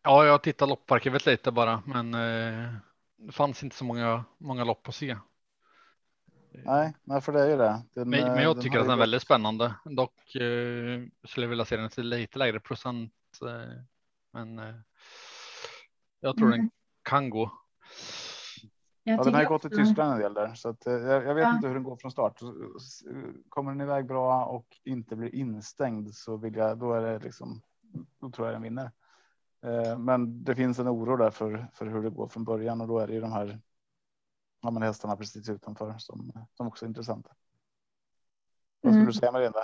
Ja, 0.03 0.25
jag 0.25 0.43
tittar 0.43 0.67
lopparkivet 0.67 1.25
lite 1.25 1.51
bara, 1.51 1.83
men 1.85 2.13
eh, 2.13 2.73
det 3.17 3.31
fanns 3.31 3.63
inte 3.63 3.75
så 3.75 3.85
många, 3.85 4.23
många 4.37 4.63
lopp 4.63 4.87
att 4.87 4.95
se. 4.95 5.17
nej, 6.65 6.93
nej, 7.03 7.21
för 7.21 7.31
det 7.33 7.41
är 7.43 7.49
ju 7.49 7.57
det. 7.57 7.81
Den, 7.93 8.09
Men, 8.09 8.19
men 8.21 8.37
eh, 8.37 8.43
jag 8.43 8.61
tycker 8.61 8.79
att 8.79 8.83
den 8.83 8.91
är 8.91 8.95
gått- 8.95 9.01
väldigt 9.01 9.21
spännande. 9.21 9.75
Dock 9.85 10.35
eh, 10.35 11.01
skulle 11.23 11.43
jag 11.45 11.49
vilja 11.49 11.65
se 11.65 11.77
den 11.77 11.89
till 11.89 12.09
lite 12.09 12.39
lägre 12.39 12.59
procent. 12.59 13.13
Eh, 13.41 13.81
men 14.33 14.59
eh, 14.59 14.75
jag 16.19 16.37
tror 16.37 16.47
Mm. 16.47 16.59
den 16.59 16.69
kan 17.03 17.29
gå. 17.29 17.51
Jag 19.03 19.19
Ja, 19.19 19.23
den 19.23 19.33
har 19.33 19.41
ju 19.41 19.47
gått 19.47 19.65
i 19.65 19.69
Tyskland 19.69 20.13
en 20.13 20.19
del 20.19 20.33
där, 20.33 20.53
så 20.55 20.69
att, 20.69 20.87
eh, 20.87 20.93
jag, 20.93 21.25
jag 21.25 21.35
vet 21.35 21.43
Ja. 21.43 21.55
inte 21.55 21.67
hur 21.67 21.73
den 21.73 21.83
går 21.83 21.97
från 21.97 22.11
start. 22.11 22.39
Kommer 23.49 23.71
den 23.71 23.81
iväg 23.81 24.05
bra 24.05 24.45
och 24.45 24.67
inte 24.83 25.15
blir 25.15 25.35
instängd 25.35 26.13
så 26.15 26.37
vill 26.37 26.55
jag, 26.55 26.77
då 26.77 26.93
är 26.93 27.01
det 27.01 27.19
liksom, 27.19 27.61
då 28.19 28.31
tror 28.31 28.47
jag 28.47 28.55
den 28.55 28.61
vinner. 28.61 28.91
Eh, 29.63 29.97
Men 29.99 30.43
det 30.43 30.55
finns 30.55 30.79
en 30.79 30.87
oro 30.89 31.17
där 31.17 31.29
för, 31.31 31.67
för 31.73 31.85
hur 31.85 32.03
det 32.03 32.09
går 32.09 32.27
från 32.27 32.43
början 32.43 32.81
och 32.81 32.87
då 32.87 32.99
är 32.99 33.07
det 33.07 33.13
ju 33.13 33.21
de 33.21 33.31
här 33.31 33.59
ja, 34.61 34.71
men 34.71 34.83
hästarna 34.83 35.15
precis 35.17 35.49
utanför 35.49 35.95
som, 35.97 36.31
som 36.57 36.67
också 36.67 36.85
är 36.85 36.87
intressanta. 36.87 37.29
Vad 38.81 38.93
skulle 38.93 39.01
Mm. 39.01 39.05
du 39.05 39.13
säga 39.13 39.31
Marinda? 39.31 39.59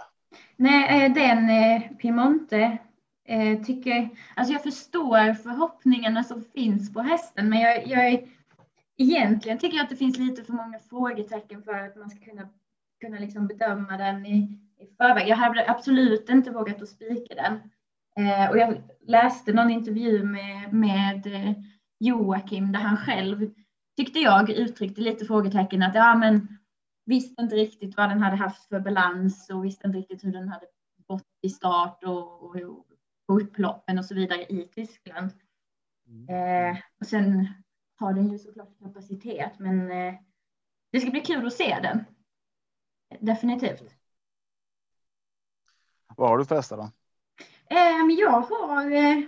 Nej, 0.56 1.06
eh, 1.06 1.14
den 1.14 1.50
eh, 1.50 1.98
Piemonte 1.98 2.78
eh, 3.24 3.62
tycker, 3.62 4.10
alltså 4.36 4.54
jag 4.54 4.64
förstår 4.64 5.34
förhoppningarna 5.34 6.24
som 6.24 6.42
finns 6.42 6.94
på 6.94 7.02
hästen, 7.02 7.50
men 7.50 7.60
jag, 7.60 7.88
jag 7.88 8.08
är, 8.08 8.28
egentligen 8.98 9.60
tycker 9.60 9.78
jag 9.78 9.84
att 9.84 9.90
det 9.90 9.96
finns 9.96 10.18
lite 10.18 10.44
för 10.44 10.54
många 10.54 10.80
frågetecken 10.80 11.64
för 11.64 11.74
att 11.74 11.96
man 11.96 12.10
ska 12.10 12.26
kunna, 12.26 12.50
kunna 13.02 13.20
liksom 13.20 13.48
bedöma 13.48 13.98
den 13.98 14.26
i, 14.26 14.60
i 14.80 14.86
förväg. 14.98 15.28
Jag 15.28 15.36
hade 15.38 15.70
absolut 15.70 16.30
inte 16.30 16.52
vågat 16.52 16.82
att 16.82 16.90
spika 16.90 17.36
den. 17.36 17.60
Eh, 18.18 18.50
och 18.50 18.58
jag 18.58 18.84
läste 19.02 19.54
någon 19.54 19.70
intervju 19.70 20.24
med, 20.24 20.74
med 20.74 21.28
eh, 21.28 21.54
Joakim 22.00 22.72
där 22.72 22.80
han 22.80 22.98
själv 22.98 23.52
tyckte 23.98 24.20
jag 24.20 24.50
uttryckte 24.50 25.02
lite 25.02 25.26
frågetecken 25.26 25.84
att 25.84 25.96
ja, 25.96 26.16
men 26.16 26.58
visste 27.06 27.42
inte 27.42 27.56
riktigt 27.56 27.98
vad 27.98 28.10
den 28.10 28.22
hade 28.22 28.36
haft 28.36 28.68
för 28.68 28.80
balans 28.80 29.50
och 29.50 29.66
visste 29.66 29.88
inte 29.88 30.00
riktigt 30.00 30.24
hur 30.24 30.32
den 30.32 30.50
hade 30.50 30.66
gått 31.08 31.28
i 31.42 31.50
start 31.50 32.04
och, 32.04 32.44
och, 32.44 32.56
och 32.56 32.86
på 33.28 33.40
upploppen 33.40 34.00
och 34.00 34.06
så 34.06 34.16
vidare 34.16 34.46
i 34.46 34.68
Tyskland. 34.76 35.32
Eh, 36.30 36.78
och 37.00 37.08
sen 37.08 37.48
har 37.96 38.14
den 38.14 38.32
ju 38.32 38.40
såklart 38.40 38.80
kapacitet, 38.80 39.60
men 39.60 39.92
eh, 39.92 40.14
det 40.92 41.00
ska 41.00 41.12
bli 41.12 41.22
kul 41.22 41.48
att 41.48 41.54
se 41.54 41.80
den. 41.82 42.06
Definitivt. 43.20 43.96
Vad 46.18 46.30
har 46.30 46.38
du 46.38 46.46
för 46.46 46.56
hästar 46.56 46.78
då? 46.78 46.92
Eh, 47.72 48.20
jag 48.20 48.42
har 48.42 48.92
eh, 48.92 49.24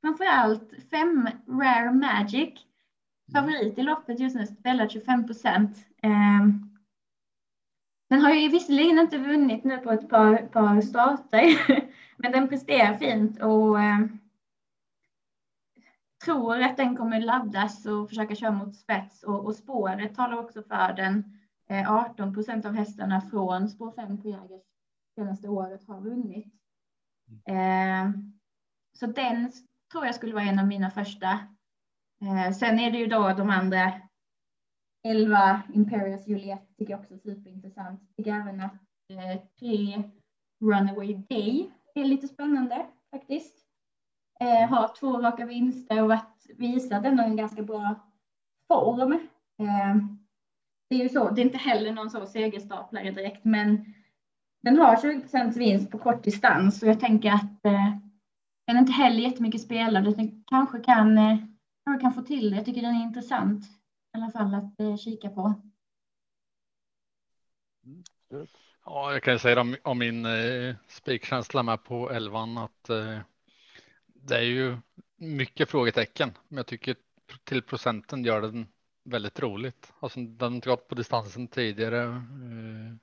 framför 0.00 0.24
allt 0.24 0.70
fem 0.90 1.28
Rare 1.46 1.92
Magic. 1.92 2.66
Favorit 3.32 3.78
i 3.78 3.82
loppet 3.82 4.20
just 4.20 4.36
nu, 4.36 4.46
spelar 4.46 4.88
25 4.88 5.26
procent. 5.26 5.86
Ehm, 6.02 6.78
den 8.08 8.20
har 8.20 8.30
ju 8.30 8.48
visserligen 8.48 8.98
inte 8.98 9.18
vunnit 9.18 9.64
nu 9.64 9.78
på 9.78 9.90
ett 9.90 10.08
par, 10.08 10.36
par 10.36 10.80
starter, 10.80 11.42
men 12.16 12.32
den 12.32 12.48
presterar 12.48 12.96
fint 12.96 13.42
och 13.42 13.80
eh, 13.80 14.00
tror 16.24 16.62
att 16.62 16.76
den 16.76 16.96
kommer 16.96 17.20
laddas 17.20 17.86
och 17.86 18.08
försöka 18.08 18.34
köra 18.34 18.50
mot 18.50 18.76
spets 18.76 19.22
och, 19.22 19.44
och 19.44 19.54
spåret 19.54 20.14
talar 20.14 20.38
också 20.38 20.62
för 20.62 20.92
den. 20.92 21.38
18 21.88 22.34
procent 22.34 22.66
av 22.66 22.72
hästarna 22.72 23.20
från 23.20 23.68
spår 23.68 23.92
5 23.92 24.22
på 24.22 24.28
Jägers 24.28 24.62
senaste 25.14 25.48
året 25.48 25.88
har 25.88 26.00
vunnit. 26.00 26.61
Eh, 27.46 28.10
så 28.92 29.06
den 29.06 29.52
tror 29.92 30.06
jag 30.06 30.14
skulle 30.14 30.34
vara 30.34 30.44
en 30.44 30.58
av 30.58 30.66
mina 30.66 30.90
första. 30.90 31.30
Eh, 32.22 32.52
sen 32.52 32.78
är 32.78 32.90
det 32.90 32.98
ju 32.98 33.06
då 33.06 33.32
de 33.32 33.50
andra 33.50 33.92
11 35.04 35.62
Imperius 35.74 36.28
Juliet 36.28 36.76
tycker 36.78 36.92
jag 36.92 37.00
också 37.00 37.14
är 37.14 37.18
superintressant. 37.18 38.00
Jag 38.00 38.16
Tycker 38.16 38.40
även 38.40 38.60
att 38.60 38.72
eh, 39.10 39.42
tre 39.58 40.02
Runaway 40.60 41.14
Day 41.14 41.70
är 41.94 42.04
lite 42.04 42.28
spännande 42.28 42.86
faktiskt. 43.10 43.66
Eh, 44.40 44.68
har 44.68 44.96
två 45.00 45.18
raka 45.18 45.46
vinster 45.46 46.02
och 46.02 46.08
varit, 46.08 46.46
visat 46.56 47.04
ändå 47.04 47.22
en 47.22 47.36
ganska 47.36 47.62
bra 47.62 47.94
form. 48.68 49.12
Eh, 49.58 49.96
det 50.88 50.96
är 50.96 51.02
ju 51.02 51.08
så, 51.08 51.30
det 51.30 51.40
är 51.40 51.44
inte 51.44 51.58
heller 51.58 51.92
någon 51.92 52.10
så 52.10 52.26
segerstaplare 52.26 53.10
direkt, 53.10 53.44
men 53.44 53.94
den 54.62 54.76
har 54.78 54.96
20 54.96 55.58
vinst 55.58 55.90
på 55.90 55.98
kort 55.98 56.24
distans 56.24 56.82
och 56.82 56.88
jag 56.88 57.00
tänker 57.00 57.30
att 57.30 57.64
eh, 57.64 57.96
den 58.66 58.76
är 58.76 58.80
inte 58.80 58.92
heller 58.92 59.18
jättemycket 59.18 59.60
spelad. 59.60 60.04
Den 60.04 60.44
kanske 60.46 60.80
kan, 60.80 61.18
eh, 61.18 61.36
kanske 61.84 62.00
kan 62.02 62.14
få 62.14 62.22
till 62.22 62.50
det. 62.50 62.56
Jag 62.56 62.64
tycker 62.64 62.82
den 62.82 62.96
är 62.96 63.02
intressant 63.02 63.64
i 63.64 64.18
alla 64.18 64.30
fall 64.30 64.54
att 64.54 64.80
eh, 64.80 64.96
kika 64.96 65.28
på. 65.28 65.54
Mm, 67.84 68.46
ja, 68.84 69.12
jag 69.12 69.22
kan 69.22 69.32
ju 69.32 69.38
säga 69.38 69.60
om, 69.60 69.76
om 69.82 69.98
min 69.98 70.26
eh, 70.26 70.74
spikkänsla 70.88 71.62
med 71.62 71.84
på 71.84 72.10
elvan 72.10 72.58
att 72.58 72.90
eh, 72.90 73.18
det 74.06 74.36
är 74.36 74.42
ju 74.42 74.76
mycket 75.16 75.70
frågetecken, 75.70 76.30
men 76.48 76.56
jag 76.56 76.66
tycker 76.66 76.96
till 77.44 77.62
procenten 77.62 78.24
gör 78.24 78.40
den 78.40 78.66
väldigt 79.04 79.40
roligt. 79.40 79.92
Alltså 80.00 80.20
den 80.20 80.52
har 80.52 80.56
inte 80.56 80.68
gått 80.68 80.88
på 80.88 80.94
distansen 80.94 81.48
tidigare. 81.48 82.02
Eh, 82.02 82.96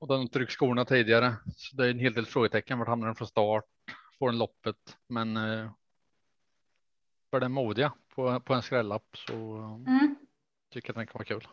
och 0.00 0.08
den 0.08 0.16
har 0.16 0.22
inte 0.22 0.38
ryckt 0.38 0.52
skorna 0.52 0.84
tidigare, 0.84 1.34
så 1.56 1.76
det 1.76 1.86
är 1.86 1.90
en 1.90 1.98
hel 1.98 2.12
del 2.12 2.26
frågetecken. 2.26 2.78
Vart 2.78 2.88
hamnar 2.88 3.06
den 3.06 3.14
från 3.14 3.28
start? 3.28 3.64
Får 4.18 4.26
den 4.30 4.38
loppet? 4.38 4.96
Men 5.08 5.36
eh, 5.36 5.70
för 7.30 7.40
den 7.40 7.52
modiga 7.52 7.92
på, 8.14 8.40
på 8.40 8.54
en 8.54 8.62
skrällapp 8.62 9.16
så 9.26 9.32
Mm. 9.86 10.14
tycker 10.72 10.88
jag 10.88 10.92
att 10.92 10.96
den 10.96 11.06
kan 11.06 11.18
vara 11.18 11.24
kul. 11.24 11.48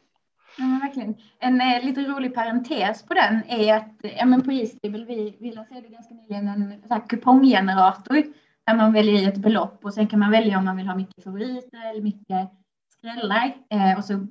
Ja, 0.58 0.80
verkligen. 0.82 1.16
En 1.40 1.62
eh, 1.62 1.86
lite 1.86 2.02
rolig 2.02 2.36
parentes 2.36 3.04
på 3.06 3.14
den 3.14 3.44
är 3.48 3.74
att 3.78 3.96
ja, 4.02 4.26
men 4.26 4.42
på 4.44 4.52
Eastable 4.52 5.06
vi, 5.06 5.38
vi 5.40 5.52
lanserade 5.52 5.88
ganska 5.88 6.14
nyligen 6.14 6.48
en 6.48 6.82
så 6.88 6.94
här, 6.94 7.08
kuponggenerator 7.10 8.24
där 8.66 8.76
man 8.76 8.94
väljer 8.94 9.22
i 9.22 9.26
ett 9.26 9.38
belopp 9.38 9.86
och 9.86 9.94
sen 9.94 10.08
kan 10.08 10.20
man 10.20 10.32
välja 10.32 10.58
om 10.58 10.66
man 10.66 10.78
vill 10.78 10.88
ha 10.88 10.96
mycket 10.96 11.24
favoriter 11.24 11.90
eller 11.90 12.02
mycket 12.02 12.50
skrällar 12.98 13.58
eh, 13.70 13.98
och 13.98 14.06
så 14.06 14.28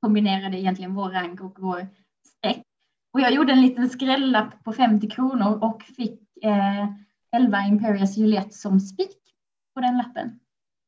kombinerar 0.00 0.50
det 0.50 0.58
egentligen 0.58 0.94
vår 0.94 1.10
rank 1.10 1.40
och 1.40 1.56
vår. 1.58 1.86
Och 3.12 3.20
jag 3.20 3.32
gjorde 3.32 3.52
en 3.52 3.62
liten 3.62 3.90
skrällapp 3.90 4.64
på 4.64 4.72
50 4.72 5.10
kronor 5.10 5.64
och 5.64 5.82
fick 5.82 6.44
eh, 6.44 6.86
11 7.32 7.62
Imperius 7.62 8.16
Juliet 8.16 8.54
som 8.54 8.80
spik 8.80 9.18
på 9.74 9.80
den 9.80 9.98
lappen. 9.98 10.40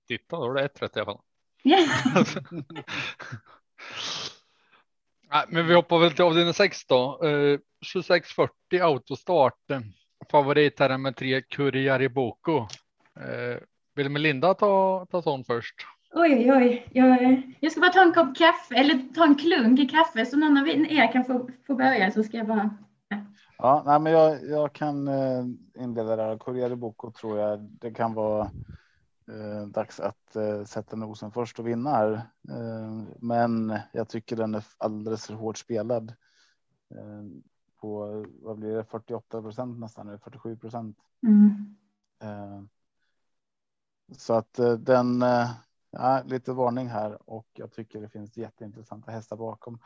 Titta, 0.09 0.37
då 0.37 0.51
är 0.51 0.55
det 0.55 0.65
ett 0.65 0.83
rätt 0.83 0.97
i 0.97 1.01
alla 1.01 1.07
fall. 1.07 1.21
Ja. 1.63 1.79
Nej, 5.31 5.45
men 5.49 5.67
vi 5.67 5.75
hoppar 5.75 5.99
väl 5.99 6.13
till 6.13 6.25
avdelning 6.25 6.55
6 6.55 6.87
då. 6.87 7.25
Eh, 7.25 7.59
2640 7.93 8.81
autostart. 8.83 9.61
Favorit 10.31 10.81
här 10.81 10.91
är 10.91 10.99
med 10.99 11.17
tre 11.17 11.43
Kuriari 11.43 12.09
Boko. 12.09 12.59
Eh, 13.21 13.59
vill 13.95 14.09
Melinda 14.09 14.55
ta, 14.55 15.07
ta 15.11 15.23
sån 15.23 15.45
först? 15.45 15.75
Oj, 16.17 16.53
oj. 16.53 16.89
Jag, 16.93 17.43
jag 17.61 17.73
ska 17.73 17.81
bara 17.81 17.93
ta 17.93 18.03
en 18.03 18.15
kopp 18.15 18.37
kaffe 18.37 18.75
eller 18.75 19.15
ta 19.15 19.25
en 19.25 19.35
klunk 19.35 19.81
i 19.81 19.89
kaffe 19.89 20.27
så 20.27 20.37
någon 20.37 20.59
av 20.59 20.69
er 20.69 21.13
kan 21.13 21.25
få, 21.25 21.49
få 21.67 21.75
börja 21.75 22.11
så 22.11 22.23
ska 22.23 22.37
jag 22.37 22.47
bara. 22.47 22.77
Ja, 23.59 23.83
nej, 23.87 24.01
men 24.01 24.13
jag, 24.13 24.45
jag 24.45 24.73
kan 24.73 25.09
eh, 25.09 25.45
inleda 25.75 26.17
där. 26.17 26.39
Corriere 26.39 26.77
Bocco 26.77 27.11
tror 27.11 27.39
jag 27.39 27.61
det 27.61 27.91
kan 27.91 28.15
vara 28.15 28.51
eh, 29.29 29.67
dags 29.67 30.01
att 30.01 30.37
eh, 30.37 30.65
sätta 30.65 30.97
nosen 30.97 31.33
först 31.33 31.59
och 31.59 31.69
vinna 31.69 31.91
här. 31.91 32.13
Eh, 32.51 33.03
men 33.19 33.79
jag 33.93 34.09
tycker 34.09 34.37
den 34.37 34.55
är 34.55 34.65
alldeles 34.79 35.27
för 35.27 35.35
hårt 35.35 35.59
spelad. 35.59 36.15
Eh, 36.95 37.25
på 37.81 38.25
vad 38.43 38.59
blir 38.59 38.77
det 38.77 38.85
48 38.85 39.43
procent 39.43 39.79
nästan 39.79 40.09
eller 40.09 40.19
47 40.19 40.57
procent. 40.57 40.99
Mm. 41.27 41.77
Eh, 42.23 42.63
så 44.17 44.35
att 44.35 44.61
den 44.79 45.25
ja, 45.99 46.23
lite 46.27 46.53
varning 46.53 46.89
här 46.89 47.31
och 47.31 47.47
jag 47.53 47.73
tycker 47.73 48.01
det 48.01 48.09
finns 48.09 48.37
jätteintressanta 48.37 49.11
hästar 49.13 49.37
bakom. 49.37 49.79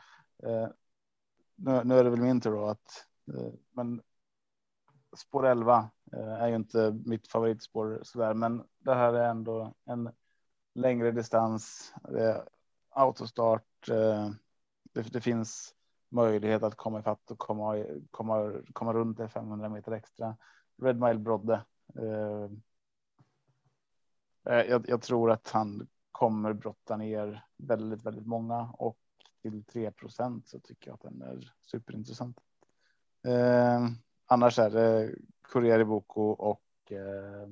Eh, 0.43 0.67
nu, 1.55 1.83
nu 1.83 1.99
är 1.99 2.03
det 2.03 2.09
väl 2.09 2.21
min 2.21 2.41
tur 2.41 2.51
då 2.51 2.65
att 2.65 3.09
Eh, 3.33 3.53
men 3.71 4.01
spår 5.17 5.45
11 5.45 5.89
eh, 6.13 6.33
är 6.33 6.47
ju 6.47 6.55
inte 6.55 7.01
mitt 7.05 7.27
favoritspår 7.27 7.99
så 8.03 8.19
där, 8.19 8.33
men 8.33 8.63
det 8.77 8.95
här 8.95 9.13
är 9.13 9.29
ändå 9.29 9.73
en 9.85 10.11
längre 10.73 11.11
distans. 11.11 11.93
Autostart. 12.89 13.89
Eh, 13.89 14.29
det, 14.93 15.01
det 15.01 15.21
finns 15.21 15.75
möjlighet 16.09 16.63
att 16.63 16.75
komma 16.75 16.99
ifatt 16.99 17.31
och 17.31 17.37
komma, 17.39 17.85
komma, 18.11 18.53
komma 18.73 18.93
runt 18.93 19.17
det 19.17 19.29
500 19.29 19.69
meter 19.69 19.91
extra. 19.91 20.37
Red 20.81 20.99
Mile 20.99 21.19
Brodde. 21.19 21.65
Eh, 21.95 22.49
eh, 24.53 24.65
jag, 24.65 24.89
jag 24.89 25.01
tror 25.01 25.31
att 25.31 25.49
han 25.49 25.87
kommer 26.11 26.53
brotta 26.53 26.97
ner 26.97 27.45
väldigt, 27.57 28.05
väldigt 28.05 28.27
många 28.27 28.69
och 28.73 28.97
till 29.41 29.63
3% 29.63 30.41
så 30.45 30.59
tycker 30.59 30.89
jag 30.89 30.93
att 30.93 31.01
den 31.01 31.21
är 31.21 31.53
superintressant. 31.61 32.39
Eh, 33.27 33.87
annars 34.25 34.59
är 34.59 34.69
det 34.69 35.15
Corriere 35.41 35.85
Boko 35.85 36.21
och 36.21 36.91
eh, 36.91 37.47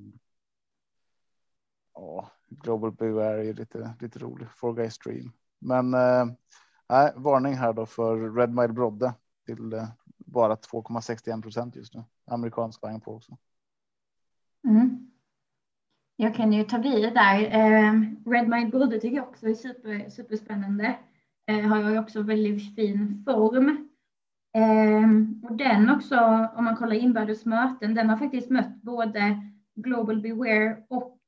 ja, 1.93 2.32
Global 2.47 2.91
Boo 2.91 3.20
är 3.20 3.53
lite, 3.53 3.95
lite 3.99 4.20
rolig. 4.20 4.47
Four 4.55 4.74
Guys 4.74 4.93
Stream. 4.93 5.32
Men 5.60 5.93
eh, 5.93 6.26
nej, 6.89 7.14
varning 7.16 7.53
här 7.53 7.74
då 7.74 7.86
för 7.86 8.36
Red 8.36 8.55
Mile 8.55 8.74
Brodde 8.74 9.14
till 9.45 9.74
eh, 9.74 9.88
bara 10.18 10.55
2,61 10.55 11.41
procent 11.41 11.76
just 11.76 11.93
nu. 11.93 12.03
Amerikansk 12.26 12.82
vagn 12.82 13.01
på 13.01 13.16
också. 13.16 13.38
Mm. 14.68 15.07
Jag 16.20 16.36
kan 16.36 16.53
ju 16.53 16.63
ta 16.63 16.78
vid 16.78 17.13
där. 17.13 17.41
Eh, 17.41 17.93
Red 18.26 18.47
Mile 18.47 18.70
Brodde 18.72 18.99
tycker 18.99 19.18
jag 19.18 19.28
också 19.28 19.47
är 19.47 19.53
super, 19.53 20.09
superspännande. 20.09 20.95
Eh, 21.47 21.59
har 21.59 21.91
jag 21.91 22.03
också 22.03 22.22
väldigt 22.22 22.76
fin 22.76 23.24
form. 23.26 23.89
Eh, 24.55 25.49
och 25.49 25.57
den 25.57 25.89
också, 25.89 26.15
om 26.55 26.63
man 26.63 26.76
kollar 26.76 26.95
inbördes 26.95 27.45
möten, 27.45 27.95
den 27.95 28.09
har 28.09 28.18
faktiskt 28.18 28.49
mött 28.49 28.82
både 28.82 29.51
Global 29.76 30.22
Beware 30.22 30.78
och 30.89 31.20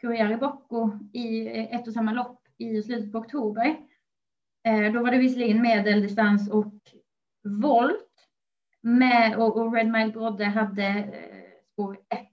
Corriere 0.00 0.36
Bocco 0.36 0.90
i 1.12 1.48
ett 1.48 1.86
och 1.86 1.92
samma 1.92 2.12
lopp 2.12 2.40
i 2.58 2.82
slutet 2.82 3.12
på 3.12 3.18
oktober. 3.18 3.76
Då 4.92 5.02
var 5.02 5.10
det 5.10 5.18
visserligen 5.18 5.62
medeldistans 5.62 6.50
och 6.50 6.74
volt 7.44 8.28
med, 8.80 9.36
och, 9.36 9.56
och 9.56 9.74
Red 9.74 9.90
Mile 9.90 10.12
Brodde 10.12 10.44
hade 10.44 11.14
spår 11.72 11.98
1. 12.08 12.29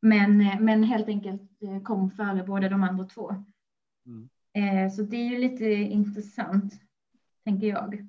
Men, 0.00 0.40
eh, 0.40 0.60
men 0.60 0.82
helt 0.82 1.08
enkelt 1.08 1.42
kom 1.84 2.10
före 2.10 2.44
båda 2.44 2.68
de 2.68 2.82
andra 2.82 3.04
två. 3.04 3.44
Mm. 4.06 4.28
Så 4.90 5.02
det 5.02 5.16
är 5.16 5.30
ju 5.30 5.38
lite 5.38 5.64
intressant, 5.64 6.74
tänker 7.44 7.66
jag. 7.66 8.08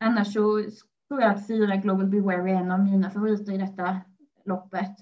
Annars 0.00 0.32
så 0.32 0.62
tror 1.08 1.20
jag 1.20 1.34
att 1.34 1.46
fyra 1.46 1.76
Global 1.76 2.06
Beware 2.06 2.50
är 2.50 2.54
en 2.54 2.70
av 2.70 2.84
mina 2.84 3.10
favoriter 3.10 3.52
i 3.52 3.58
detta 3.58 4.00
loppet. 4.44 4.98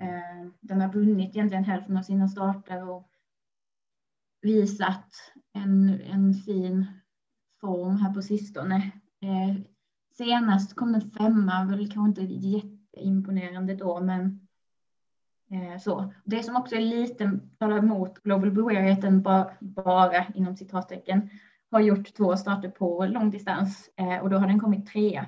Eh, 0.00 0.50
den 0.60 0.80
har 0.80 0.92
vunnit 0.92 1.36
egentligen 1.36 1.64
hälften 1.64 1.96
av 1.96 2.02
sina 2.02 2.28
starter 2.28 2.88
och 2.88 3.10
visat 4.42 5.10
en, 5.52 6.00
en 6.00 6.34
fin 6.34 6.86
form 7.60 7.96
här 7.96 8.14
på 8.14 8.22
sistone. 8.22 8.76
Eh, 9.20 9.56
senast 10.12 10.74
kom 10.74 10.92
den 10.92 11.10
femma, 11.10 11.64
väl 11.64 11.92
kanske 11.92 12.22
inte 12.22 12.34
jätteimponerande 12.34 13.74
då, 13.74 14.00
men 14.00 14.24
eh, 14.24 14.30
Eh, 15.50 15.78
så. 15.78 16.12
Det 16.24 16.42
som 16.42 16.56
också 16.56 16.74
är 16.74 16.80
lite 16.80 17.38
talar 17.58 17.78
emot 17.78 18.22
Global 18.22 18.50
Beware 18.50 19.10
bara, 19.10 19.50
bara 19.60 20.26
inom 20.34 20.56
citattecken 20.56 21.30
har 21.70 21.80
gjort 21.80 22.14
två 22.14 22.36
starter 22.36 22.68
på 22.68 23.06
långdistans 23.06 23.90
eh, 23.96 24.18
och 24.18 24.30
då 24.30 24.36
har 24.36 24.46
den 24.46 24.60
kommit 24.60 24.86
trea 24.86 25.26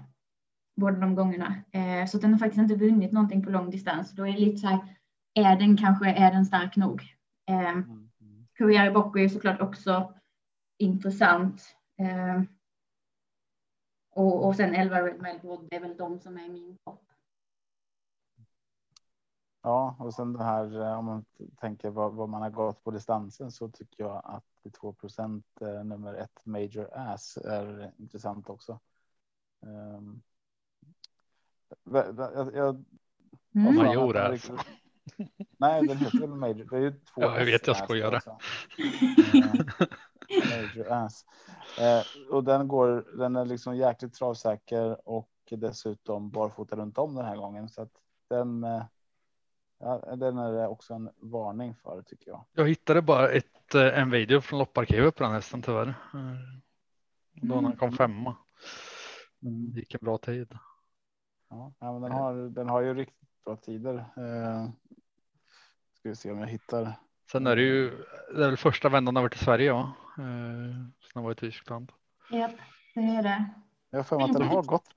båda 0.77 0.97
de 0.97 1.15
gångerna. 1.15 1.55
Eh, 1.73 2.07
så 2.07 2.19
den 2.19 2.33
har 2.33 2.39
faktiskt 2.39 2.61
inte 2.61 2.75
vunnit 2.75 3.13
någonting 3.13 3.45
på 3.45 3.51
långdistans. 3.51 4.13
Då 4.13 4.27
är 4.27 4.33
det 4.33 4.39
lite 4.39 4.59
så 4.59 4.67
här, 4.67 4.79
är 5.35 5.57
den 5.57 5.77
kanske, 5.77 6.11
är 6.11 6.33
den 6.33 6.47
stark 6.47 6.77
nog? 6.77 7.03
Eh, 7.49 7.69
mm. 7.69 8.93
Bocco 8.95 9.19
är 9.19 9.29
såklart 9.29 9.61
också 9.61 10.15
intressant. 10.79 11.75
Och, 14.15 14.47
och 14.47 14.57
sen 14.57 14.75
11 14.75 15.03
Red 15.03 15.21
Melwood, 15.21 15.67
det 15.71 15.77
är 15.77 15.81
väl 15.81 15.97
de 15.97 16.21
som 16.21 16.37
är 16.37 16.49
min 16.49 16.77
topp. 16.85 17.08
Ja, 19.69 19.97
och 19.99 20.15
sen 20.15 20.33
det 20.33 20.45
här 20.45 20.81
eh, 20.81 20.99
om 20.99 21.05
man 21.05 21.25
tänker 21.61 21.91
vad, 21.91 22.13
vad, 22.15 22.29
man 22.29 22.43
har 22.43 22.51
gått 22.51 22.85
på 22.85 22.91
distansen 22.91 23.51
så 23.51 23.69
tycker 23.69 24.05
jag 24.05 24.23
att 24.25 24.73
2 24.81 24.93
procent 24.93 25.47
eh, 25.61 25.85
nummer 25.85 26.15
ett 26.15 26.47
Major 26.47 26.89
Ass 26.93 27.37
är 27.37 27.93
intressant 27.99 28.51
också. 28.51 28.81
Um, 29.61 30.23
jag, 31.85 32.55
jag, 32.55 32.85
mm. 33.55 33.77
Major 33.77 34.17
Ass. 34.17 34.51
Nej, 35.57 35.87
den 35.87 35.97
heter 35.97 36.21
väl 36.21 36.31
Major. 36.31 36.65
Det 36.71 36.77
är 36.77 36.81
ju 36.81 36.93
två. 36.93 37.01
Ja, 37.23 37.39
jag 37.39 37.47
vet, 37.47 37.67
jag 37.67 37.77
skojar. 37.77 38.13
Alltså. 38.13 38.39
Major 40.51 40.93
Ass. 40.93 41.25
Eh, 41.79 42.33
och 42.35 42.45
den 42.45 42.69
går. 42.69 43.17
Den 43.19 43.37
är 43.37 43.45
liksom 43.45 43.77
jäkligt 43.77 44.15
travsäker 44.15 45.09
och 45.09 45.31
dessutom 45.51 46.31
barfota 46.31 46.77
runt 46.77 46.99
om 46.99 47.15
den 47.15 47.25
här 47.25 47.37
gången 47.37 47.69
så 47.69 47.83
att 47.83 47.93
den 48.29 48.65
eh, 48.65 48.83
Ja, 49.79 50.17
den 50.17 50.39
är 50.39 50.53
det 50.53 50.67
också 50.67 50.95
en 50.95 51.11
varning 51.17 51.75
för 51.75 52.03
tycker 52.03 52.31
jag. 52.31 52.45
Jag 52.53 52.69
hittade 52.69 53.03
bara 53.03 53.29
ett, 53.29 53.75
eh, 53.75 53.99
en 53.99 54.11
video 54.11 54.41
från 54.41 54.59
lopparkivet 54.59 55.15
på 55.15 55.23
den 55.23 55.33
hästen 55.33 55.63
tyvärr. 55.63 55.95
Då 57.33 57.55
han 57.55 57.77
kom 57.77 57.93
femma. 57.93 58.37
Men 59.39 59.73
det 59.73 59.81
gick 59.81 59.95
en 59.95 60.01
bra 60.03 60.19
tid. 60.19 60.59
Ja, 61.51 61.73
men 61.81 62.03
den 62.03 62.13
har, 62.13 62.35
den 62.35 62.69
har 62.69 62.81
ju 62.81 62.95
riktigt 62.95 63.45
bra 63.45 63.57
tider. 63.57 63.95
Eh, 63.95 64.71
ska 65.99 66.09
vi 66.09 66.17
se 66.17 66.31
om 66.33 66.39
jag 66.39 66.47
hittar. 66.47 66.93
Sen 67.33 67.47
är 67.47 67.57
det 67.57 67.63
ju 67.63 67.91
det 68.35 68.45
är 68.45 68.49
väl 68.49 68.57
första 68.57 68.89
vändan 68.89 69.17
över 69.17 69.29
till 69.29 69.41
Sverige. 69.41 69.67
Ja. 69.67 69.93
Eh, 70.19 70.87
sen 71.13 71.23
var 71.23 71.33
i 71.33 71.35
Tyskland. 71.35 71.93
Ja, 72.31 72.51
det 72.95 73.01
är 73.01 73.23
det. 73.23 73.45
Jag 73.91 73.99
har 73.99 74.05
för 74.05 74.17
mig 74.17 74.25
att 74.25 74.33
den 74.33 74.49
har 74.49 74.63
gått 74.63 74.95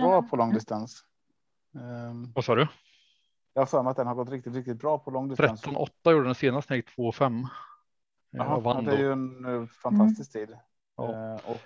bra 0.00 0.22
på 0.22 0.36
långdistans. 0.36 1.04
Um, 1.72 2.32
Vad 2.32 2.44
sa 2.44 2.54
du? 2.54 2.68
Jag 3.54 3.60
har 3.60 3.66
för 3.66 3.82
mig 3.82 3.90
att 3.90 3.96
den 3.96 4.06
har 4.06 4.14
gått 4.14 4.30
riktigt, 4.30 4.54
riktigt 4.54 4.78
bra 4.78 4.98
på 4.98 5.10
långdistans. 5.10 5.64
13.8 5.64 6.12
gjorde 6.12 6.24
den 6.24 6.34
senast 6.34 6.70
när 6.70 6.76
gick 6.76 6.96
2.5. 6.96 7.46
Ja, 8.30 8.82
det 8.84 8.92
är 8.92 8.98
ju 8.98 9.12
en 9.12 9.46
uh, 9.46 9.66
fantastisk 9.66 10.34
mm. 10.34 10.46
tid. 10.46 10.56
Ja. 10.96 11.04
Uh, 11.04 11.50
och, 11.50 11.60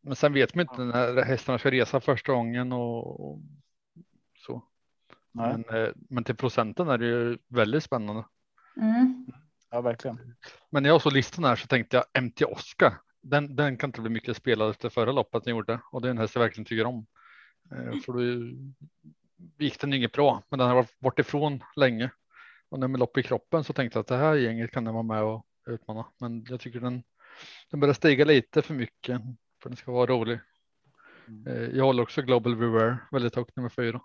men 0.00 0.16
sen 0.16 0.32
vet 0.32 0.54
man 0.54 0.60
inte 0.60 0.84
när 0.84 1.22
hästarna 1.22 1.58
ska 1.58 1.70
resa 1.70 2.00
första 2.00 2.32
gången 2.32 2.72
och, 2.72 3.30
och 3.30 3.38
så. 4.38 4.62
Men, 5.32 5.64
men, 6.08 6.24
till 6.24 6.36
procenten 6.36 6.88
är 6.88 6.98
det 6.98 7.06
ju 7.06 7.38
väldigt 7.48 7.84
spännande. 7.84 8.24
Mm. 8.76 9.26
Ja, 9.70 9.80
verkligen. 9.80 10.34
Men 10.70 10.82
när 10.82 10.90
jag 10.90 11.02
såg 11.02 11.12
listan 11.12 11.44
här 11.44 11.56
så 11.56 11.66
tänkte 11.66 11.96
jag 11.96 12.22
MT 12.22 12.42
Oscar. 12.42 12.94
Den, 13.22 13.56
den 13.56 13.76
kan 13.76 13.88
inte 13.88 14.00
bli 14.00 14.10
mycket 14.10 14.36
spelad 14.36 14.70
efter 14.70 14.88
förra 14.88 15.12
loppet 15.12 15.44
den 15.44 15.56
gjorde 15.56 15.80
och 15.92 16.02
det 16.02 16.08
är 16.08 16.10
en 16.10 16.18
häst 16.18 16.34
jag 16.34 16.42
verkligen 16.42 16.64
tycker 16.64 16.86
om. 16.86 17.06
För 18.04 18.12
då 18.12 18.20
gick 19.58 19.80
den 19.80 19.92
inget 19.92 20.12
bra, 20.12 20.42
men 20.48 20.58
den 20.58 20.68
har 20.68 20.74
varit 20.74 21.00
bort 21.00 21.18
ifrån 21.18 21.64
länge. 21.76 22.10
Och 22.68 22.80
nu 22.80 22.88
med 22.88 23.00
lopp 23.00 23.18
i 23.18 23.22
kroppen 23.22 23.64
så 23.64 23.72
tänkte 23.72 23.96
jag 23.96 24.00
att 24.00 24.06
det 24.06 24.16
här 24.16 24.34
gänget 24.34 24.70
kan 24.70 24.84
den 24.84 24.94
vara 24.94 25.02
med 25.02 25.22
och 25.22 25.46
utmana. 25.66 26.06
Men 26.20 26.44
jag 26.48 26.60
tycker 26.60 26.80
den, 26.80 27.02
den 27.70 27.80
börjar 27.80 27.94
stiga 27.94 28.24
lite 28.24 28.62
för 28.62 28.74
mycket 28.74 29.20
för 29.62 29.70
den 29.70 29.76
ska 29.76 29.92
vara 29.92 30.06
rolig. 30.06 30.40
Mm. 31.28 31.46
Eh, 31.46 31.76
jag 31.76 31.84
håller 31.84 32.02
också 32.02 32.22
Global 32.22 32.56
Beware 32.56 32.98
väldigt 33.10 33.36
högt 33.36 33.56
nummer 33.56 33.68
fyra. 33.68 34.00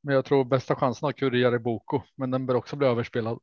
Men 0.00 0.14
jag 0.14 0.24
tror 0.24 0.44
bästa 0.44 0.76
chansen 0.76 1.06
har 1.06 1.12
Kurier 1.12 1.54
i 1.54 1.58
Boko, 1.58 2.02
men 2.14 2.30
den 2.30 2.46
bör 2.46 2.54
också 2.54 2.76
bli 2.76 2.86
överspelad. 2.86 3.38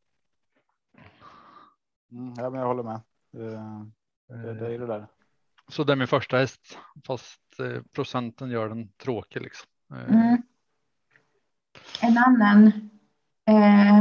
Mm, 2.12 2.34
ja, 2.38 2.50
men 2.50 2.60
jag 2.60 2.68
håller 2.68 2.84
med. 2.84 3.02
Det, 3.32 4.54
det 4.54 4.74
är 4.74 4.80
det 4.80 4.88
där. 4.88 5.08
Så 5.70 5.84
det 5.84 5.94
är 5.94 5.98
min 5.98 6.08
första 6.08 6.38
häst, 6.38 6.78
fast 7.08 7.60
eh, 7.60 7.82
procenten 7.94 8.50
gör 8.50 8.70
den 8.70 8.90
tråkig 8.92 9.42
liksom. 9.42 9.68
Eh. 9.94 10.16
Mm. 10.16 10.42
En 12.02 12.18
annan. 12.18 12.68
Eh, 13.48 14.00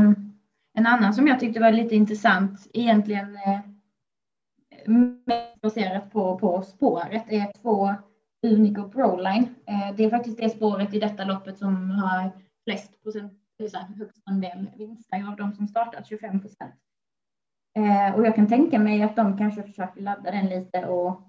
en 0.74 0.86
annan 0.86 1.14
som 1.14 1.26
jag 1.26 1.40
tyckte 1.40 1.60
var 1.60 1.72
lite 1.72 1.96
intressant 1.96 2.66
egentligen. 2.72 3.36
Eh, 3.36 3.60
baserat 5.62 6.12
på, 6.12 6.38
på 6.38 6.62
spåret 6.62 7.24
är 7.28 7.52
två 7.62 7.94
Unico 8.42 8.90
Proline. 8.90 9.54
Eh, 9.66 9.96
det 9.96 10.04
är 10.04 10.10
faktiskt 10.10 10.38
det 10.38 10.50
spåret 10.50 10.94
i 10.94 11.00
detta 11.00 11.24
loppet 11.24 11.58
som 11.58 11.90
har 11.90 12.30
flest 12.64 13.02
procent, 13.02 13.96
högst 13.98 14.22
andel 14.24 14.70
vinster 14.76 15.28
av 15.28 15.36
de 15.36 15.52
som 15.52 15.68
startat 15.68 16.06
25 16.06 16.40
procent. 16.40 16.74
Eh, 17.76 18.14
och 18.14 18.26
jag 18.26 18.34
kan 18.34 18.48
tänka 18.48 18.78
mig 18.78 19.02
att 19.02 19.16
de 19.16 19.38
kanske 19.38 19.62
försöker 19.62 20.00
ladda 20.00 20.30
den 20.30 20.46
lite 20.46 20.86
och 20.86 21.27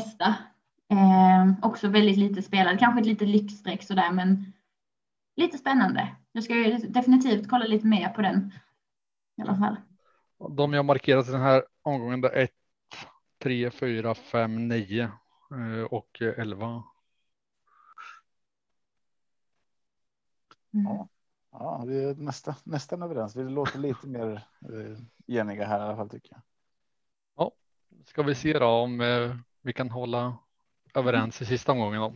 testa. 0.00 0.36
Eh, 0.90 1.52
också 1.62 1.88
väldigt 1.88 2.16
lite 2.16 2.42
spelad, 2.42 2.78
kanske 2.78 3.00
ett 3.00 3.06
litet 3.06 3.28
lyxstreck 3.28 3.82
sådär, 3.82 4.12
men 4.12 4.52
lite 5.36 5.58
spännande. 5.58 6.16
Jag 6.32 6.44
ska 6.44 6.54
definitivt 6.88 7.48
kolla 7.48 7.64
lite 7.64 7.86
mer 7.86 8.08
på 8.08 8.22
den 8.22 8.52
i 9.36 9.42
alla 9.42 9.56
fall. 9.56 9.76
De 10.56 10.72
jag 10.72 10.84
markerat 10.84 11.28
i 11.28 11.30
den 11.30 11.40
här 11.40 11.64
omgången 11.82 12.24
är 12.24 12.36
1, 12.36 12.50
3, 13.38 13.70
4, 13.70 14.14
5, 14.14 14.68
9. 14.68 15.02
eh, 15.02 15.84
och 15.90 16.20
11. 16.20 16.66
Mm. 20.74 20.86
Ja. 20.86 21.08
Ja, 21.50 21.84
vi 21.86 22.04
är 22.04 22.14
nästan, 22.14 22.54
nästan 22.64 23.02
överens. 23.02 23.36
Vi 23.36 23.44
låter 23.44 23.78
lite 23.78 24.06
mer 24.06 24.46
eh, 24.60 25.36
eniga 25.36 25.66
här 25.66 25.78
i 25.78 25.82
alla 25.82 25.96
fall 25.96 26.08
tycker 26.08 26.32
jag. 26.32 26.40
Ja, 27.36 27.52
ska 28.04 28.22
vi 28.22 28.34
se 28.34 28.58
då 28.58 28.66
om 28.66 29.00
eh, 29.00 29.36
vi 29.66 29.72
kan 29.72 29.90
hålla 29.90 30.36
överens 30.94 31.42
i 31.42 31.44
sista 31.44 31.72
omgången. 31.72 32.00
Då. 32.00 32.14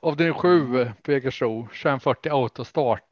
Avdelning 0.00 0.34
7 0.34 0.90
på 1.02 1.12
Jägersro 1.12 1.62
2140 1.62 2.32
autostart. 2.32 3.02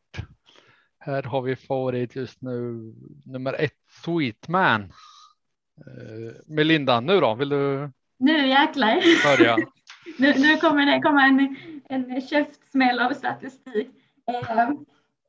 Här 0.99 1.23
har 1.23 1.43
vi 1.43 1.57
favorit 1.57 2.17
just 2.17 2.43
nu 2.43 2.93
nummer 3.25 3.53
ett 3.53 3.79
Sweetman. 4.05 4.83
Eh, 4.83 6.35
Melinda, 6.47 7.01
nu 7.01 7.21
då? 7.21 7.35
Vill 7.35 7.49
du? 7.49 7.91
Nu 8.19 8.49
jäklar. 8.49 9.03
Börja. 9.37 9.57
nu, 10.19 10.35
nu 10.37 10.57
kommer 10.57 10.87
det 10.87 11.01
komma 11.01 11.25
en, 11.25 11.57
en 11.89 12.21
käftsmäll 12.21 13.01
av 13.01 13.13
statistik. 13.13 13.89
Eh, 14.29 14.69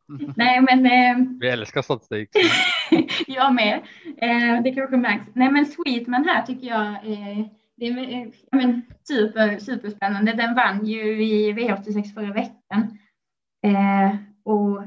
nej, 0.36 0.62
men. 0.62 0.86
Eh, 0.86 1.28
Vi 1.40 1.50
älskar 1.50 1.82
statistik. 1.82 2.30
jag 3.28 3.54
med. 3.54 3.82
Eh, 4.18 4.64
det 4.64 4.72
kanske 4.76 4.98
märks. 4.98 5.26
Nej, 5.34 5.52
men 5.52 5.66
Sweetman 5.66 6.26
här 6.26 6.42
tycker 6.46 6.68
jag 6.68 6.88
eh, 6.88 7.46
det 7.76 7.88
är 7.88 8.32
men, 8.52 8.82
super, 9.08 9.60
superspännande. 9.60 10.34
Den 10.34 10.56
vann 10.56 10.86
ju 10.86 11.24
i 11.24 11.54
V86 11.54 12.14
förra 12.14 12.34
veckan 12.34 12.98
eh, 13.64 14.16
och 14.44 14.84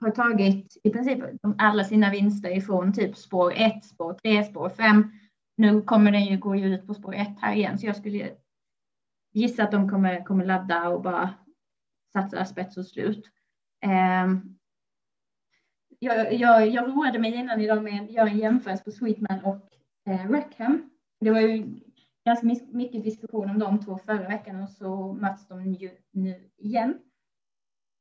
har 0.00 0.10
tagit 0.10 0.76
i 0.84 0.90
princip 0.90 1.18
alla 1.58 1.84
sina 1.84 2.10
vinster 2.10 2.56
ifrån 2.56 2.92
typ 2.92 3.16
spår 3.16 3.52
1, 3.56 3.84
spår 3.84 4.14
3, 4.14 4.44
spår 4.44 4.68
5. 4.68 5.12
Nu 5.56 5.82
kommer 5.82 6.12
den 6.12 6.24
ju 6.24 6.38
gå 6.38 6.56
ut 6.56 6.86
på 6.86 6.94
spår 6.94 7.14
1 7.14 7.28
här 7.40 7.54
igen, 7.54 7.78
så 7.78 7.86
jag 7.86 7.96
skulle 7.96 8.30
gissa 9.32 9.62
att 9.62 9.70
de 9.70 9.90
kommer, 9.90 10.24
kommer 10.24 10.44
ladda 10.44 10.88
och 10.88 11.02
bara 11.02 11.34
satsa 12.12 12.44
spets 12.44 12.76
och 12.76 12.86
slut. 12.86 13.24
Eh, 13.84 14.38
jag, 15.98 16.34
jag, 16.34 16.68
jag 16.68 16.88
roade 16.88 17.18
mig 17.18 17.34
innan 17.34 17.60
idag 17.60 17.82
med 17.82 18.02
att 18.02 18.10
göra 18.10 18.28
en 18.28 18.38
jämförelse 18.38 18.84
på 18.84 18.90
Sweetman 18.90 19.44
och 19.44 19.68
eh, 20.10 20.30
Rackham. 20.30 20.91
Det 21.22 21.30
var 21.30 21.40
ju 21.40 21.80
ganska 22.24 22.46
mycket 22.70 23.04
diskussion 23.04 23.50
om 23.50 23.58
de 23.58 23.84
två 23.84 23.98
förra 23.98 24.28
veckan 24.28 24.62
och 24.62 24.68
så 24.68 25.12
möts 25.12 25.48
de 25.48 25.66
ju 25.66 25.90
nu 26.10 26.50
igen. 26.58 26.98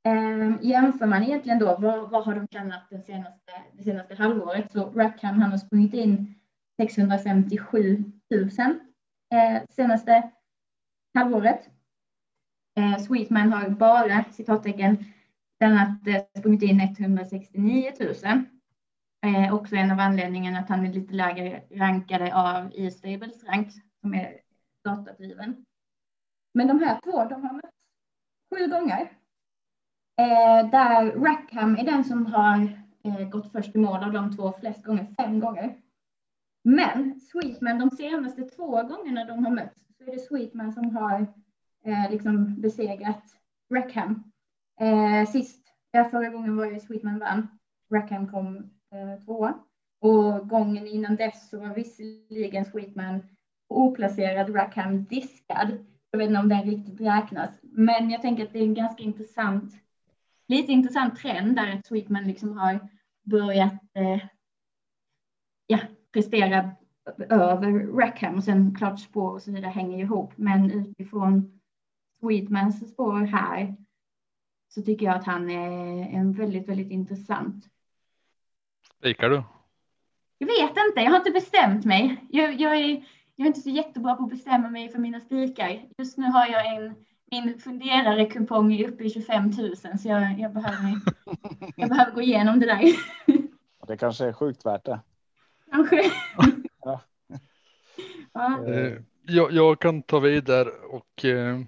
Ehm, 0.04 0.58
jämför 0.62 1.06
man 1.06 1.24
egentligen 1.24 1.60
då, 1.60 1.78
vad, 1.80 2.10
vad 2.10 2.26
har 2.26 2.36
de 2.36 2.48
tjänat 2.48 2.90
det 2.90 3.02
senaste, 3.02 3.52
det 3.74 3.84
senaste 3.84 4.16
halvåret? 4.16 4.72
Så 4.72 4.90
Rackham 4.90 5.42
han 5.42 5.52
har 5.52 5.58
sprungit 5.58 5.94
in 5.94 6.36
657 6.82 8.04
000 8.32 8.50
eh, 9.34 9.62
senaste 9.70 10.32
halvåret. 11.14 11.70
Eh, 12.78 12.98
Sweetman 12.98 13.54
har 13.54 13.70
bara 13.70 14.24
citattecken 14.32 15.06
tjänat 15.60 16.08
eh, 16.08 16.40
sprungit 16.40 16.64
in 16.64 16.80
169 16.80 17.92
000. 18.00 18.46
Eh, 19.26 19.54
också 19.54 19.76
en 19.76 19.92
av 19.92 20.00
anledningarna 20.00 20.60
att 20.60 20.70
han 20.70 20.86
är 20.86 20.94
lite 20.94 21.14
lägre 21.14 21.64
rankade 21.72 22.36
av 22.36 22.72
E-Stables 22.76 23.44
rank 23.44 23.68
som 24.02 24.14
är 24.14 24.40
datadriven. 24.84 25.66
Men 26.54 26.68
de 26.68 26.80
här 26.80 27.00
två, 27.04 27.26
de 27.26 27.44
har 27.44 27.54
mötts 27.54 27.78
sju 28.56 28.68
gånger. 28.68 29.02
Eh, 30.18 30.70
där 30.72 31.12
Rackham 31.12 31.76
är 31.76 31.84
den 31.84 32.04
som 32.04 32.26
har 32.26 32.86
eh, 33.04 33.30
gått 33.30 33.52
först 33.52 33.76
i 33.76 33.80
mål 33.80 34.04
av 34.04 34.12
de 34.14 34.36
två 34.36 34.54
flest 34.60 34.86
gånger, 34.86 35.16
fem 35.18 35.40
gånger. 35.40 35.78
Men 36.64 37.20
Sweetman, 37.20 37.80
de 37.80 37.90
senaste 37.92 38.44
två 38.44 38.84
gångerna 38.84 39.26
de 39.26 39.46
har 39.46 39.52
mötts, 39.52 39.82
så 39.98 40.04
är 40.04 40.12
det 40.12 40.20
Sweetman 40.20 40.74
som 40.74 40.96
har 40.96 41.22
eh, 41.86 42.12
liksom 42.12 42.62
besegrat 42.62 43.24
Rackham. 43.74 44.32
Eh, 44.80 45.30
sist, 45.30 45.68
ja, 45.92 46.10
förra 46.10 46.30
gången 46.30 46.58
var 46.58 46.72
det 46.72 46.80
Sweetman 46.80 47.20
vann. 47.20 47.48
Rackham 47.94 48.32
kom 48.32 48.72
Eh, 48.92 49.24
tvåa. 49.26 49.54
Och 50.00 50.50
gången 50.50 50.88
innan 50.88 51.16
dess 51.16 51.50
så 51.50 51.60
var 51.60 51.76
visserligen 51.76 52.66
Sweetman 52.66 53.24
oplacerad 53.68 54.56
Rackham 54.56 55.04
diskad. 55.04 55.86
Jag 56.12 56.18
vet 56.18 56.28
inte 56.28 56.40
om 56.40 56.50
den 56.50 56.64
riktigt 56.64 57.02
räknas, 57.02 57.60
men 57.62 58.10
jag 58.10 58.22
tänker 58.22 58.44
att 58.44 58.54
det 58.54 58.60
är 58.60 58.64
en 58.64 58.74
ganska 58.74 59.04
intressant, 59.04 59.74
lite 60.48 60.72
intressant 60.72 61.16
trend 61.16 61.56
där 61.56 61.78
att 61.78 61.86
Sweetman 61.86 62.24
liksom 62.24 62.58
har 62.58 62.90
börjat 63.24 63.74
eh, 63.94 64.22
ja, 65.68 65.80
prestera 66.14 66.72
över 67.30 67.72
Rackham 67.98 68.36
och 68.36 68.44
sen 68.44 68.76
klart 68.76 69.00
spår 69.00 69.32
och 69.32 69.42
så 69.42 69.52
vidare 69.52 69.72
hänger 69.72 69.98
ihop. 69.98 70.34
Men 70.36 70.72
utifrån 70.72 71.62
Sweetmans 72.20 72.92
spår 72.92 73.20
här 73.20 73.76
så 74.68 74.82
tycker 74.82 75.06
jag 75.06 75.16
att 75.16 75.26
han 75.26 75.50
är 75.50 76.10
en 76.10 76.34
väldigt, 76.34 76.70
väldigt 76.70 76.92
intressant. 76.92 77.66
Spikar 79.02 79.30
du? 79.30 79.44
Jag 80.38 80.48
vet 80.48 80.70
inte, 80.88 81.02
jag 81.02 81.10
har 81.10 81.18
inte 81.18 81.32
bestämt 81.32 81.86
mig. 81.86 82.26
Jag, 82.30 82.62
jag, 82.62 82.76
är, 82.76 82.90
jag 83.36 83.46
är 83.46 83.48
inte 83.48 83.60
så 83.60 83.70
jättebra 83.70 84.16
på 84.16 84.24
att 84.24 84.30
bestämma 84.30 84.70
mig 84.70 84.90
för 84.90 85.00
mina 85.00 85.20
spikar. 85.20 85.86
Just 85.98 86.18
nu 86.18 86.26
har 86.26 86.48
jag 86.48 86.76
en, 86.76 86.96
min 87.32 87.60
funderare 87.60 88.26
kupong 88.26 88.74
är 88.74 88.90
uppe 88.90 89.04
i 89.04 89.10
25 89.10 89.52
000 89.58 89.76
så 89.76 90.08
jag, 90.08 90.40
jag, 90.40 90.54
behöver, 90.54 91.00
jag 91.76 91.90
behöver 91.90 92.12
gå 92.12 92.22
igenom 92.22 92.60
det 92.60 92.66
där. 92.66 92.82
Det 93.88 93.98
kanske 93.98 94.26
är 94.26 94.34
sjukt 94.34 94.66
värt 94.66 94.86
det. 94.86 95.00
Kanske. 95.72 96.02
Ja. 96.84 97.02
ja. 98.34 98.68
Eh, 98.68 98.94
jag, 99.22 99.52
jag 99.52 99.80
kan 99.80 100.04
ta 100.04 100.20
vidare 100.20 100.70
och 100.70 101.26
eh, 101.26 101.60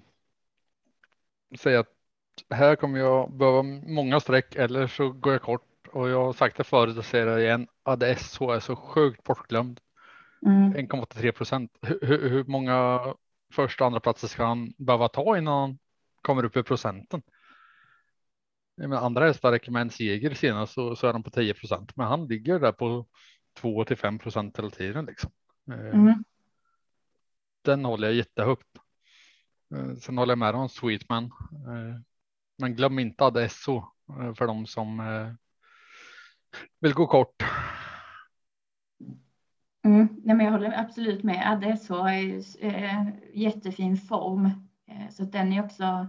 säga 1.58 1.80
att 1.80 1.92
här 2.50 2.76
kommer 2.76 2.98
jag 2.98 3.32
behöva 3.32 3.62
många 3.62 4.20
streck 4.20 4.54
eller 4.54 4.86
så 4.86 5.10
går 5.10 5.32
jag 5.32 5.42
kort 5.42 5.73
och 5.94 6.08
jag 6.08 6.24
har 6.24 6.32
sagt 6.32 6.56
det 6.56 6.64
förut 6.64 6.98
och 6.98 7.04
säger 7.04 7.26
det 7.26 7.42
igen. 7.42 7.68
ADSH 7.82 8.42
är 8.42 8.60
så 8.60 8.76
sjukt 8.76 9.24
bortglömd. 9.24 9.80
Mm. 10.46 10.74
1,83 10.74 11.32
procent. 11.32 11.78
Hur, 11.82 12.28
hur, 12.28 12.44
många 12.44 13.00
första 13.52 13.84
och 13.84 13.86
andra 13.86 14.00
platser 14.00 14.28
ska 14.28 14.44
han 14.44 14.72
behöva 14.78 15.08
ta 15.08 15.38
innan 15.38 15.60
han 15.60 15.78
kommer 16.22 16.44
upp 16.44 16.56
i 16.56 16.62
procenten? 16.62 17.22
Menar, 18.76 18.96
andra 18.96 19.26
hästar 19.26 19.52
räcker 19.52 19.72
med 19.72 19.82
en 19.82 19.90
seger 19.90 20.34
senast 20.34 20.72
så, 20.72 20.96
så 20.96 21.06
är 21.06 21.12
de 21.12 21.22
på 21.22 21.30
10 21.30 21.54
procent, 21.54 21.96
men 21.96 22.06
han 22.06 22.26
ligger 22.26 22.58
där 22.58 22.72
på 22.72 23.06
2 23.56 23.84
till 23.84 23.96
5 23.96 24.18
procent 24.18 24.58
hela 24.58 24.70
tiden 24.70 25.04
liksom. 25.04 25.30
Eh, 25.70 25.78
Mm. 25.78 26.24
Den 27.62 27.84
håller 27.84 28.08
jag 28.08 28.14
jättehögt. 28.14 28.78
Eh, 29.74 29.94
Sen 29.94 30.18
håller 30.18 30.32
jag 30.32 30.38
med 30.38 30.54
om 30.54 30.68
Sweetman. 30.68 31.24
Eh, 31.52 32.00
Men 32.58 32.76
glöm 32.76 32.98
inte 32.98 33.24
Adesso 33.24 33.76
eh, 34.20 34.34
för 34.34 34.46
de 34.46 34.66
som 34.66 35.00
vill 36.80 36.94
gå 36.94 37.06
kort. 37.06 37.42
Mm. 39.84 40.08
Nej, 40.24 40.36
men 40.36 40.46
jag 40.46 40.52
håller 40.52 40.80
absolut 40.80 41.22
med. 41.22 41.52
ADSH 41.52 41.90
är 41.90 42.18
ju 42.18 42.42
eh, 42.60 43.06
jättefin 43.34 43.96
form. 43.96 44.44
Eh, 44.86 45.08
så 45.10 45.22
att 45.22 45.32
den 45.32 45.52
är 45.52 45.64
också 45.64 46.06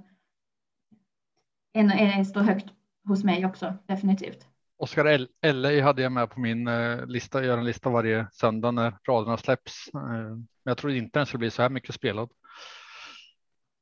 en, 1.73 1.91
en 1.91 2.25
står 2.25 2.41
högt 2.41 2.65
hos 3.07 3.23
mig 3.23 3.45
också, 3.45 3.73
definitivt. 3.87 4.47
Oskar 4.77 5.05
L- 5.05 5.29
LA 5.41 5.83
hade 5.83 6.01
jag 6.01 6.11
med 6.11 6.29
på 6.29 6.39
min 6.39 6.67
eh, 6.67 7.05
lista. 7.05 7.37
Jag 7.39 7.45
gör 7.47 7.57
en 7.57 7.65
lista 7.65 7.89
varje 7.89 8.27
söndag 8.31 8.71
när 8.71 8.97
raderna 9.03 9.37
släpps. 9.37 9.87
Eh, 9.93 10.01
Men 10.01 10.47
jag 10.63 10.77
tror 10.77 10.93
inte 10.93 11.19
den 11.19 11.25
skulle 11.25 11.39
bli 11.39 11.51
så 11.51 11.61
här 11.61 11.69
mycket 11.69 11.95
spelad. 11.95 12.29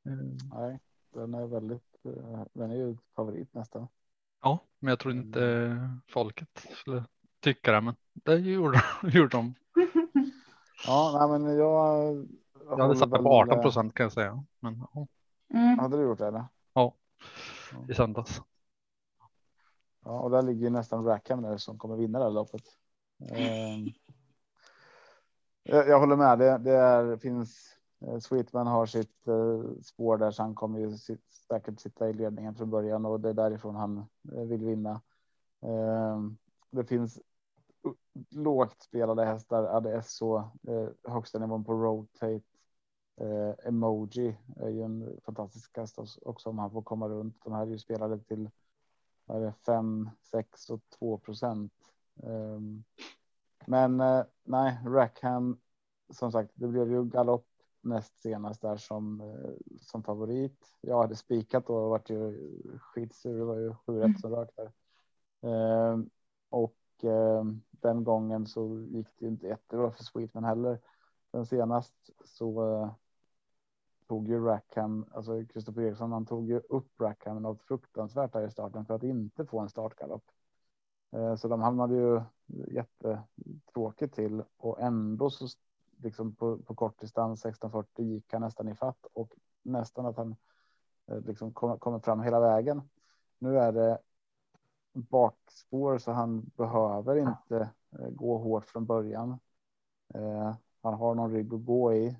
Eh, 0.05 0.13
Nej, 0.59 0.79
den 1.13 1.33
är 1.33 1.47
väldigt. 1.47 1.95
eh, 2.05 2.43
Den 2.53 2.71
är 2.71 2.75
ju 2.75 2.97
favorit 3.15 3.53
nästan. 3.53 3.87
Ja, 4.43 4.59
men 4.79 4.89
jag 4.89 4.99
tror 4.99 5.13
inte 5.13 5.45
eh, 5.45 5.95
folket 6.07 6.67
skulle 6.71 7.03
tycka 7.39 7.71
det. 7.71 7.81
Men 7.81 7.95
det 8.13 8.35
gjorde, 8.35 8.81
gjorde 9.03 9.29
de. 9.29 9.53
Ja, 10.87 11.17
nej, 11.19 11.39
men 11.39 11.57
jag. 11.57 12.27
Jag 12.69 12.77
hade 12.77 12.95
satt 12.95 13.11
den 13.11 13.23
på 13.23 13.29
18 13.29 13.61
procent 13.61 13.93
kan 13.93 14.03
jag 14.03 14.13
säga. 14.13 14.43
Men 14.59 14.85
ja, 14.93 15.07
Mm. 15.53 15.79
Hade 15.79 15.97
du 15.97 16.03
gjort 16.03 16.17
det? 16.17 16.27
Eller? 16.27 16.45
i 17.89 17.93
söndags. 17.93 18.41
Ja, 20.05 20.19
och 20.19 20.31
där 20.31 20.41
ligger 20.41 20.61
ju 20.61 20.69
nästan 20.69 21.05
Rackham 21.05 21.41
där 21.41 21.57
som 21.57 21.77
kommer 21.77 21.95
vinna 21.95 22.19
det 22.19 22.25
här 22.25 22.31
loppet. 22.31 22.61
Ehm, 23.31 23.87
jag, 25.63 25.87
jag 25.87 25.99
håller 25.99 26.15
med. 26.15 26.39
Det, 26.39 26.57
det 26.57 26.71
är, 26.71 27.17
finns 27.17 27.72
Eh, 28.07 28.19
Sweetman 28.19 28.67
har 28.67 28.85
sitt 28.85 29.27
eh, 29.27 29.81
spår 29.81 30.17
där, 30.17 30.31
så 30.31 30.41
han 30.41 30.55
kommer 30.55 30.79
ju 30.79 30.97
sitt, 30.97 31.31
säkert 31.31 31.79
sitta 31.79 32.09
i 32.09 32.13
ledningen 32.13 32.55
från 32.55 32.69
början 32.69 33.05
och 33.05 33.19
det 33.19 33.29
är 33.29 33.33
därifrån 33.33 33.75
han 33.75 33.97
eh, 34.33 34.43
vill 34.43 34.65
vinna. 34.65 35.01
Det 36.71 36.83
finns 36.83 37.19
lågt 38.29 38.81
spelade 38.81 39.25
hästar. 39.25 39.63
ADSO, 39.63 40.07
så 40.09 40.49
högsta 41.03 41.39
nivån 41.39 41.63
på 41.63 41.73
rotate. 41.73 42.41
Eh, 43.17 43.67
emoji 43.67 44.37
är 44.55 44.69
ju 44.69 44.81
en 44.81 45.19
fantastisk 45.25 45.77
häst 45.77 45.99
också 46.21 46.49
om 46.49 46.59
han 46.59 46.71
får 46.71 46.81
komma 46.81 47.09
runt. 47.09 47.43
De 47.43 47.53
här 47.53 47.61
är 47.61 47.71
ju 47.71 47.77
spelade 47.77 48.19
till 48.19 48.49
5, 49.65 50.09
6 50.21 50.69
och 50.69 50.81
2 50.99 51.17
procent. 51.17 51.73
Men 53.65 53.99
eh, 53.99 54.23
nej, 54.43 54.79
Rackham 54.85 55.57
som 56.09 56.31
sagt, 56.31 56.51
det 56.53 56.67
blev 56.67 56.91
ju 56.91 57.05
galopp 57.05 57.47
näst 57.83 58.21
senast 58.21 58.61
där 58.61 58.77
som 58.77 59.21
eh, 59.21 59.77
som 59.81 60.03
favorit. 60.03 60.75
Jag 60.81 61.01
hade 61.01 61.15
spikat 61.15 61.69
och 61.69 61.89
varit 61.89 62.09
ju 62.09 62.51
skitsur. 62.79 63.37
Det 63.37 63.45
var 63.45 63.57
ju 63.57 63.73
sju 63.73 63.99
rätt 63.99 64.19
som 64.19 64.31
rök 64.31 64.49
där. 64.55 64.71
Eh, 65.41 65.97
och 66.49 67.03
eh, 67.03 67.43
den 67.71 68.03
gången 68.03 68.45
så 68.45 68.79
gick 68.79 69.07
det 69.19 69.27
inte 69.27 69.47
jättebra 69.47 69.91
för 69.91 70.03
Sweetman 70.03 70.43
heller. 70.43 70.79
Den 71.31 71.45
senast 71.45 71.93
så 72.25 72.71
eh, 72.71 72.93
tog 74.07 74.27
ju 74.27 74.45
Rackham, 74.45 75.05
alltså 75.11 75.45
Kristoffer 75.45 75.81
Eriksson, 75.81 76.11
han 76.11 76.25
tog 76.25 76.49
ju 76.49 76.61
upp 76.69 77.01
Rackham 77.01 77.41
något 77.41 77.61
fruktansvärt 77.61 78.33
här 78.33 78.47
i 78.47 78.51
starten 78.51 78.85
för 78.85 78.93
att 78.93 79.03
inte 79.03 79.45
få 79.45 79.59
en 79.59 79.69
startgalopp. 79.69 80.23
Eh, 81.11 81.35
så 81.35 81.47
de 81.47 81.61
hamnade 81.61 81.95
ju 81.95 82.21
jättetråkigt 82.67 84.15
till 84.15 84.43
och 84.57 84.81
ändå 84.81 85.29
så 85.29 85.47
liksom 86.03 86.35
på, 86.35 86.57
på 86.57 86.75
kort 86.75 86.99
distans 86.99 87.45
1640 87.45 88.05
gick 88.05 88.33
han 88.33 88.41
nästan 88.41 88.69
i 88.69 88.75
fatt 88.75 89.05
och 89.13 89.33
nästan 89.63 90.05
att 90.05 90.17
han 90.17 90.35
eh, 91.07 91.19
liksom 91.19 91.53
kommer, 91.53 91.77
kom 91.77 92.01
fram 92.01 92.21
hela 92.21 92.39
vägen. 92.39 92.81
Nu 93.39 93.59
är 93.59 93.71
det 93.71 93.97
bakspår 94.93 95.97
så 95.97 96.11
han 96.11 96.51
behöver 96.55 97.15
inte 97.15 97.69
eh, 97.99 98.09
gå 98.09 98.37
hårt 98.37 98.65
från 98.65 98.85
början. 98.85 99.39
Eh, 100.13 100.55
han 100.81 100.93
har 100.93 101.15
någon 101.15 101.31
rygg 101.31 101.53
att 101.53 101.65
gå 101.65 101.93
i 101.93 102.17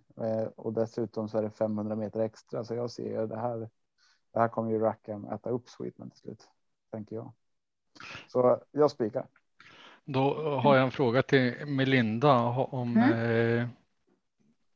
och 0.56 0.74
dessutom 0.74 1.30
så 1.30 1.38
är 1.38 1.42
det 1.42 1.50
500 1.50 1.96
meter 1.96 2.20
extra 2.20 2.64
så 2.64 2.76
jag 2.76 2.92
ser 2.92 3.28
det 3.28 3.40
här. 3.40 3.70
Det 4.32 4.40
här 4.40 4.48
kommer 4.48 4.72
ju 4.72 4.80
Rackham 4.80 5.26
äta 5.26 5.50
upp 5.50 5.70
Sweetman 5.70 6.10
till 6.10 6.20
slut 6.20 6.50
tänker 6.92 7.16
jag. 7.16 7.34
Så 8.28 8.64
jag 8.72 8.92
spikar. 8.92 9.28
Då 10.06 10.60
har 10.60 10.76
jag 10.76 10.84
en 10.84 10.92
fråga 10.92 11.24
till 11.24 11.66
Melinda 11.66 12.40
om 12.40 12.98
mm. 12.98 13.60
eh, 13.60 13.68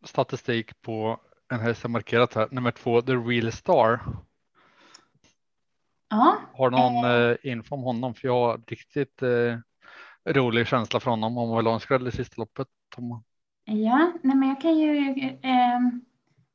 statistik 0.03 0.82
på 0.82 1.19
en 1.51 1.59
häst 1.59 1.82
som 1.82 1.91
markerat 1.91 2.34
här. 2.34 2.47
Nummer 2.51 2.71
två, 2.71 3.01
The 3.01 3.11
Real 3.11 3.51
Star. 3.51 3.99
Ja. 6.09 6.38
Har 6.53 6.69
någon 6.69 7.05
eh, 7.05 7.11
eh 7.11 7.38
info 7.43 7.75
om 7.75 7.84
honom? 7.84 8.13
För 8.13 8.28
jag 8.28 8.34
har 8.34 8.61
riktigt 8.67 9.21
eh, 9.21 9.57
rolig 10.34 10.67
känsla 10.67 10.99
för 10.99 11.11
honom 11.11 11.38
om 11.38 11.49
vad 11.49 11.82
skräll 11.82 12.07
i 12.07 12.11
sista 12.11 12.41
loppet. 12.41 12.67
Tom. 12.95 13.23
Ja, 13.63 14.11
nej 14.23 14.36
men 14.36 14.49
jag 14.49 14.61
kan 14.61 14.78
ju 14.78 15.09
eh, 15.41 15.80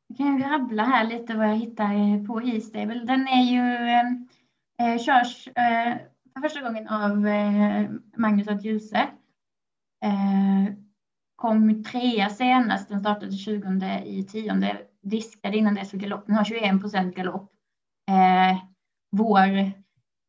jag 0.06 0.18
kan 0.18 0.38
ju 0.38 0.44
rabbla 0.44 0.84
här 0.84 1.04
lite 1.04 1.34
vad 1.34 1.48
jag 1.48 1.56
hittar 1.56 2.26
på 2.26 2.42
E-stable. 2.42 3.04
Den 3.04 3.28
är 3.28 3.42
ju 3.42 3.88
eh, 4.86 4.98
körs 4.98 5.48
eh, 5.48 5.96
första 6.42 6.60
gången 6.60 6.88
av 6.88 7.26
eh, 7.26 7.90
Magnus 8.16 8.48
och 8.48 8.60
Djuse. 8.60 9.08
Eh, 10.04 10.74
kom 11.36 11.84
trea 11.84 12.28
senast, 12.28 12.88
den 12.88 13.00
startade 13.00 13.32
20 13.32 14.02
i 14.04 14.24
tionde, 14.24 14.82
diskade 15.02 15.56
innan 15.56 15.74
dess 15.74 15.90
för 15.90 15.98
galopp. 15.98 16.26
Den 16.26 16.36
har 16.36 16.44
21 16.44 16.80
procent 16.80 17.16
galopp. 17.16 17.52
Eh, 18.08 18.58
vår, 19.10 19.72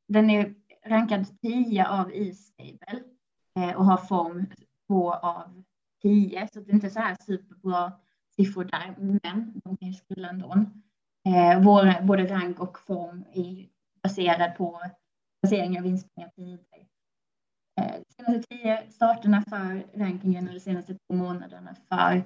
den 0.07 0.29
är 0.29 0.53
rankad 0.85 1.25
10 1.41 1.87
av 1.87 2.11
E-stable 2.13 3.03
och 3.75 3.85
har 3.85 3.97
form 3.97 4.45
2 4.87 5.13
av 5.13 5.63
10, 6.01 6.47
så 6.53 6.59
det 6.59 6.71
är 6.71 6.73
inte 6.73 6.89
så 6.89 6.99
här 6.99 7.17
superbra 7.25 7.91
siffror 8.35 8.63
där, 8.63 8.95
men 8.97 9.61
de 9.63 9.77
kan 9.77 9.87
ju 9.87 9.93
skrulla 9.93 10.29
ändå. 10.29 10.65
Eh, 11.25 11.61
vår 11.63 12.05
både 12.05 12.25
rank 12.25 12.59
och 12.59 12.79
form 12.79 13.25
är 13.33 13.67
baserad 14.03 14.55
på 14.57 14.81
placeringar 15.43 15.81
och 15.81 15.85
vinstpengar 15.85 16.29
tider. 16.29 16.59
Eh, 17.81 17.93
de 18.07 18.23
senaste 18.25 18.47
tio 18.49 18.91
starterna 18.91 19.43
för 19.49 19.97
rankingen 19.99 20.47
och 20.47 20.53
de 20.53 20.59
senaste 20.59 20.93
två 20.93 21.15
månaderna 21.15 21.75
för 21.89 22.23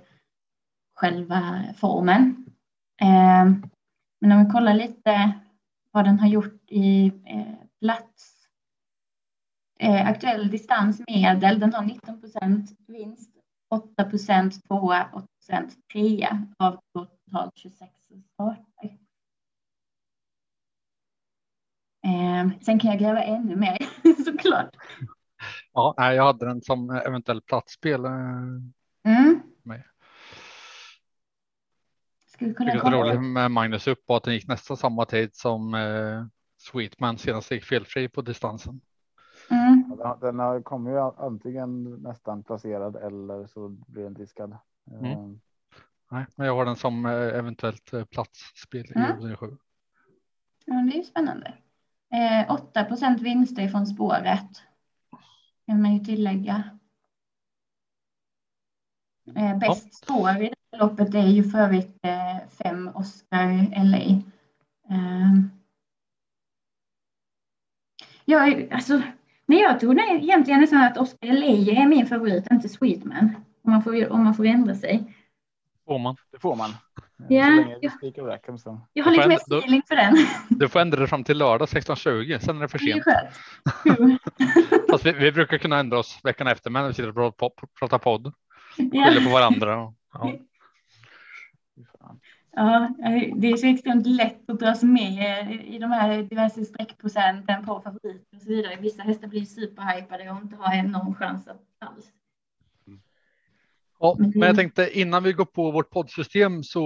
själva 0.95 1.63
formen. 1.78 2.45
Eh, 3.01 3.45
men 4.22 4.32
om 4.32 4.45
vi 4.45 4.51
kollar 4.51 4.74
lite 4.74 5.32
vad 5.91 6.05
den 6.05 6.20
har 6.20 6.28
gjort 6.28 6.61
i 6.68 7.07
eh, 7.26 7.53
plats 7.80 8.34
aktuell 10.05 10.49
distansmedel. 10.49 11.59
Den 11.59 11.74
har 11.74 11.86
19 11.86 12.22
procent 12.22 12.72
vinst, 12.88 13.32
8 13.70 14.03
procent 14.03 14.63
tvåa, 14.63 15.09
8 15.13 15.28
procent 15.39 15.78
trea 15.93 16.47
av 16.57 16.80
totalt 16.93 17.57
26 17.57 17.91
starter. 18.34 19.07
Eh, 22.08 22.49
sen 22.62 22.80
kan 22.80 22.91
jag 22.91 22.99
gräva 22.99 23.24
ännu 23.24 23.55
mer 23.55 23.78
såklart. 24.26 24.76
Ja, 25.74 26.14
jag 26.14 26.24
hade 26.24 26.45
den 26.45 26.62
som 26.62 26.89
eventuell 26.89 27.41
platsspel. 27.41 28.05
Eh, 28.05 28.12
mm. 29.03 29.41
Med. 29.64 29.84
Skulle 32.28 32.53
kunna 32.53 32.74
det 32.74 32.91
roligt 32.91 33.22
med 33.22 33.51
Magnus 33.51 33.88
upp 33.88 34.03
och 34.08 34.18
att 34.18 34.24
den 34.24 34.34
gick 34.34 34.47
nästan 34.47 34.78
samma 34.78 35.05
tid 35.05 35.36
som 35.36 35.74
eh, 35.74 36.26
Sweetman 36.58 37.18
senast 37.18 37.51
gick 37.51 37.64
felfri 37.64 38.10
på 38.10 38.22
distansen. 38.22 38.82
Mm. 39.49 39.95
Ja, 39.99 40.18
den 40.22 40.39
har 40.39 40.62
kommit 40.62 40.93
ju 40.93 40.99
antingen 40.99 41.84
nästan 41.84 42.43
placerad 42.43 42.95
eller 42.95 43.47
så 43.47 43.70
blir 43.70 44.03
den 44.03 44.14
diskad. 44.14 44.58
Mm. 44.91 45.20
Um. 45.20 45.41
Nej, 46.12 46.26
men 46.36 46.47
jag 46.47 46.55
har 46.55 46.66
den 46.66 46.76
som 46.76 47.05
eh, 47.05 47.12
eventuellt 47.12 47.93
eh, 47.93 48.05
platsspel 48.05 48.91
mm. 48.95 49.32
i 49.32 49.36
7. 49.36 49.58
Ja, 50.66 50.74
det 50.74 50.91
är 50.91 50.97
ju 50.97 51.03
spännande. 51.03 51.53
Eh, 52.14 52.51
8 52.51 52.84
procent 52.84 53.22
vinster 53.22 53.68
från 53.68 53.88
spåret. 53.88 54.64
Kan 55.66 55.82
man 55.82 55.93
ju 55.93 55.99
tillägga. 55.99 56.64
Eh, 59.36 59.58
bäst 59.58 59.88
ja. 59.91 59.97
spår 60.03 60.41
i 60.41 60.53
det 60.72 60.78
loppet 60.78 61.16
är 61.16 61.28
ju 61.28 61.43
för 61.43 61.60
övrigt 61.60 61.99
eh, 62.01 62.47
fem 62.49 62.91
Oscar 62.95 63.84
LA. 63.84 63.97
Eh, 64.89 65.34
jag, 68.26 68.74
alltså, 68.74 69.01
men 69.45 69.58
jag 69.58 69.80
tror 69.80 69.93
det 69.93 70.01
egentligen 70.01 70.64
är 70.64 70.68
så 70.68 70.86
att 70.86 70.97
Oscar 70.97 71.28
LA 71.28 71.82
är 71.82 71.88
min 71.88 72.08
favorit, 72.08 72.51
inte 72.51 72.70
Sweetman. 72.70 73.36
Om 73.62 73.72
man 73.72 73.84
får, 73.84 74.12
om 74.12 74.24
man 74.24 74.34
får 74.36 74.45
ändra 74.45 74.76
sig. 74.76 75.16
Får 75.86 75.99
man. 75.99 76.16
Det 76.32 76.39
får 76.39 76.55
man. 76.55 76.70
Ja, 77.18 77.28
jag, 77.30 77.91
jag 78.93 79.03
har 79.03 79.11
lite 79.11 79.28
mer 79.28 79.38
feeling 79.38 79.82
för 79.88 79.95
den. 79.95 80.18
Du 80.49 80.70
får 80.70 80.80
ändra 80.80 80.99
det 80.99 81.07
fram 81.07 81.24
till 81.24 81.38
lördag 81.38 81.68
16.20, 81.68 82.39
sen 82.39 82.57
är 82.57 82.61
det 82.61 82.68
för 82.68 82.78
sent. 82.78 83.03
Fast 84.91 85.05
vi, 85.05 85.11
vi, 85.11 85.32
brukar 85.32 85.57
kunna 85.57 85.80
ändra 85.80 85.99
oss 85.99 86.20
veckan 86.24 86.47
efter, 86.47 86.70
men 86.70 86.88
vi 86.88 86.93
sitter 86.93 87.20
och 87.20 87.38
pratar 87.80 87.97
podd. 87.97 88.34
Skyller 88.78 89.26
på 89.26 89.30
varandra. 89.30 89.93
Ja. 90.13 90.34
ja, 92.55 92.89
det 93.36 93.47
är 93.47 93.57
så 93.57 93.68
extremt 93.68 94.07
lätt 94.07 94.49
att 94.49 94.59
dras 94.59 94.84
med 94.84 95.65
i 95.65 95.80
de 95.80 95.91
här 95.91 96.24
diverse 96.24 96.65
streckprocenten 96.65 97.65
på 97.65 97.82
favoriter 97.82 98.36
och 98.36 98.41
så 98.41 98.49
vidare. 98.49 98.78
Vissa 98.82 99.03
hästar 99.03 99.28
blir 99.28 99.45
superhypade 99.45 100.30
och 100.30 100.41
inte 100.41 100.55
har 100.55 100.84
någon 100.84 101.15
chans 101.15 101.47
alls. 101.80 102.11
Ja, 104.00 104.16
men 104.18 104.41
jag 104.41 104.56
tänkte 104.56 105.00
innan 105.00 105.24
vi 105.24 105.34
går 105.34 105.45
på 105.45 105.72
vårt 105.72 105.89
poddsystem 105.89 106.64
så 106.64 106.80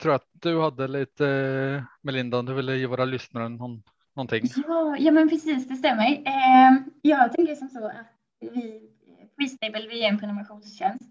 tror 0.00 0.12
jag 0.12 0.14
att 0.14 0.28
du 0.32 0.60
hade 0.60 0.88
lite 0.88 1.84
Melinda, 2.02 2.42
du 2.42 2.54
ville 2.54 2.76
ge 2.76 2.86
våra 2.86 3.04
lyssnare 3.04 3.48
någon, 3.48 3.82
någonting. 4.16 4.42
Ja, 4.66 4.96
ja, 4.98 5.12
men 5.12 5.28
precis, 5.28 5.68
det 5.68 5.76
stämmer. 5.76 6.04
Eh, 6.06 6.72
jag 7.02 7.32
tänker 7.32 7.54
som 7.54 7.68
så 7.68 7.86
att 7.86 8.12
vi 8.40 8.90
Freestable, 9.36 9.88
vi 9.88 10.04
är 10.04 10.08
en 10.08 10.18
prenumerationstjänst. 10.18 11.10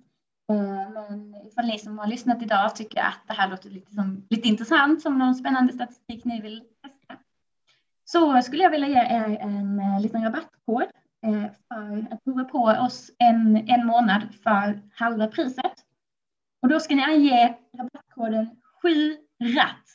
Eh, 0.49 0.91
men 0.93 1.36
ifall 1.47 1.65
ni 1.65 1.80
som 1.80 1.99
har 1.99 2.07
lyssnat 2.07 2.41
idag 2.41 2.76
tycker 2.76 3.01
att 3.01 3.21
det 3.28 3.34
här 3.34 3.49
låter 3.49 3.69
lite, 3.69 3.91
som, 3.93 4.28
lite 4.30 4.47
intressant, 4.47 5.01
som 5.01 5.19
någon 5.19 5.36
spännande 5.36 5.73
statistik 5.73 6.26
ni 6.26 6.41
vill 6.41 6.63
testa, 6.84 7.23
så 8.05 8.41
skulle 8.41 8.63
jag 8.63 8.71
vilja 8.71 8.88
ge 8.88 8.99
er 8.99 9.38
en, 9.41 9.80
en 9.80 10.01
liten 10.01 10.23
rabattkod 10.23 10.84
Eh, 10.84 11.04
Eh, 11.26 11.51
för 11.67 12.13
att 12.13 12.23
prova 12.23 12.43
på 12.43 12.63
oss 12.63 13.11
en, 13.19 13.69
en 13.69 13.86
månad 13.86 14.21
för 14.43 14.82
halva 14.93 15.28
priset. 15.28 15.73
Och 16.61 16.69
då 16.69 16.80
ska 16.80 16.95
ni 16.95 17.03
ange 17.03 17.57
rabattkoden 17.78 18.61
7 18.82 18.89
ratt. 19.55 19.86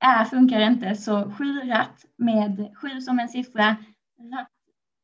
Är 0.00 0.24
funkar 0.24 0.60
inte, 0.60 0.94
så 0.94 1.32
7 1.32 1.44
ratt 1.60 2.04
med 2.16 2.74
7 2.76 3.00
som 3.00 3.18
en 3.18 3.28
siffra, 3.28 3.76
ratt 4.32 4.50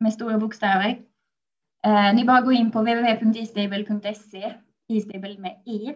med 0.00 0.12
stora 0.12 0.38
bokstäver. 0.38 0.98
Eh, 1.84 2.14
ni 2.14 2.24
bara 2.24 2.40
går 2.40 2.52
in 2.52 2.70
på 2.70 2.80
www.istable.se, 2.80 4.54
istable 4.88 5.38
med 5.38 5.62
e. 5.66 5.94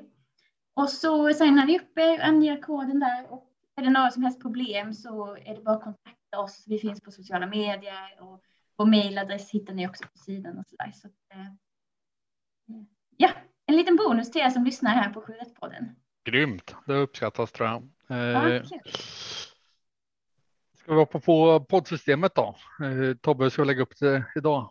Och 0.75 0.89
så 0.89 1.33
signar 1.33 1.67
ni 1.67 1.79
upp 1.79 1.99
er, 1.99 2.21
anger 2.21 2.63
koden 2.63 3.01
där 3.01 3.33
och 3.33 3.53
är 3.77 3.83
det 3.83 3.91
några 3.91 4.11
som 4.11 4.23
helst 4.23 4.43
problem 4.43 4.93
så 4.93 5.37
är 5.37 5.55
det 5.55 5.63
bara 5.63 5.77
att 5.77 5.85
kontakta 5.85 6.39
oss. 6.39 6.65
Vi 6.67 6.79
finns 6.79 7.01
på 7.01 7.11
sociala 7.11 7.47
medier 7.47 8.21
och 8.21 8.43
vår 8.77 8.87
mejladress 8.87 9.51
hittar 9.51 9.75
ni 9.75 9.89
också 9.89 10.05
på 10.13 10.19
sidan 10.19 10.59
och 10.59 10.67
så 10.67 10.77
där. 10.77 10.93
Så 10.93 11.07
att, 11.07 11.15
eh, 11.33 11.53
ja, 13.17 13.31
en 13.67 13.77
liten 13.77 13.97
bonus 13.97 14.31
till 14.31 14.41
er 14.41 14.51
som 14.51 14.65
lyssnar 14.65 14.91
här 14.91 15.11
på 15.11 15.21
7.1-podden. 15.21 15.97
Grymt, 16.25 16.75
det 16.87 16.95
uppskattas 16.95 17.53
tror 17.53 17.69
jag. 17.69 17.83
Eh, 18.09 18.63
ska 20.75 20.93
vi 20.93 20.99
hoppa 20.99 21.21
på 21.21 21.61
poddsystemet 21.69 22.35
då? 22.35 22.57
Eh, 22.83 23.17
Tobbe 23.17 23.51
ska 23.51 23.65
lägga 23.65 23.83
upp 23.83 23.99
det 24.01 24.25
idag. 24.37 24.71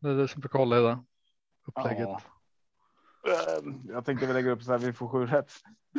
Det 0.00 0.08
är 0.08 0.14
det 0.14 0.28
som 0.28 0.40
brukar 0.40 0.58
hålla 0.58 0.78
i 0.78 0.82
det 0.82 0.98
upplägget. 1.66 2.08
Ja. 2.08 2.20
Ehm, 3.58 3.82
jag 3.88 4.04
tänkte 4.04 4.26
vi 4.26 4.32
lägger 4.32 4.50
upp 4.50 4.62
så 4.62 4.70
här. 4.70 4.78
Vi 4.78 4.92
får 4.92 5.08
sju 5.08 5.26
rätt. 5.26 5.52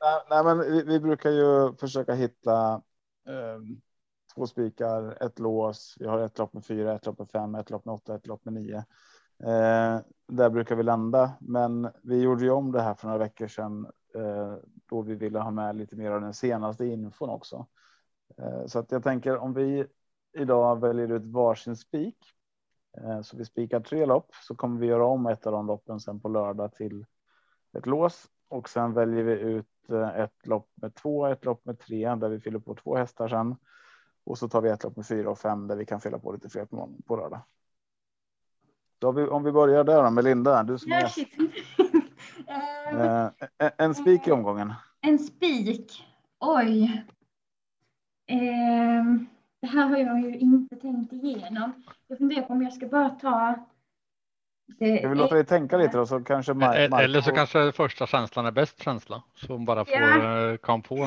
nej, 0.00 0.22
nej, 0.30 0.44
men 0.44 0.58
vi, 0.58 0.82
vi, 0.82 1.00
brukar 1.00 1.30
ju 1.30 1.76
försöka 1.76 2.14
hitta 2.14 2.82
um, 3.24 3.80
två 4.36 4.46
spikar, 4.46 5.22
ett 5.22 5.38
lås. 5.38 5.96
Vi 6.00 6.06
har 6.06 6.18
ett 6.18 6.38
lopp 6.38 6.52
med 6.52 6.64
fyra, 6.64 6.94
ett 6.94 7.06
lopp 7.06 7.18
med 7.18 7.30
fem, 7.30 7.54
ett 7.54 7.70
lopp 7.70 7.84
med 7.84 7.94
åtta, 7.94 8.14
ett 8.14 8.26
lopp 8.26 8.44
med 8.44 8.54
nio. 8.54 8.84
Eh, 9.38 10.00
där 10.28 10.50
brukar 10.50 10.76
vi 10.76 10.82
landa, 10.82 11.32
men 11.40 11.88
vi 12.02 12.20
gjorde 12.20 12.44
ju 12.44 12.50
om 12.50 12.72
det 12.72 12.82
här 12.82 12.94
för 12.94 13.06
några 13.06 13.18
veckor 13.18 13.46
sedan 13.46 13.86
eh, 14.14 14.54
då 14.90 15.02
vi 15.02 15.14
ville 15.14 15.38
ha 15.38 15.50
med 15.50 15.76
lite 15.76 15.96
mer 15.96 16.10
av 16.10 16.20
den 16.20 16.34
senaste 16.34 16.86
infon 16.86 17.30
också. 17.30 17.66
Eh, 18.38 18.66
så 18.66 18.78
att 18.78 18.92
jag 18.92 19.02
tänker 19.02 19.36
om 19.36 19.54
vi 19.54 19.86
idag 20.32 20.80
väljer 20.80 21.12
ut 21.12 21.26
varsin 21.26 21.76
spik 21.76 22.18
eh, 22.98 23.20
så 23.22 23.36
vi 23.36 23.44
spikar 23.44 23.80
tre 23.80 24.06
lopp 24.06 24.30
så 24.48 24.54
kommer 24.54 24.80
vi 24.80 24.86
göra 24.86 25.06
om 25.06 25.26
ett 25.26 25.46
av 25.46 25.52
de 25.52 25.66
loppen 25.66 26.00
sen 26.00 26.20
på 26.20 26.28
lördag 26.28 26.74
till 26.74 27.06
ett 27.78 27.86
lås 27.86 28.26
och 28.48 28.68
sen 28.68 28.92
väljer 28.92 29.22
vi 29.22 29.32
ut 29.32 29.90
eh, 29.90 30.08
ett 30.08 30.46
lopp 30.46 30.70
med 30.74 30.94
två, 30.94 31.26
ett 31.26 31.44
lopp 31.44 31.64
med 31.64 31.78
tre 31.78 32.14
där 32.14 32.28
vi 32.28 32.40
fyller 32.40 32.58
på 32.58 32.74
två 32.74 32.96
hästar 32.96 33.28
sen 33.28 33.56
och 34.26 34.38
så 34.38 34.48
tar 34.48 34.60
vi 34.60 34.68
ett 34.68 34.84
lopp 34.84 34.96
med 34.96 35.06
fyra 35.06 35.30
och 35.30 35.38
fem 35.38 35.68
där 35.68 35.76
vi 35.76 35.86
kan 35.86 36.00
fylla 36.00 36.18
på 36.18 36.32
lite 36.32 36.48
fler 36.48 36.64
på, 36.64 36.90
på 37.06 37.16
lördag. 37.16 37.40
Vi, 39.14 39.26
om 39.26 39.44
vi 39.44 39.52
börjar 39.52 39.84
där 39.84 40.02
då 40.02 40.10
med 40.10 40.24
Linda, 40.24 40.62
du 40.62 40.78
som 40.78 40.92
är 40.92 41.04
uh, 42.92 43.30
en, 43.58 43.70
en 43.76 43.94
spik 43.94 44.28
i 44.28 44.32
omgången. 44.32 44.72
En 45.00 45.18
spik. 45.18 46.04
Oj. 46.40 47.04
Uh, 48.32 49.20
det 49.60 49.66
här 49.66 49.86
har 49.86 49.96
jag 49.96 50.20
ju 50.20 50.38
inte 50.38 50.76
tänkt 50.76 51.12
igenom. 51.12 51.84
Jag 52.06 52.18
funderar 52.18 52.42
på 52.42 52.52
om 52.52 52.62
jag 52.62 52.72
ska 52.72 52.86
bara 52.86 53.10
ta. 53.10 53.66
Det 54.78 55.00
jag 55.00 55.08
vill 55.08 55.18
låta 55.18 55.34
dig 55.34 55.44
tänka 55.44 55.76
lite 55.76 55.96
då, 55.96 56.06
så 56.06 56.20
kanske 56.20 56.54
Mark 56.54 56.92
Eller 56.92 57.20
så 57.20 57.30
kanske 57.30 57.72
första 57.72 58.06
känslan 58.06 58.46
är 58.46 58.50
bäst 58.50 58.82
känsla 58.82 59.22
som 59.34 59.64
bara 59.64 59.84
får 59.84 59.94
ja. 59.94 60.50
Eh, 60.50 60.56
kom 60.56 60.82
på. 60.82 61.06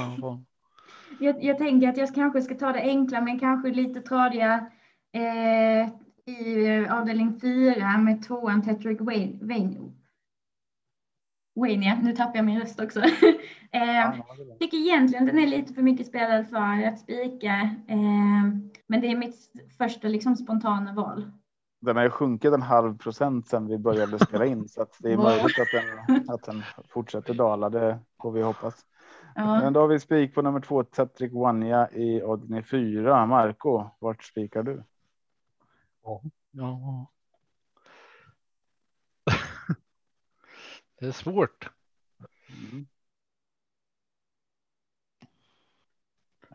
Jag, 1.20 1.44
jag, 1.44 1.58
tänker 1.58 1.90
att 1.90 1.98
jag 1.98 2.16
kanske 2.16 2.42
ska 2.42 2.56
ta 2.56 2.72
det 2.72 2.82
enkla, 2.82 3.22
men 3.22 3.40
kanske 3.40 3.70
lite 3.70 4.02
tradiga 4.02 4.68
eh, 5.14 5.90
i 6.34 6.88
avdelning 6.90 7.40
fyra 7.40 7.98
med 7.98 8.24
tvåan 8.28 8.62
Tetrick 8.62 9.02
Wayne. 9.02 9.92
Wayne, 11.56 12.00
nu 12.04 12.16
tappar 12.16 12.36
jag 12.36 12.46
min 12.46 12.60
röst 12.60 12.80
också. 12.80 13.00
eh, 13.72 14.14
tycker 14.60 14.78
egentligen 14.78 15.26
den 15.26 15.40
är 15.40 15.48
lite 15.48 15.74
för 15.74 15.82
mycket 15.82 16.08
spelad 16.08 16.50
för 16.50 16.88
att 16.88 17.00
spika, 17.00 17.76
eh, 17.88 18.44
men 18.88 19.02
det 19.02 19.08
är 19.08 19.18
mitt 19.18 19.36
första 19.78 20.08
liksom 20.08 20.36
spontana 20.36 20.94
val. 20.94 21.32
Den 21.82 21.96
har 21.96 22.04
ju 22.04 22.10
sjunkit 22.10 22.54
en 22.54 22.62
halv 22.62 22.98
procent 22.98 23.48
sedan 23.48 23.68
vi 23.68 23.78
började 23.78 24.20
spela 24.20 24.46
in 24.46 24.70
så 24.70 24.82
att 24.82 24.98
det 25.00 25.14
är 25.14 25.18
möjligt 25.18 25.60
att 25.60 25.68
den, 26.08 26.30
att 26.30 26.44
den 26.44 26.64
fortsätter 26.90 27.34
dala. 27.34 27.70
Det 27.70 28.00
får 28.22 28.32
vi 28.32 28.42
hoppas. 28.42 28.86
Ja. 29.40 29.60
Men 29.62 29.74
då 29.74 29.80
har 29.80 29.88
vi 29.88 30.00
spik 30.00 30.36
på 30.36 30.42
nummer 30.42 30.60
två, 30.60 30.84
Tetrick 30.84 31.34
Wanja 31.34 31.90
i 31.92 32.24
Odni 32.24 32.64
4. 32.64 33.26
Marco, 33.26 33.90
vart 34.00 34.24
spikar 34.24 34.64
du? 34.64 34.84
Ja. 36.04 36.22
ja. 36.52 37.12
det 41.00 41.06
är 41.06 41.12
svårt. 41.12 41.70
Mm. 42.50 42.88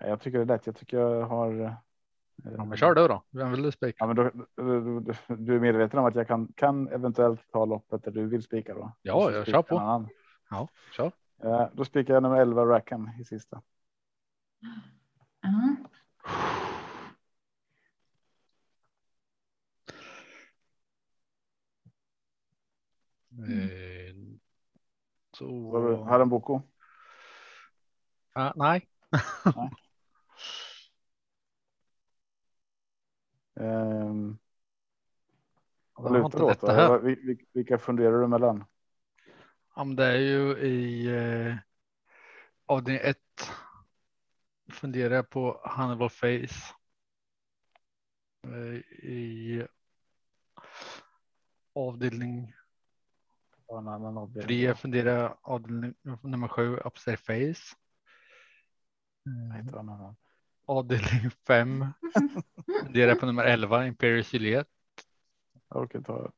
Jag 0.01 0.21
tycker 0.21 0.39
det 0.39 0.45
är 0.45 0.47
lätt. 0.47 0.67
Jag 0.67 0.77
tycker 0.77 0.99
jag 0.99 1.27
har. 1.27 1.61
Eh, 1.61 1.73
ja, 2.57 2.65
men 2.65 2.77
kör 2.77 2.95
du 2.95 3.09
då. 3.09 3.23
Vem 3.31 3.51
vill 3.51 3.63
du 3.63 3.73
spika? 3.73 3.97
Ja, 3.99 4.07
men 4.07 4.17
då, 4.17 4.31
du, 4.57 5.01
du, 5.29 5.57
är 5.57 5.61
medveten 5.61 5.99
om 5.99 6.05
att 6.05 6.15
jag 6.15 6.29
kan, 6.29 6.53
kan 6.57 6.89
eventuellt 6.89 7.51
ta 7.53 7.65
loppet 7.65 8.05
där 8.05 8.11
du 8.11 8.27
vill 8.27 8.43
spika 8.43 8.75
då? 8.75 8.93
Ja, 9.03 9.31
jag 9.31 9.47
kör 9.47 9.63
på. 9.63 10.09
Ja, 10.51 10.69
kör. 10.97 11.13
Uh, 11.45 11.67
då 11.73 11.85
spikar 11.85 12.15
jag 12.15 12.23
nummer 12.23 12.37
11 12.37 12.67
Rackham 12.67 13.11
i 13.21 13.25
sista. 13.25 13.63
Uh. 15.45 15.75
Mm. 23.39 24.41
Så. 25.33 25.79
Har 26.05 26.21
en 26.21 26.29
boko? 26.29 26.63
Uh, 28.39 28.53
nej. 28.57 28.89
nej. 29.57 29.71
Um, 33.57 34.39
vad 35.97 36.13
lutar 36.13 36.39
du 36.39 36.45
åt? 36.45 37.39
Vilka 37.53 37.79
funderar 37.79 38.21
du 38.21 38.27
mellan? 38.27 38.65
Ja, 39.77 39.85
men 39.85 39.97
det 39.97 40.05
är 40.05 40.19
ju 40.19 40.59
i 40.59 41.07
eh, 41.07 41.57
avdelning 42.67 43.01
1. 43.05 43.19
Funderar 44.73 45.15
jag 45.15 45.31
på 45.31 45.61
Hannibal 45.65 46.11
Face. 46.11 46.75
Eh, 48.45 48.75
I 49.09 49.67
avdelning. 51.75 52.55
Tre 54.43 54.75
funderar 54.75 55.23
jag 55.23 55.39
avdelning 55.43 55.95
nummer 56.23 56.49
sju 56.49 56.77
Upstairs 56.77 57.21
Face. 57.21 57.77
Eh, 59.27 60.13
avdelning 60.67 61.31
fem 61.47 61.87
funderar 62.85 63.15
på 63.15 63.27
nummer 63.27 63.45
11 63.45 63.87
Imperial 63.87 64.25
Juliet. 64.31 64.74
Jag 65.75 65.83
orkar 65.83 66.01
ta 66.01 66.31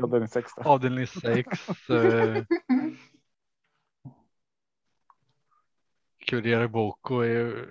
avdelning 0.02 0.28
sex. 0.28 0.52
avdelning 0.58 1.06
sex. 1.06 1.68
Eh, 1.90 2.44
Kurier 6.26 6.68
Boko 6.68 7.20
är 7.20 7.68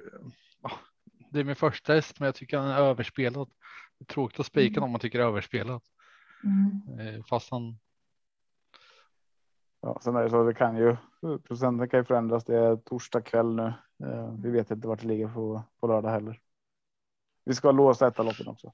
det 1.31 1.39
är 1.39 1.43
min 1.43 1.55
första 1.55 1.93
häst, 1.93 2.19
men 2.19 2.25
jag 2.25 2.35
tycker 2.35 2.57
han 2.57 2.67
är 2.67 2.77
överspelad. 2.77 3.49
Det 3.97 4.03
är 4.03 4.05
tråkigt 4.05 4.39
att 4.39 4.45
spika 4.45 4.77
mm. 4.77 4.83
om 4.83 4.91
man 4.91 4.99
tycker 4.99 5.19
överspelat. 5.19 5.83
Mm. 6.43 6.99
Eh, 6.99 7.23
fast 7.23 7.51
han. 7.51 7.79
Ja, 9.81 9.99
sen 10.01 10.15
är 10.15 10.23
det 10.23 10.29
så 10.29 10.43
det 10.43 10.53
kan 10.53 10.77
ju 10.77 10.97
procenten 11.47 11.89
kan 11.89 11.99
ju 11.99 12.03
förändras. 12.03 12.45
Det 12.45 12.57
är 12.57 12.75
torsdag 12.75 13.21
kväll 13.21 13.55
nu. 13.55 13.73
Eh, 14.03 14.33
vi 14.43 14.49
vet 14.49 14.71
inte 14.71 14.87
vart 14.87 15.01
det 15.01 15.07
ligger 15.07 15.27
på, 15.27 15.63
på 15.79 15.87
lördag 15.87 16.09
heller. 16.09 16.39
Vi 17.45 17.53
ska 17.53 17.71
låsa 17.71 18.07
ett 18.07 18.17
loppen 18.17 18.47
också. 18.47 18.73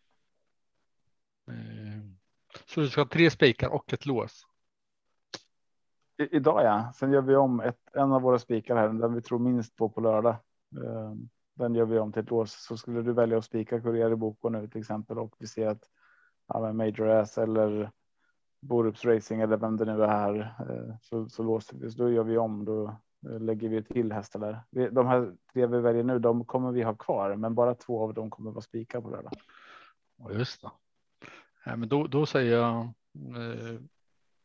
Eh, 2.69 2.73
så 2.73 2.81
du 2.81 2.89
ska 2.89 3.01
ha 3.01 3.07
tre 3.07 3.29
spikar 3.29 3.69
och 3.69 3.93
ett 3.93 4.05
lås? 4.05 4.45
I, 6.17 6.35
idag 6.35 6.63
ja. 6.63 6.91
Sen 6.95 7.11
gör 7.11 7.21
vi 7.21 7.35
om 7.35 7.59
ett, 7.59 7.79
en 7.93 8.11
av 8.11 8.21
våra 8.21 8.39
spikar 8.39 8.75
här, 8.75 8.87
den 8.87 9.13
vi 9.13 9.21
tror 9.21 9.39
minst 9.39 9.75
på 9.75 9.89
på 9.89 10.01
lördag. 10.01 10.35
Eh, 10.85 11.13
den 11.55 11.75
gör 11.75 11.85
vi 11.85 11.99
om 11.99 12.11
till 12.11 12.23
ett 12.23 12.29
lås. 12.29 12.65
Så 12.65 12.77
skulle 12.77 13.01
du 13.01 13.13
välja 13.13 13.37
att 13.37 13.45
spika 13.45 13.81
Courier 13.81 14.11
i 14.11 14.15
Boko 14.15 14.49
nu 14.49 14.67
till 14.67 14.81
exempel 14.81 15.19
och 15.19 15.35
vi 15.39 15.47
ser 15.47 15.67
att 15.67 15.83
ja, 16.47 16.73
Major 16.73 17.09
S 17.09 17.37
eller 17.37 17.91
Borups 18.61 19.05
Racing 19.05 19.41
eller 19.41 19.57
vem 19.57 19.77
det 19.77 19.85
nu 19.85 20.03
är 20.03 20.07
här 20.07 20.55
eh, 20.59 20.95
så, 21.01 21.29
så 21.29 21.43
låser 21.43 21.77
vi. 21.77 21.91
Så 21.91 21.97
då 21.97 22.09
gör 22.09 22.23
vi 22.23 22.37
om. 22.37 22.65
Då 22.65 22.95
lägger 23.39 23.69
vi 23.69 23.83
till 23.83 24.11
hästar 24.11 24.39
där. 24.39 24.89
De 24.91 25.07
här 25.07 25.35
tre 25.53 25.67
vi 25.67 25.79
väljer 25.79 26.03
nu, 26.03 26.19
de 26.19 26.45
kommer 26.45 26.71
vi 26.71 26.83
ha 26.83 26.95
kvar, 26.95 27.35
men 27.35 27.55
bara 27.55 27.75
två 27.75 28.03
av 28.03 28.13
dem 28.13 28.29
kommer 28.29 28.51
vara 28.51 28.61
spikar 28.61 29.01
på 29.01 29.09
lördag. 29.09 29.31
Just 30.31 30.61
det. 30.61 30.69
Ja, 31.69 31.75
men 31.75 31.89
då, 31.89 32.07
då 32.07 32.25
säger 32.25 32.57
jag 32.57 32.75
eh, 32.79 33.79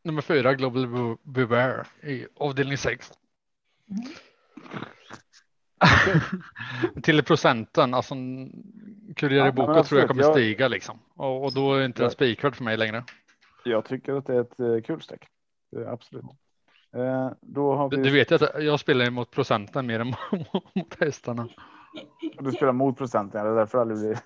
nummer 0.04 0.22
fyra 0.22 0.54
Global 0.54 1.16
Beware 1.22 1.86
i 2.02 2.26
avdelning 2.36 2.78
sex. 2.78 3.12
Mm. 3.90 4.04
Till 7.02 7.24
procenten, 7.24 7.94
alltså 7.94 8.14
Kurier 9.16 9.46
i 9.46 9.52
boken 9.52 9.74
ja, 9.74 9.84
tror 9.84 10.00
jag 10.00 10.08
kommer 10.08 10.22
jag... 10.22 10.34
stiga 10.34 10.68
liksom 10.68 10.98
och, 11.14 11.44
och 11.44 11.54
då 11.54 11.74
är 11.74 11.84
inte 11.84 12.02
ja. 12.02 12.04
den 12.04 12.12
spikvärd 12.12 12.56
för 12.56 12.64
mig 12.64 12.76
längre. 12.76 13.04
Jag 13.64 13.84
tycker 13.84 14.12
att 14.12 14.26
det 14.26 14.34
är 14.34 14.40
ett 14.40 14.60
uh, 14.60 14.82
kul 14.82 15.02
streck. 15.02 15.28
Absolut. 15.86 16.24
Uh, 16.96 17.30
då 17.40 17.74
har 17.74 17.90
vi... 17.90 17.96
Du 17.96 18.10
vet 18.10 18.32
att 18.32 18.62
jag 18.62 18.80
spelar 18.80 19.10
mot 19.10 19.30
procenten 19.30 19.86
mer 19.86 20.00
än 20.00 20.06
mot 20.74 21.00
hästarna. 21.00 21.48
Du 22.38 22.52
spelar 22.52 22.72
mot 22.72 22.98
procenten, 22.98 23.44
det 23.44 23.50
är 23.50 23.56
därför 23.56 23.78
det 23.78 23.82
aldrig 23.82 23.98
blir 23.98 24.18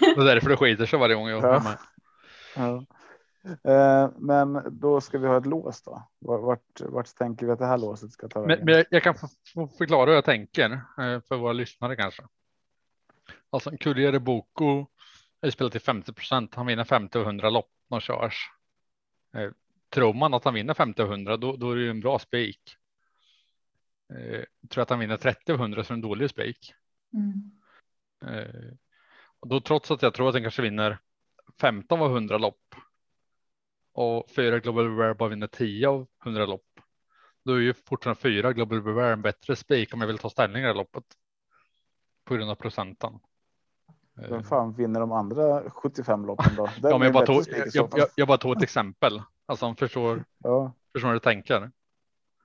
det 0.00 0.20
är 0.20 0.24
därför 0.24 0.48
det 0.48 0.56
skiter 0.56 0.86
sig 0.86 0.98
varje 0.98 1.14
gång 1.14 1.28
jag 1.28 1.44
ja. 1.44 1.62
med. 1.64 1.78
Ja. 2.56 2.84
Eh, 3.64 4.10
men 4.16 4.62
då 4.80 5.00
ska 5.00 5.18
vi 5.18 5.26
ha 5.26 5.38
ett 5.38 5.46
lås 5.46 5.82
då. 5.82 6.08
Vart, 6.18 6.80
vart 6.80 7.14
tänker 7.14 7.46
vi 7.46 7.52
att 7.52 7.58
det 7.58 7.66
här 7.66 7.78
låset 7.78 8.12
ska 8.12 8.28
ta 8.28 8.40
vägen? 8.40 8.64
Men, 8.64 8.84
jag 8.90 9.02
kan 9.02 9.14
förklara 9.78 10.06
hur 10.06 10.14
jag 10.14 10.24
tänker 10.24 10.70
eh, 10.72 11.20
för 11.28 11.36
våra 11.36 11.52
lyssnare 11.52 11.96
kanske. 11.96 12.22
Alltså 13.50 13.70
en 13.70 13.78
Kurier 13.78 14.18
Boko 14.18 14.86
är 15.40 15.50
spelat 15.50 15.72
till 15.72 15.80
50 15.80 16.12
procent. 16.12 16.54
Han 16.54 16.66
vinner 16.66 16.84
50 16.84 17.18
och 17.18 17.24
100 17.24 17.50
lopp 17.50 17.70
när 17.90 18.00
körs. 18.00 18.50
Eh, 19.36 19.50
tror 19.90 20.14
man 20.14 20.34
att 20.34 20.44
han 20.44 20.54
vinner 20.54 20.74
50 20.74 21.02
och 21.02 21.08
100 21.08 21.36
då, 21.36 21.56
då 21.56 21.70
är 21.70 21.76
det 21.76 21.82
ju 21.82 21.90
en 21.90 22.00
bra 22.00 22.18
spik. 22.18 22.76
Tror 24.70 24.82
att 24.82 24.90
han 24.90 24.98
vinner 24.98 25.16
30 25.16 25.52
och 25.52 25.58
100 25.58 25.84
så 25.84 25.92
är 25.92 25.94
det 25.94 25.98
en 25.98 26.00
dålig 26.00 26.30
spik. 26.30 26.74
Mm. 27.14 27.50
Eh, 28.26 28.72
och 29.40 29.48
då 29.48 29.60
trots 29.60 29.90
att 29.90 30.02
jag 30.02 30.14
tror 30.14 30.28
att 30.28 30.34
den 30.34 30.42
kanske 30.42 30.62
vinner 30.62 30.98
15 31.60 32.00
av 32.02 32.10
100 32.10 32.38
lopp. 32.38 32.74
och 33.92 34.30
fyra 34.30 34.58
Global 34.58 34.88
Beware 34.88 35.14
bara 35.14 35.28
vinner 35.28 35.46
10 35.46 35.88
av 35.88 36.06
100 36.24 36.46
lopp. 36.46 36.80
Då 37.44 37.52
är 37.52 37.58
ju 37.58 37.74
fortfarande 37.74 38.20
fyra 38.20 38.52
Global 38.52 38.82
Beware 38.82 39.12
en 39.12 39.22
bättre 39.22 39.56
spik 39.56 39.94
om 39.94 40.00
jag 40.00 40.06
vill 40.08 40.18
ta 40.18 40.30
ställning 40.30 40.62
i 40.62 40.66
det 40.66 40.72
loppet. 40.74 41.04
På 42.24 42.34
grund 42.34 42.50
av 42.50 42.54
procenten. 42.54 43.18
Vem 44.14 44.42
fan 44.42 44.72
vinner 44.72 45.00
de 45.00 45.12
andra 45.12 45.70
75 45.70 46.26
loppen 46.26 46.54
då? 46.56 46.68
Ja, 46.82 46.98
men 46.98 47.02
jag, 47.02 47.12
bara 47.12 47.26
tog, 47.26 47.44
jag, 47.72 47.88
jag, 47.96 48.08
jag 48.14 48.28
bara 48.28 48.38
tog 48.38 48.56
ett 48.56 48.62
exempel. 48.62 49.22
Alltså 49.46 49.66
han 49.66 49.76
förstår, 49.76 50.24
Ja, 50.38 50.72
förstår 50.92 51.08
hur 51.08 51.14
du 51.14 51.20
tänker. 51.20 51.70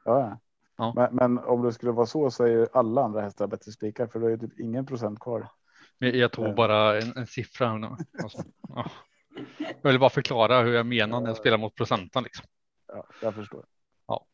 ja, 0.05 0.19
ja. 0.19 0.39
Ja. 0.77 0.93
Men, 0.95 1.15
men 1.15 1.45
om 1.45 1.61
det 1.61 1.73
skulle 1.73 1.91
vara 1.91 2.05
så 2.05 2.31
så 2.31 2.43
är 2.43 2.47
ju 2.47 2.67
alla 2.73 3.03
andra 3.03 3.21
hästar 3.21 3.47
bättre 3.47 3.71
spikar 3.71 4.07
för 4.07 4.19
då 4.19 4.27
är 4.27 4.31
det 4.31 4.37
typ 4.47 4.59
ingen 4.59 4.85
procent 4.85 5.19
kvar. 5.19 5.47
Jag 6.01 6.31
tog 6.31 6.47
Ja. 6.47 6.53
bara 6.53 7.01
en, 7.01 7.17
en 7.17 7.27
siffra. 7.27 7.67
här 7.69 7.77
nu. 7.77 7.87
Alltså, 8.23 8.43
ja. 8.69 8.91
Jag 9.81 9.91
vill 9.91 9.99
bara 9.99 10.09
förklara 10.09 10.61
hur 10.61 10.73
jag 10.73 10.85
menar 10.85 11.21
när 11.21 11.27
jag 11.27 11.37
spelar 11.37 11.57
mot 11.57 11.75
procenten. 11.75 12.23
Liksom. 12.23 12.45
Ja, 12.87 13.05
jag 13.21 13.35
förstår. 13.35 13.65
Ja. 14.07 14.25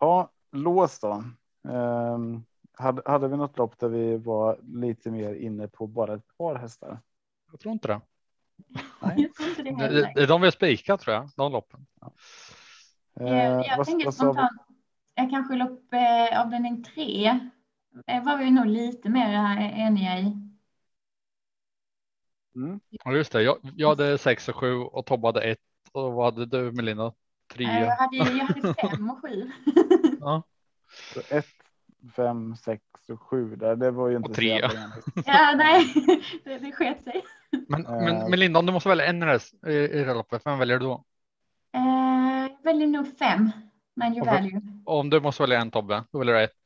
Ja, 0.00 0.30
lås 0.52 0.98
då. 1.00 1.24
Ehm, 1.68 2.44
hade, 2.72 3.02
hade 3.10 3.28
vi 3.28 3.36
något 3.36 3.58
lopp 3.58 3.78
där 3.78 3.88
vi 3.88 4.16
var 4.16 4.58
lite 4.62 5.10
mer 5.10 5.34
inne 5.34 5.68
på 5.68 5.86
bara 5.86 6.14
ett 6.14 6.36
par 6.38 6.54
hästar? 6.54 6.98
Jag 7.50 7.60
tror 7.60 7.72
inte 7.72 7.88
det. 7.88 8.00
Jag 9.16 9.34
tror 9.34 9.48
inte 9.48 9.62
det 9.62 9.74
heller. 9.74 10.26
de 10.26 10.40
vi 10.40 10.46
har 10.46 10.50
spikat 10.52 11.00
tror 11.00 11.14
jag, 11.16 11.28
de 11.36 11.52
loppen. 11.52 11.86
Eh, 12.02 12.06
Eh, 13.20 13.32
Jag 13.66 13.76
vad- 13.76 13.86
tänker 13.86 14.04
vad 14.04 14.14
spontant, 14.14 14.50
jag 15.14 15.30
kanske 15.30 15.54
lopp 15.56 15.92
eh, 15.92 16.40
avdelning 16.40 16.84
tre 16.84 17.38
var 18.24 18.38
vi 18.38 18.50
nog 18.50 18.66
lite 18.66 19.08
mer 19.08 19.34
eh, 19.34 19.80
eniga 19.80 20.18
i. 20.18 20.36
Mm. 22.56 22.80
Ja, 22.90 23.12
just 23.12 23.32
det. 23.32 23.42
Jag, 23.42 23.58
jag 23.76 23.88
hade 23.88 24.18
sex 24.18 24.48
och 24.48 24.56
sju 24.56 24.74
och 24.74 25.06
Tobbe 25.06 25.28
hade 25.28 25.42
ett. 25.42 25.58
Och 25.92 26.12
vad 26.12 26.34
hade 26.34 26.46
du 26.46 26.72
Melina? 26.72 27.12
Tre. 27.54 27.64
Eh, 27.64 27.80
Jag 27.80 27.96
hade, 27.96 28.16
jag 28.16 28.24
hade 28.44 28.74
fem 28.74 29.10
och 29.10 29.20
sju. 29.22 29.50
Ja. 30.20 30.42
Så 31.14 31.20
ett, 31.36 31.46
fem, 32.16 32.56
sex 32.56 32.82
och 33.08 33.22
sju 33.22 33.56
där. 33.56 33.76
Det 33.76 33.90
var 33.90 34.08
ju 34.08 34.16
inte 34.16 34.28
Och 34.30 34.36
tre. 34.36 34.50
enigt. 34.50 34.74
Ja, 35.26 35.54
nej, 35.56 35.84
det, 36.44 36.58
det 36.58 36.72
sket 36.72 37.04
sig. 37.04 37.24
Men, 37.68 37.86
Eh. 37.86 37.92
men 37.92 38.30
Melinda, 38.30 38.58
om 38.58 38.66
du 38.66 38.72
måste 38.72 38.88
välja 38.88 39.06
en 39.06 39.22
i 39.22 39.26
i, 39.66 39.72
i 39.72 40.04
det 40.04 40.14
loppet, 40.14 40.42
vem 40.46 40.58
väljer 40.58 40.78
du 40.78 40.84
då? 40.86 41.04
Eh, 41.72 41.82
jag 42.50 42.62
väljer 42.64 42.86
nog 42.86 43.18
fem, 43.18 43.50
men 43.94 44.24
value. 44.24 44.60
Och 44.86 44.98
om 45.00 45.10
du 45.10 45.20
måste 45.20 45.42
välja 45.42 45.60
en 45.60 45.70
Tobbe, 45.70 46.04
då 46.12 46.18
väljer 46.18 46.34
du 46.34 46.40
ett. 46.42 46.65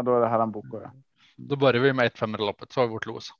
Ja, 0.00 0.04
då 0.04 0.16
är 0.16 0.20
det 0.20 0.26
Haram 0.28 0.52
Boko. 0.52 0.80
Ja. 0.82 0.90
Då 1.36 1.56
börjar 1.56 1.82
vi 1.82 1.92
med 1.92 2.06
ett 2.06 2.18
fem 2.18 2.34
i 2.34 2.38
det 2.38 2.44
loppet, 2.44 2.72
så 2.72 2.80
har 2.80 2.86
vi 2.86 2.92
vårt 2.92 3.06
los. 3.06 3.30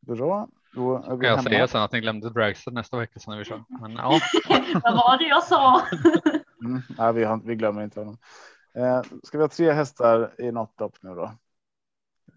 Bra. 0.00 0.48
Då 0.74 0.96
är 0.96 1.02
Kan 1.02 1.18
vi 1.18 1.26
jag 1.26 1.36
hemma. 1.36 1.50
säga 1.50 1.68
sen 1.68 1.82
att 1.82 1.92
ni 1.92 2.00
glömde 2.00 2.30
Dragster 2.30 2.70
nästa 2.70 2.96
vecka 2.98 3.20
sen 3.20 3.30
när 3.30 3.38
vi 3.38 3.44
kör. 3.44 3.64
Men 3.80 3.92
ja, 3.92 4.20
Vad 4.82 4.94
var 4.94 5.18
det 5.18 5.24
jag 5.24 5.44
sa? 5.44 5.82
Mm. 6.64 6.82
Nej, 6.98 7.12
vi, 7.12 7.24
har, 7.24 7.40
vi 7.44 7.54
glömmer 7.54 7.82
inte 7.82 8.00
honom. 8.00 8.18
Eh, 8.74 9.02
ska 9.22 9.38
vi 9.38 9.44
ha 9.44 9.48
tre 9.48 9.72
hästar 9.72 10.34
i 10.40 10.52
något 10.52 10.80
lopp 10.80 10.96
nu 11.00 11.14
då? 11.14 11.24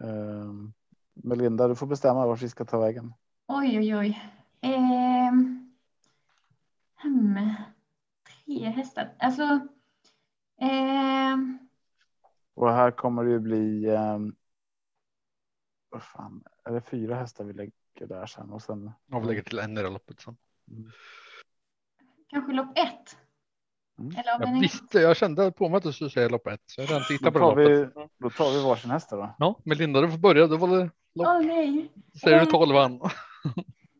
Eh, 0.07 0.51
Melinda, 1.13 1.67
du 1.67 1.75
får 1.75 1.87
bestämma 1.87 2.25
var 2.27 2.35
vi 2.35 2.49
ska 2.49 2.65
ta 2.65 2.79
vägen. 2.79 3.13
Oj, 3.47 3.77
oj, 3.79 3.95
oj. 3.95 4.23
Ehm, 4.61 5.71
hmm, 7.03 7.53
tre 8.45 8.69
hästar. 8.69 9.09
Alltså. 9.19 9.59
ehm, 10.61 11.59
Och 12.53 12.71
här 12.71 12.91
kommer 12.91 13.23
det 13.23 13.31
ju 13.31 13.39
bli. 13.39 13.85
Eh, 13.89 14.17
vad 15.89 16.03
fan, 16.03 16.43
är 16.63 16.71
det 16.71 16.81
fyra 16.81 17.15
hästar 17.15 17.43
vi 17.43 17.53
lägger 17.53 17.73
där 18.07 18.25
sen 18.25 18.49
och 18.49 18.61
sen? 18.61 18.91
jag 19.07 19.19
vill 19.19 19.29
lägga 19.29 19.43
till 19.43 19.59
en 19.59 19.77
i 19.77 19.81
loppet 19.83 20.19
sen. 20.21 20.37
kanske 22.27 22.53
lopp 22.53 22.77
ett. 22.77 23.17
Mm. 23.99 24.11
Jag 24.25 24.59
visste, 24.59 24.99
jag 24.99 25.17
kände 25.17 25.51
på 25.51 25.69
mig 25.69 25.77
att 25.77 25.83
du 25.83 25.93
skulle 25.93 26.09
säga 26.09 26.29
lopp 26.29 26.47
ett. 26.47 26.61
Så 26.65 26.81
jag 26.81 26.89
redan 26.89 27.01
Då 27.01 27.05
tittat 27.05 27.33
på 27.33 27.39
tar, 27.39 27.55
det 27.55 27.69
vi, 27.69 27.79
loppet. 27.85 28.11
då 28.17 28.29
tar 28.29 28.51
vi 28.51 28.63
varsin 28.63 28.91
häst 28.91 29.09
då. 29.09 29.35
Ja, 29.39 29.59
Melinda, 29.65 30.01
du 30.01 30.11
får 30.11 30.17
börja. 30.17 30.47
Då 30.47 30.57
var 30.57 30.67
det 30.67 30.83
lopp. 31.15 31.27
Åh 31.27 31.41
nej. 31.45 31.91
Säger 32.21 32.39
du 32.39 32.45
tolvan? 32.45 32.99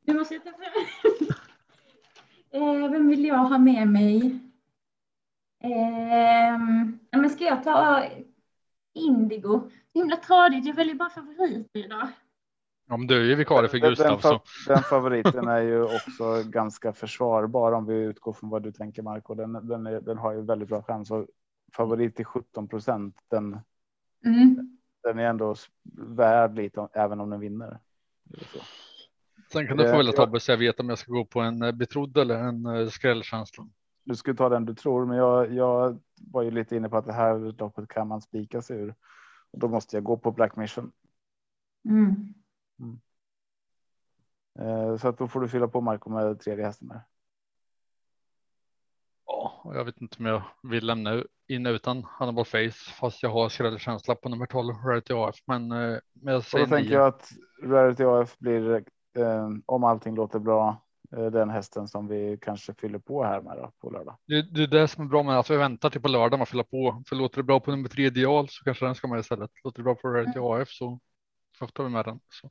Nu 0.06 0.14
måste 0.14 0.34
jag 0.34 0.44
ta 0.44 0.52
fram. 0.52 1.28
eh, 2.52 2.92
vem 2.92 3.08
vill 3.10 3.26
jag 3.26 3.38
ha 3.38 3.58
med 3.58 3.88
mig? 3.88 4.40
Ja, 7.12 7.18
men 7.18 7.30
ska 7.30 7.44
jag 7.44 7.64
ta 7.64 8.04
Indigo? 8.94 9.70
Himla 9.94 10.16
tradigt. 10.16 10.66
Jag 10.66 10.74
väljer 10.74 10.96
bara 10.96 11.10
favoriter 11.10 11.80
idag. 11.86 12.08
Ja, 12.90 12.98
men 12.98 13.08
du 13.08 13.18
är 13.22 13.26
ju 13.26 13.36
vikarie 13.36 13.70
för 13.70 13.78
Gustav. 13.78 14.22
Den, 14.22 14.40
den 14.68 14.84
favoriten 14.84 15.48
är 15.48 15.62
ju 15.62 15.84
också 15.84 16.44
ganska 16.46 16.94
försvarbar 16.94 17.72
om 17.72 17.86
vi 17.86 17.94
utgår 17.96 18.34
från 18.34 18.50
vad 18.50 18.64
du 18.64 18.72
tänker 18.72 19.02
Marco. 19.02 19.34
Den, 19.36 19.68
den, 19.68 19.88
är, 19.88 20.02
den 20.02 20.18
har 20.18 20.34
ju 20.34 20.42
väldigt 20.42 20.70
bra 20.70 20.84
chans 20.84 21.12
och 21.12 21.28
favorit 21.74 22.16
till 22.16 22.26
17 22.26 22.68
procent. 22.68 23.16
Den, 23.28 23.60
Mm. 24.26 24.78
den 25.04 25.20
är 25.20 25.24
ändå 25.30 25.56
värd 26.08 26.56
lite 26.56 26.88
även 26.94 27.20
om 27.20 27.30
den 27.30 27.40
vinner. 27.40 27.78
Sen 29.52 29.68
kan 29.68 29.78
du 29.78 29.84
få 29.84 29.90
Eh, 29.90 29.98
välja 29.98 30.10
jag- 30.12 30.16
Tobbe 30.16 30.40
så 30.40 30.52
jag 30.52 30.58
vet 30.58 30.80
om 30.80 30.90
jag 30.90 30.98
ska 30.98 31.12
gå 31.12 31.26
på 31.26 31.40
en 31.40 31.62
eh, 31.62 31.72
betrodd 31.72 32.18
eller 32.18 32.36
en 32.40 32.66
eh, 32.66 32.88
skrällkänsla. 32.88 33.68
Du 34.04 34.16
skulle 34.16 34.38
ta 34.38 34.50
den 34.50 34.66
du 34.66 34.74
tror, 34.74 35.06
men 35.06 35.18
jag, 35.18 35.54
jag 35.54 36.00
var 36.16 36.42
ju 36.42 36.52
lite 36.52 36.76
inne 36.76 36.90
på 36.90 36.98
att 36.98 37.06
det 37.06 37.14
här 37.14 37.40
loppet 37.40 37.88
kan 37.88 38.08
man 38.08 38.22
spika 38.22 38.62
sig 38.62 38.78
ur. 38.78 38.96
Och 39.52 39.60
då 39.60 39.68
måste 39.68 39.96
jag 39.96 40.04
gå 40.04 40.18
på 40.18 40.32
Black 40.32 40.56
Mission. 40.56 40.92
Mm. 41.86 42.34
Eh, 44.60 44.98
så 44.98 45.08
att 45.08 45.18
då 45.18 45.28
får 45.28 45.42
du 45.42 45.48
fylla 45.48 45.68
på 45.68 45.82
Marco 45.82 46.10
med 46.10 46.40
tredje 46.40 46.66
hästen 46.66 46.88
där. 46.88 47.02
Ja, 49.26 49.62
och 49.64 49.76
jag 49.76 49.86
vet 49.86 50.02
inte 50.02 50.18
om 50.20 50.26
jag 50.26 50.44
vill 50.64 50.86
lämna 50.86 51.24
in 51.48 51.66
utan 51.66 52.04
Hannibal 52.04 52.46
Face 52.46 52.92
fast 53.00 53.24
jag 53.24 53.30
har 53.30 53.50
skrällkänsla 53.50 54.16
på 54.16 54.30
nummer 54.30 54.46
12 54.46 54.76
Rarity 54.76 55.14
AF. 55.14 55.36
Men, 55.46 55.72
eh, 55.72 56.00
men 56.14 56.34
jag 56.34 56.38
Och 56.38 56.44
säger 56.44 56.66
då 56.66 56.76
tänker 56.76 56.94
jag 56.94 57.08
att 57.08 57.32
Rarity 57.64 58.04
AF 58.04 58.38
blir, 58.40 58.76
eh, 59.18 59.50
om 59.66 59.84
allting 59.84 60.16
låter 60.16 60.40
bra, 60.40 60.86
den 61.16 61.50
hästen 61.50 61.88
som 61.88 62.08
vi 62.08 62.38
kanske 62.42 62.74
fyller 62.74 63.00
på 63.00 63.24
här 63.24 63.42
med 63.42 63.58
då, 63.58 63.72
på 63.80 63.90
lördag. 63.90 64.18
Det, 64.28 64.42
det 64.42 64.64
är 64.64 64.68
det 64.68 64.88
som 64.88 65.06
är 65.06 65.10
bra 65.10 65.24
med 65.24 65.40
att 65.40 65.50
vi 65.50 65.58
väntar 65.58 65.90
till 65.90 66.02
på 66.02 66.08
lördag 66.08 66.42
att 66.42 66.50
fylla 66.50 66.64
på. 66.64 67.04
För 67.08 67.16
låter 67.16 67.38
det 67.38 67.44
bra 67.44 67.60
på 67.60 67.72
nummer 67.72 67.90
tre 67.90 68.06
ideal 68.06 68.50
så 68.50 68.64
kanske 68.64 68.86
den 68.86 68.96
ska 68.96 69.08
med 69.08 69.20
istället. 69.20 69.52
Låter 69.64 69.78
det 69.80 69.84
bra 69.84 69.96
på 69.96 70.08
Rarity 70.08 70.40
AF 70.40 70.70
så 70.70 71.00
tar 71.74 71.84
vi 71.84 71.90
med 71.90 72.06
den. 72.06 72.20
Så 72.30 72.50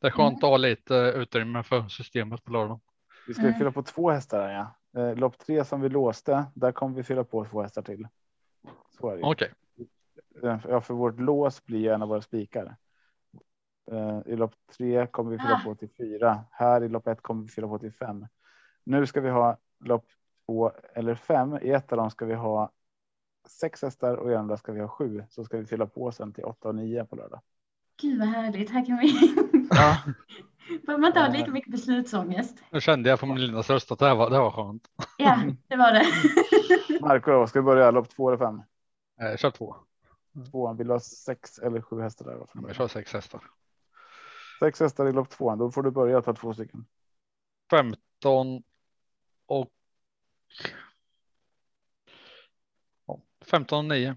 det 0.00 0.06
är 0.06 0.10
skönt 0.10 0.44
att 0.44 0.50
ha 0.50 0.56
lite 0.56 0.96
eh, 0.96 1.08
utrymme 1.08 1.62
för 1.62 1.88
systemet 1.88 2.44
på 2.44 2.52
lördag. 2.52 2.80
Vi 3.26 3.34
ska 3.34 3.42
Mm. 3.42 3.54
fylla 3.54 3.72
på 3.72 3.82
två 3.82 4.10
hästar 4.10 4.50
ja. 4.50 5.00
Eh, 5.00 5.16
lopp 5.16 5.38
tre 5.38 5.64
som 5.64 5.80
vi 5.80 5.88
låste, 5.88 6.44
där 6.54 6.72
kommer 6.72 6.96
vi 6.96 7.02
fylla 7.02 7.24
på 7.24 7.44
två 7.44 7.62
hästar 7.62 7.82
till. 7.82 8.08
Så 8.98 9.10
är 9.10 9.16
det. 9.16 9.22
Okej, 9.22 9.52
Eh, 10.42 10.58
Ja, 10.68 10.80
för 10.80 10.94
vårt 10.94 11.20
lås 11.20 11.64
blir 11.64 11.78
ju 11.78 11.88
en 11.88 12.02
av 12.02 12.08
våra 12.08 12.20
spikar. 12.20 12.76
Eh, 13.92 14.20
I 14.26 14.36
lopp 14.36 14.54
tre 14.78 15.06
kommer 15.06 15.30
vi 15.30 15.38
fylla 15.38 15.60
Ah. 15.60 15.64
på 15.64 15.74
till 15.74 15.90
fyra. 15.98 16.44
Här 16.50 16.82
i 16.84 16.88
lopp 16.88 17.06
ett 17.06 17.22
kommer 17.22 17.42
vi 17.42 17.48
fylla 17.48 17.68
på 17.68 17.78
till 17.78 17.92
fem. 17.92 18.26
Nu 18.84 19.06
ska 19.06 19.20
vi 19.20 19.30
ha 19.30 19.56
lopp 19.84 20.06
två 20.46 20.72
eller 20.94 21.14
fem. 21.14 21.58
I 21.62 21.70
ett 21.70 21.92
av 21.92 21.98
dem 21.98 22.10
ska 22.10 22.24
vi 22.26 22.34
ha 22.34 22.70
sex 23.48 23.82
hästar 23.82 24.16
och 24.16 24.30
i 24.32 24.34
andra 24.34 24.56
ska 24.56 24.72
vi 24.72 24.80
ha 24.80 24.88
sju. 24.88 25.24
Så 25.30 25.44
ska 25.44 25.58
vi 25.58 25.66
fylla 25.66 25.86
på 25.86 26.12
sen 26.12 26.32
till 26.32 26.44
åtta 26.44 26.68
och 26.68 26.74
nio 26.74 27.04
på 27.04 27.16
lördag. 27.16 27.40
Gud 28.00 28.18
vad 28.18 28.28
härligt. 28.28 28.70
Här 28.70 28.86
kan 28.86 28.96
vi. 28.98 29.36
Ja, 29.70 29.96
Behöver 30.86 30.98
man 31.00 31.08
inte 31.08 31.20
ha 31.20 31.28
lika 31.28 31.50
mycket 31.50 31.72
beslutsångest. 31.72 32.58
nu 32.70 32.80
kände 32.80 33.08
jag 33.10 33.20
på 33.20 33.26
min 33.26 33.40
lilla 33.40 33.60
röst 33.62 33.92
att 33.92 33.98
det 33.98 34.06
här 34.06 34.14
var, 34.14 34.30
det 34.30 34.36
här 34.36 34.42
var 34.42 34.50
skönt. 34.50 34.88
Ja, 35.18 35.38
det 35.68 35.76
var 35.76 35.92
det. 35.92 36.04
Marco, 37.00 37.30
då, 37.30 37.46
ska 37.46 37.58
vi 37.60 37.64
börja 37.64 37.90
lopp 37.90 38.08
två 38.08 38.28
eller 38.28 38.38
fem? 38.38 38.62
Eh, 39.20 39.36
kör 39.36 39.50
två. 39.50 39.76
Två. 40.50 40.72
Vill 40.72 40.86
du 40.86 40.92
ha 40.92 41.00
sex 41.00 41.58
eller 41.58 41.80
sju 41.80 42.00
hästar 42.00 42.24
där? 42.24 42.46
Jag 42.66 42.74
kör 42.76 42.88
sex 42.88 43.12
hästar. 43.12 43.40
Sex 44.64 44.80
hästar 44.80 45.06
i 45.06 45.12
lopp 45.12 45.30
två. 45.30 45.54
Då 45.54 45.70
får 45.70 45.82
du 45.82 45.90
börja 45.90 46.22
ta 46.22 46.34
två 46.34 46.54
stycken. 46.54 46.86
15 47.70 48.62
och. 49.46 49.72
Ja, 53.06 53.20
15 53.40 53.78
och 53.78 53.84
9. 53.84 54.16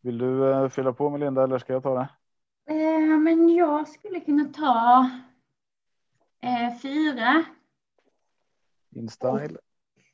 Vill 0.00 0.18
du 0.18 0.52
eh, 0.52 0.68
fylla 0.68 0.92
på 0.92 1.10
med 1.10 1.20
Linda 1.20 1.44
eller 1.44 1.58
ska 1.58 1.72
jag 1.72 1.82
ta 1.82 1.94
det? 1.94 2.08
Eh, 2.74 3.18
men 3.18 3.48
jag 3.48 3.88
skulle 3.88 4.20
kunna 4.20 4.44
ta 4.44 5.10
eh, 6.40 6.78
fyra. 6.82 7.44
In 8.90 9.08
style. 9.08 9.58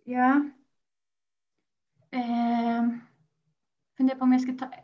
Ja. 0.05 0.51
Eh, 2.11 2.89
funderar 3.97 4.19
på 4.19 4.25
om 4.25 4.33
jag 4.33 4.41
ska 4.41 4.53
ta. 4.53 4.75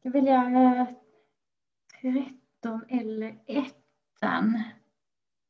Ska 0.00 0.10
välja 0.10 0.34
eh, 0.34 1.01
13 2.02 2.84
eller 2.88 3.38
ettan. 3.46 4.62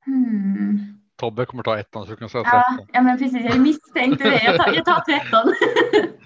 Hmm. 0.04 0.98
Tobbe 1.16 1.46
kommer 1.46 1.62
ta 1.62 1.78
ettan 1.78 2.04
så 2.04 2.10
du 2.10 2.16
kan 2.16 2.28
säga 2.28 2.44
Ja, 2.46 2.64
13. 2.78 2.88
ja, 2.92 3.02
men 3.02 3.18
precis. 3.18 3.44
Jag 3.44 3.60
misstänkte 3.60 4.24
det. 4.24 4.44
Jag 4.44 4.64
tar, 4.64 4.72
jag 4.72 4.84
tar 4.84 5.00
13. 5.00 5.54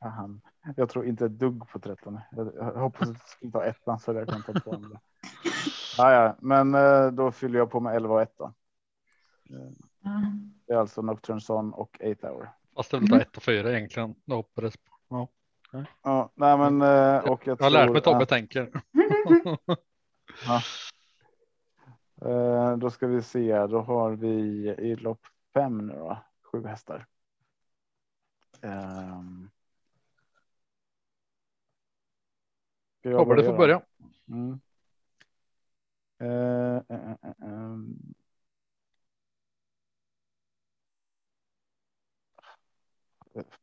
Fan. 0.00 0.40
Jag 0.76 0.88
tror 0.88 1.06
inte 1.06 1.24
ett 1.26 1.38
dugg 1.38 1.68
på 1.68 1.78
13. 1.78 2.20
Jag, 2.30 2.72
hoppas 2.72 3.08
att 3.08 3.14
du 3.14 3.20
skulle 3.26 3.52
ta 3.52 3.64
ettan 3.64 3.98
så 3.98 4.12
jag 4.12 4.28
kan 4.28 4.42
ta 4.42 4.74
andra. 4.74 5.00
Ja, 5.98 6.12
ja, 6.12 6.36
men 6.38 6.74
eh, 6.74 7.06
då 7.06 7.32
fyller 7.32 7.58
jag 7.58 7.70
på 7.70 7.80
med 7.80 7.96
11 7.96 8.14
och 8.14 8.22
1 8.22 8.34
då. 8.38 8.54
Ja. 9.48 10.22
Det 10.66 10.72
är 10.72 10.76
alltså 10.76 11.02
Nocturne 11.02 11.40
Son 11.40 11.72
och 11.72 12.00
8 12.20 12.28
Hour. 12.28 12.50
Fast 12.76 12.90
det 12.90 12.96
är 12.96 13.00
väl 13.00 13.08
ta 13.08 13.20
ett 13.20 13.36
och 13.36 13.42
fyra 13.42 13.76
egentligen. 13.76 14.14
Det 14.24 14.34
hoppades 14.34 14.76
på. 14.76 14.95
Ja. 15.76 15.84
Ja, 16.02 16.30
nej, 16.34 16.58
men 16.58 16.82
eh, 16.82 17.30
och 17.30 17.46
jag, 17.46 17.60
Jag 17.60 17.64
har 17.66 17.70
lärt 17.70 17.92
mig 17.92 18.02
Tobbe 18.02 18.22
att- 18.22 18.28
tänker. 18.28 18.70
Eh, 22.22 22.76
då 22.76 22.90
ska 22.90 23.06
vi 23.06 23.22
se, 23.22 23.66
då 23.66 23.80
har 23.80 24.12
vi 24.12 24.28
i 24.78 24.96
lopp 24.96 25.20
fem 25.54 25.86
nu 25.86 25.92
då, 25.94 26.18
sju 26.42 26.66
hästar. 26.66 27.06
Um, 28.62 29.50
Tobbe, 33.02 33.34
du 33.36 33.44
får 33.44 33.56
börja. 33.56 33.82
Mm. 34.28 34.60
Eh, 36.18 36.76
eh, 36.76 36.82
eh, 36.88 37.10
eh, 37.22 37.48
ehm. 37.48 37.98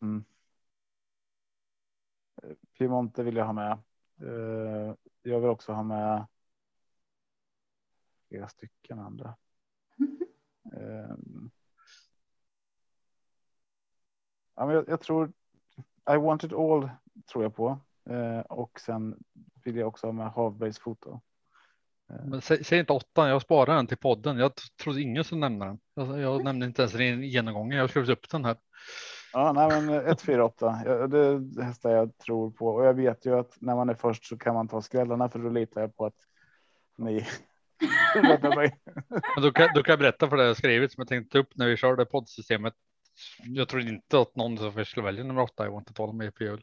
Mm. 0.02 0.24
Eh, 2.74 2.78
Piemonte 2.78 3.24
vill 3.24 3.36
jag 3.36 3.46
ha 3.46 3.54
med. 3.54 3.72
Eh, 4.22 4.96
jag 5.22 5.40
vill 5.40 5.50
också 5.50 5.74
ha 5.74 5.84
med 5.84 6.26
flera 8.28 8.48
stycken 8.48 9.00
andra. 9.00 9.36
Ehm. 10.74 11.52
Ja, 14.56 14.66
men 14.66 14.76
jag, 14.76 14.90
jag 14.90 15.02
tror 15.02 15.34
I 16.10 16.18
want 16.18 16.44
it 16.44 16.54
all 16.54 16.90
tror 17.32 17.44
jag 17.44 17.56
på. 17.56 17.80
Eh, 18.10 18.40
och 18.40 18.80
sen 18.80 19.24
vill 19.64 19.76
jag 19.76 19.88
också 19.88 20.08
ha 20.08 20.12
med 20.12 20.32
Havbergs 20.32 20.80
foto. 20.80 21.22
Men 22.08 22.42
säg, 22.42 22.64
säg 22.64 22.80
inte 22.80 22.94
åttan, 22.94 23.30
jag 23.30 23.42
sparar 23.42 23.76
den 23.76 23.88
till 23.88 23.98
podden. 23.98 24.38
Jag 24.38 24.52
trodde 24.84 25.02
ingen 25.02 25.24
skulle 25.24 25.40
nämna 25.40 25.66
den. 25.66 25.80
Jag, 25.94 26.20
jag 26.20 26.44
nämnde 26.44 26.66
inte 26.66 26.82
ens 26.82 26.94
den 26.94 27.24
i 27.24 27.28
genomgången. 27.28 27.78
Jag 27.78 27.84
har 27.84 27.88
skrivit 27.88 28.10
upp 28.10 28.30
den 28.30 28.46
här. 28.46 28.58
Ja, 29.34 29.52
nej, 29.52 29.82
men 29.82 30.08
1, 30.08 30.22
4, 30.22 30.46
8. 30.46 30.82
Ja, 30.86 31.08
det 31.08 31.20
är 31.20 31.62
hästar 31.64 31.92
jag 31.92 32.18
tror 32.18 32.52
på 32.52 32.68
och 32.68 32.86
jag 32.86 32.94
vet 32.94 33.26
ju 33.26 33.40
att 33.40 33.58
när 33.60 33.76
man 33.76 33.90
är 33.90 33.94
först 33.94 34.26
så 34.26 34.38
kan 34.38 34.54
man 34.54 34.68
ta 34.68 34.82
skrällarna 34.82 35.30
för 35.30 35.40
då 35.40 35.50
litar 35.50 35.82
jag 35.82 35.96
på 35.96 36.06
att 36.06 36.18
ni 36.98 37.26
räddar 38.16 38.56
mig. 38.56 38.80
Men 39.36 39.44
då 39.44 39.52
kan, 39.52 39.70
då 39.76 39.84
kan 39.84 39.92
jag 39.92 40.00
berätta 40.00 40.30
för 40.30 40.38
det 40.38 40.46
jag 40.46 40.58
skrivit 40.58 40.92
som 40.92 41.02
jag 41.02 41.08
tänkte 41.08 41.40
upp 41.40 41.50
när 41.56 41.68
vi 41.68 41.78
körde 41.78 42.06
poddsystemet. 42.06 42.74
Jag 43.44 43.68
tror 43.68 43.82
inte 43.82 44.20
att 44.20 44.36
någon 44.36 44.58
som 44.58 44.74
först 44.74 44.92
skulle 44.92 45.06
välja 45.06 45.24
nummer 45.24 45.42
åtta. 45.42 45.64
Jag 45.64 45.72
var 45.72 45.80
inte 45.80 45.94
tal 45.94 46.14
med 46.14 46.36
på 46.36 46.44
jul. 46.44 46.62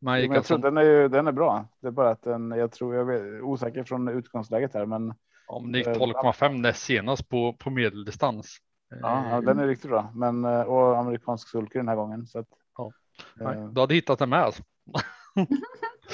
Men 0.00 0.14
jag 0.14 0.20
Men 0.20 0.30
jag 0.30 0.36
alltså, 0.36 0.54
tror 0.54 0.70
den 0.70 0.76
är 0.76 0.82
ju, 0.82 1.08
den 1.08 1.26
är 1.26 1.32
bra. 1.32 1.68
Det 1.80 1.86
är 1.86 1.92
bara 1.92 2.10
att 2.10 2.22
den, 2.22 2.50
jag 2.50 2.72
tror 2.72 2.94
jag 2.94 3.14
är 3.14 3.42
osäker 3.42 3.84
från 3.84 4.08
utgångsläget 4.08 4.74
här, 4.74 4.86
men 4.86 5.14
om 5.48 5.72
det 5.72 5.78
gick 5.78 5.86
12,5 5.86 6.52
näst 6.52 6.82
senast 6.82 7.28
på, 7.28 7.52
på 7.52 7.70
medeldistans. 7.70 8.60
Ja, 8.90 9.30
ja, 9.30 9.40
den 9.40 9.58
är 9.58 9.66
riktigt 9.66 9.90
bra. 9.90 10.10
Men 10.14 10.44
eh, 10.44 10.60
och 10.60 10.98
amerikansk 10.98 11.48
sulky 11.48 11.78
den 11.78 11.88
här 11.88 11.96
gången 11.96 12.26
så 12.26 12.38
att. 12.38 12.48
Ja. 12.76 12.92
eh, 13.40 13.46
Nej, 13.46 13.68
du 13.72 13.80
hade 13.80 13.94
hittat 13.94 14.18
den 14.18 14.28
med 14.28 14.42
alltså. 14.42 14.62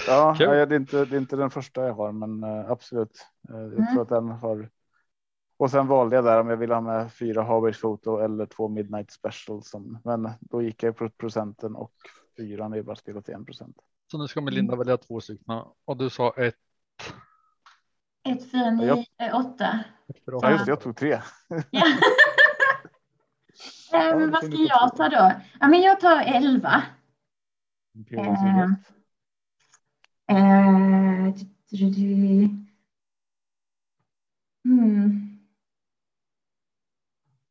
Ja, 0.08 0.34
Kul. 0.38 0.48
nej, 0.48 0.66
det, 0.66 0.74
är 0.74 0.80
inte, 0.80 1.04
det 1.04 1.16
är 1.16 1.20
inte 1.20 1.36
den 1.36 1.50
första 1.50 1.86
jag 1.86 1.94
har, 1.94 2.12
men 2.12 2.44
eh, 2.44 2.70
absolut. 2.70 3.26
Jag 3.48 3.72
Mm. 3.72 3.86
tror 3.92 4.02
att 4.02 4.08
den 4.08 4.28
har. 4.28 4.70
Och 5.58 5.70
sen 5.70 5.86
valde 5.86 6.16
jag 6.16 6.24
där 6.24 6.40
om 6.40 6.48
jag 6.50 6.56
ville 6.56 6.74
ha 6.74 6.80
med 6.80 7.12
fyra 7.12 7.42
Harbergs 7.42 7.78
foto 7.80 8.18
eller 8.18 8.46
två 8.46 8.68
Midnight 8.68 9.10
Special. 9.10 9.62
Som, 9.62 9.98
men 10.04 10.30
då 10.40 10.62
gick 10.62 10.82
jag 10.82 10.96
på 10.96 11.08
procenten 11.10 11.76
och 11.76 11.92
fyran 12.36 12.72
är 12.72 12.82
bara 12.82 12.96
spelat 12.96 13.24
till 13.24 13.34
en 13.34 13.44
procent. 13.44 13.76
Så 14.10 14.18
nu 14.18 14.28
ska 14.28 14.40
Melinda 14.40 14.76
välja 14.76 14.96
två 14.96 15.20
stycken 15.20 15.62
och 15.84 15.96
du 15.96 16.10
sa 16.10 16.30
ett. 16.36 16.54
1, 18.28 18.50
4, 18.50 18.70
9, 18.70 18.92
8. 18.92 19.84
ett 20.08 20.24
för 20.24 20.32
Ja, 20.42 20.50
just 20.50 20.64
det, 20.64 20.70
jag 20.70 20.80
tog 20.80 20.96
tre. 20.96 21.20
Ja. 21.70 21.82
Men 23.92 24.30
vad 24.30 24.44
ska 24.44 24.56
jag 24.56 24.96
ta 24.96 25.08
då? 25.08 25.32
Ja, 25.60 25.68
men 25.68 25.80
jag 25.80 26.00
tar 26.00 26.20
11. 26.22 26.82
Imperial 27.94 28.26
Eh, 28.26 28.36
Silhouette. 28.36 28.92
Eh, 30.28 31.36
Hmm. 34.64 35.38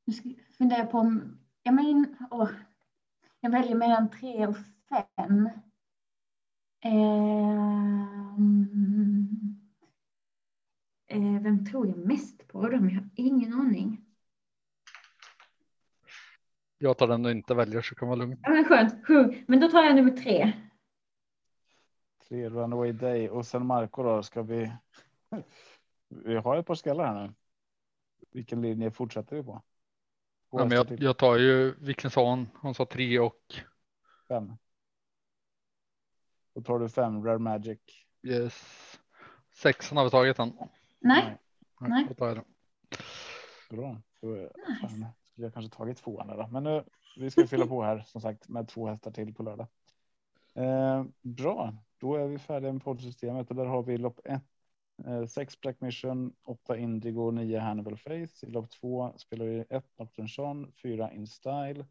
Nu 0.05 0.13
ska 0.13 0.29
jag 0.29 0.55
fundera 0.57 0.85
på 0.85 0.97
om... 0.97 1.37
Ja, 1.63 1.71
men, 1.71 2.15
åh, 2.31 2.49
jag 3.39 3.49
väljer 3.51 3.75
mellan 3.75 4.09
3 4.09 4.47
och 4.47 4.57
5. 5.17 5.49
Eh, 11.07 11.41
vem 11.41 11.65
tror 11.65 11.87
jag 11.87 11.97
mest 11.97 12.47
på? 12.47 12.69
Dem? 12.69 12.89
Jag 12.89 12.95
har 13.01 13.09
ingen 13.15 13.53
aning. 13.53 14.04
Jag 16.77 16.97
tar 16.97 17.07
den 17.07 17.23
du 17.23 17.31
inte 17.31 17.53
väljer 17.53 17.81
så 17.81 17.95
kan 17.95 18.07
vara 18.07 18.15
lugnt. 18.15 18.39
Ja, 18.43 18.49
men 18.49 18.65
skönt. 18.65 19.07
Sju. 19.07 19.43
Men 19.47 19.59
då 19.59 19.67
tar 19.67 19.83
jag 19.83 19.95
nummer 19.95 20.11
tre. 20.11 20.51
Tre 22.27 22.49
Runaway 22.49 22.91
Day 22.91 23.29
och 23.29 23.45
sen 23.45 23.65
Marco 23.65 24.03
då 24.03 24.23
ska 24.23 24.41
vi. 24.41 24.71
Vi 26.09 26.35
har 26.35 26.57
ett 26.57 26.65
par 26.65 26.75
skallar 26.75 27.05
här 27.05 27.27
nu. 27.27 27.33
Vilken 28.31 28.61
linje 28.61 28.91
fortsätter 28.91 29.35
vi 29.35 29.43
på? 29.43 29.61
Ja, 30.51 30.57
men 30.65 30.71
jag, 30.71 30.87
till. 30.87 31.03
jag 31.03 31.17
tar 31.17 31.37
ju 31.37 31.75
Wiklundsson. 31.79 32.47
Hon 32.61 32.75
sa 32.75 32.85
tre 32.85 33.19
och 33.19 33.55
Fem. 34.27 34.53
Då 36.53 36.61
tar 36.61 36.79
du 36.79 36.89
fem 36.89 37.25
Rare 37.25 37.39
Magic. 37.39 37.79
yes. 38.23 38.99
Sexan 39.53 39.97
har 39.97 40.03
vi 40.03 40.09
tagit 40.11 40.37
den. 40.37 40.53
Nej. 40.99 41.37
Nej. 41.79 42.05
Då 42.09 42.13
tar 42.13 42.27
jag 42.27 42.37
den. 42.37 42.45
Bra. 43.69 44.01
Då 44.21 44.49
fan, 44.81 45.05
skulle 45.35 45.47
jag 45.47 45.53
kanske 45.53 45.77
tagit 45.77 45.97
tvåan 45.97 46.27
där. 46.27 46.47
Men 46.51 46.63
nu, 46.63 46.83
vi 47.17 47.31
ska 47.31 47.47
fylla 47.47 47.67
på 47.67 47.83
här 47.83 48.03
som 48.07 48.21
sagt 48.21 48.49
med 48.49 48.67
två 48.67 48.87
hästar 48.87 49.11
till 49.11 49.33
på 49.33 49.43
lördag. 49.43 49.67
Eh, 50.53 51.03
bra, 51.21 51.73
då 51.97 52.15
är 52.15 52.27
vi 52.27 52.39
färdiga 52.39 52.73
med 52.73 52.83
poddsystemet 52.83 53.49
och 53.49 53.55
där 53.55 53.65
har 53.65 53.83
vi 53.83 53.97
lopp 53.97 54.19
ett. 54.23 54.43
Eh, 55.05 55.25
sex 55.25 55.61
Black 55.61 55.81
Mission, 55.81 56.33
åtta 56.43 56.77
Indigo, 56.77 57.31
nio 57.31 57.59
Hannibal 57.59 57.97
Face. 57.97 58.45
I 58.45 58.49
lopp 58.49 58.69
två 58.69 59.13
spelar 59.17 59.45
vi 59.45 59.65
ett 59.69 59.97
Nocturne 59.97 60.29
Son, 60.29 60.71
fyra 60.81 61.11
In 61.11 61.27
Style, 61.27 61.85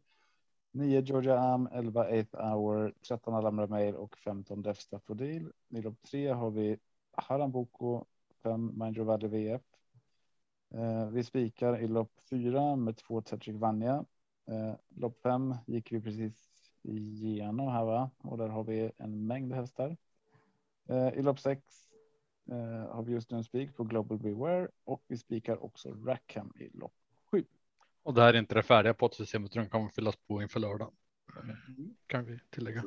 nio 0.71 1.01
Georgia 1.01 1.39
Am, 1.39 1.69
11 1.71 2.05
8 2.21 2.53
Hour, 2.53 2.93
13 3.07 3.33
Alamra 3.33 3.67
Mail 3.67 3.95
och 3.95 4.17
15 4.17 4.61
Death 4.61 4.79
Staffodil. 4.79 5.51
I 5.69 5.81
lopp 5.81 6.01
tre 6.01 6.27
har 6.27 6.51
vi 6.51 6.77
Haram 7.11 7.53
5 7.53 7.67
fem 8.43 8.81
Your 8.95 9.05
Valley 9.05 9.27
VF, 9.27 9.61
vi 11.11 11.23
spikar 11.23 11.79
i 11.79 11.87
lopp 11.87 12.11
fyra 12.29 12.75
med 12.75 12.97
två 12.97 13.21
Tetrick 13.21 13.55
Vanja. 13.55 14.05
Eh, 14.47 14.75
lopp 14.95 15.21
fem 15.21 15.55
gick 15.65 15.91
vi 15.91 16.01
precis 16.01 16.55
igenom 16.83 17.67
här 17.67 17.85
va? 17.85 18.09
Och 18.17 18.37
där 18.37 18.47
har 18.47 18.63
vi 18.63 18.91
en 18.97 19.27
mängd 19.27 19.53
hästar. 19.53 19.97
Eh, 20.89 21.07
I 21.07 21.21
lopp 21.21 21.39
sex 21.39 21.61
eh, 22.51 22.95
har 22.95 23.03
vi 23.03 23.13
just 23.13 23.31
nu 23.31 23.37
en 23.37 23.43
spik 23.43 23.75
på 23.75 23.83
Global 23.83 24.17
Beware 24.17 24.67
och 24.83 25.03
vi 25.07 25.17
spikar 25.17 25.63
också 25.63 25.89
Rackham 26.05 26.53
i 26.59 26.77
lopp 26.77 26.93
sju. 27.31 27.43
Och 28.03 28.13
det 28.13 28.21
här 28.21 28.33
är 28.33 28.37
inte 28.37 28.55
det 28.55 28.63
färdiga 28.63 28.93
poddsystemet. 28.93 29.51
Den 29.51 29.69
kommer 29.69 29.89
fyllas 29.89 30.15
på 30.15 30.41
inför 30.41 30.59
lördag. 30.59 30.91
Kan 32.07 32.25
vi 32.25 32.39
tillägga. 32.49 32.83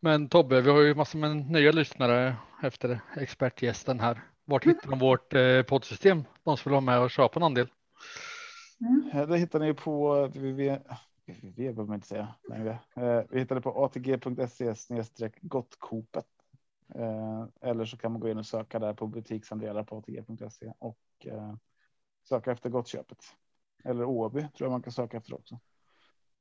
Men 0.00 0.28
Tobbe, 0.28 0.60
vi 0.60 0.70
har 0.70 0.80
ju 0.80 0.94
massor 0.94 1.18
med 1.18 1.50
nya 1.50 1.72
lyssnare 1.72 2.36
efter 2.62 3.00
expertgästen 3.16 4.00
här. 4.00 4.22
Vart 4.48 4.64
hittar 4.66 4.90
de 4.90 4.98
vårt 4.98 5.34
eh, 5.34 5.62
poddsystem? 5.62 6.24
De 6.44 6.56
som 6.56 6.70
vill 6.70 6.72
vara 6.72 6.80
med 6.80 7.00
och 7.00 7.10
köpa 7.10 7.38
en 7.38 7.42
andel. 7.42 7.68
Mm. 8.80 9.10
Eh, 9.12 9.28
Det 9.28 9.38
hittar 9.38 9.60
ni 9.60 9.74
på 9.74 10.26
www. 10.26 10.78
www 11.26 11.56
behöver 11.56 11.84
man 11.84 11.94
inte 11.94 12.06
säga 12.08 12.34
längre. 12.48 12.78
Eh, 12.96 13.22
Vi 13.30 13.38
hittar 13.38 13.54
det 13.54 13.60
på 13.60 13.84
atg.se 13.84 14.74
snedstreck 14.74 15.34
gottkopet. 15.40 16.26
Eh, 16.94 17.44
Eller 17.60 17.84
så 17.84 17.96
kan 17.96 18.12
man 18.12 18.20
gå 18.20 18.28
in 18.28 18.38
och 18.38 18.46
söka 18.46 18.78
där 18.78 18.94
på 18.94 19.06
butiksandelar 19.06 19.82
på 19.84 19.98
atg.se 19.98 20.72
och 20.78 20.98
eh, 21.24 21.54
söka 22.28 22.52
efter 22.52 22.70
gottköpet. 22.70 23.18
Eller 23.84 24.04
Åby 24.04 24.40
tror 24.40 24.52
jag 24.66 24.70
man 24.70 24.82
kan 24.82 24.92
söka 24.92 25.16
efter 25.16 25.34
också. 25.34 25.58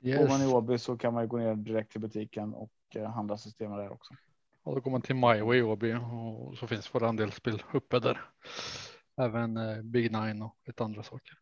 Bor 0.01 0.27
man 0.27 0.41
i 0.41 0.43
Yes. 0.43 0.53
Åby 0.53 0.77
så 0.77 0.97
kan 0.97 1.13
man 1.13 1.23
ju 1.23 1.27
gå 1.27 1.37
ner 1.37 1.55
direkt 1.55 1.91
till 1.91 2.01
butiken 2.01 2.53
och 2.53 2.71
eh, 2.95 3.11
handla 3.11 3.37
systemet 3.37 3.77
där 3.77 3.91
också. 3.91 4.13
Och 4.65 4.75
då 4.75 4.81
går 4.81 4.91
man 4.91 5.01
till 5.01 5.15
MyWay 5.15 5.61
Åby 5.61 5.93
och 5.93 6.57
så 6.57 6.67
finns 6.67 6.95
våra 6.95 7.09
andelsspel 7.09 7.63
uppe 7.73 7.99
där. 7.99 8.21
Även 9.21 9.57
eh, 9.57 9.81
Big 9.81 10.11
Nine 10.11 10.41
och 10.41 10.57
lite 10.65 10.83
andra 10.83 11.03
saker. 11.03 11.33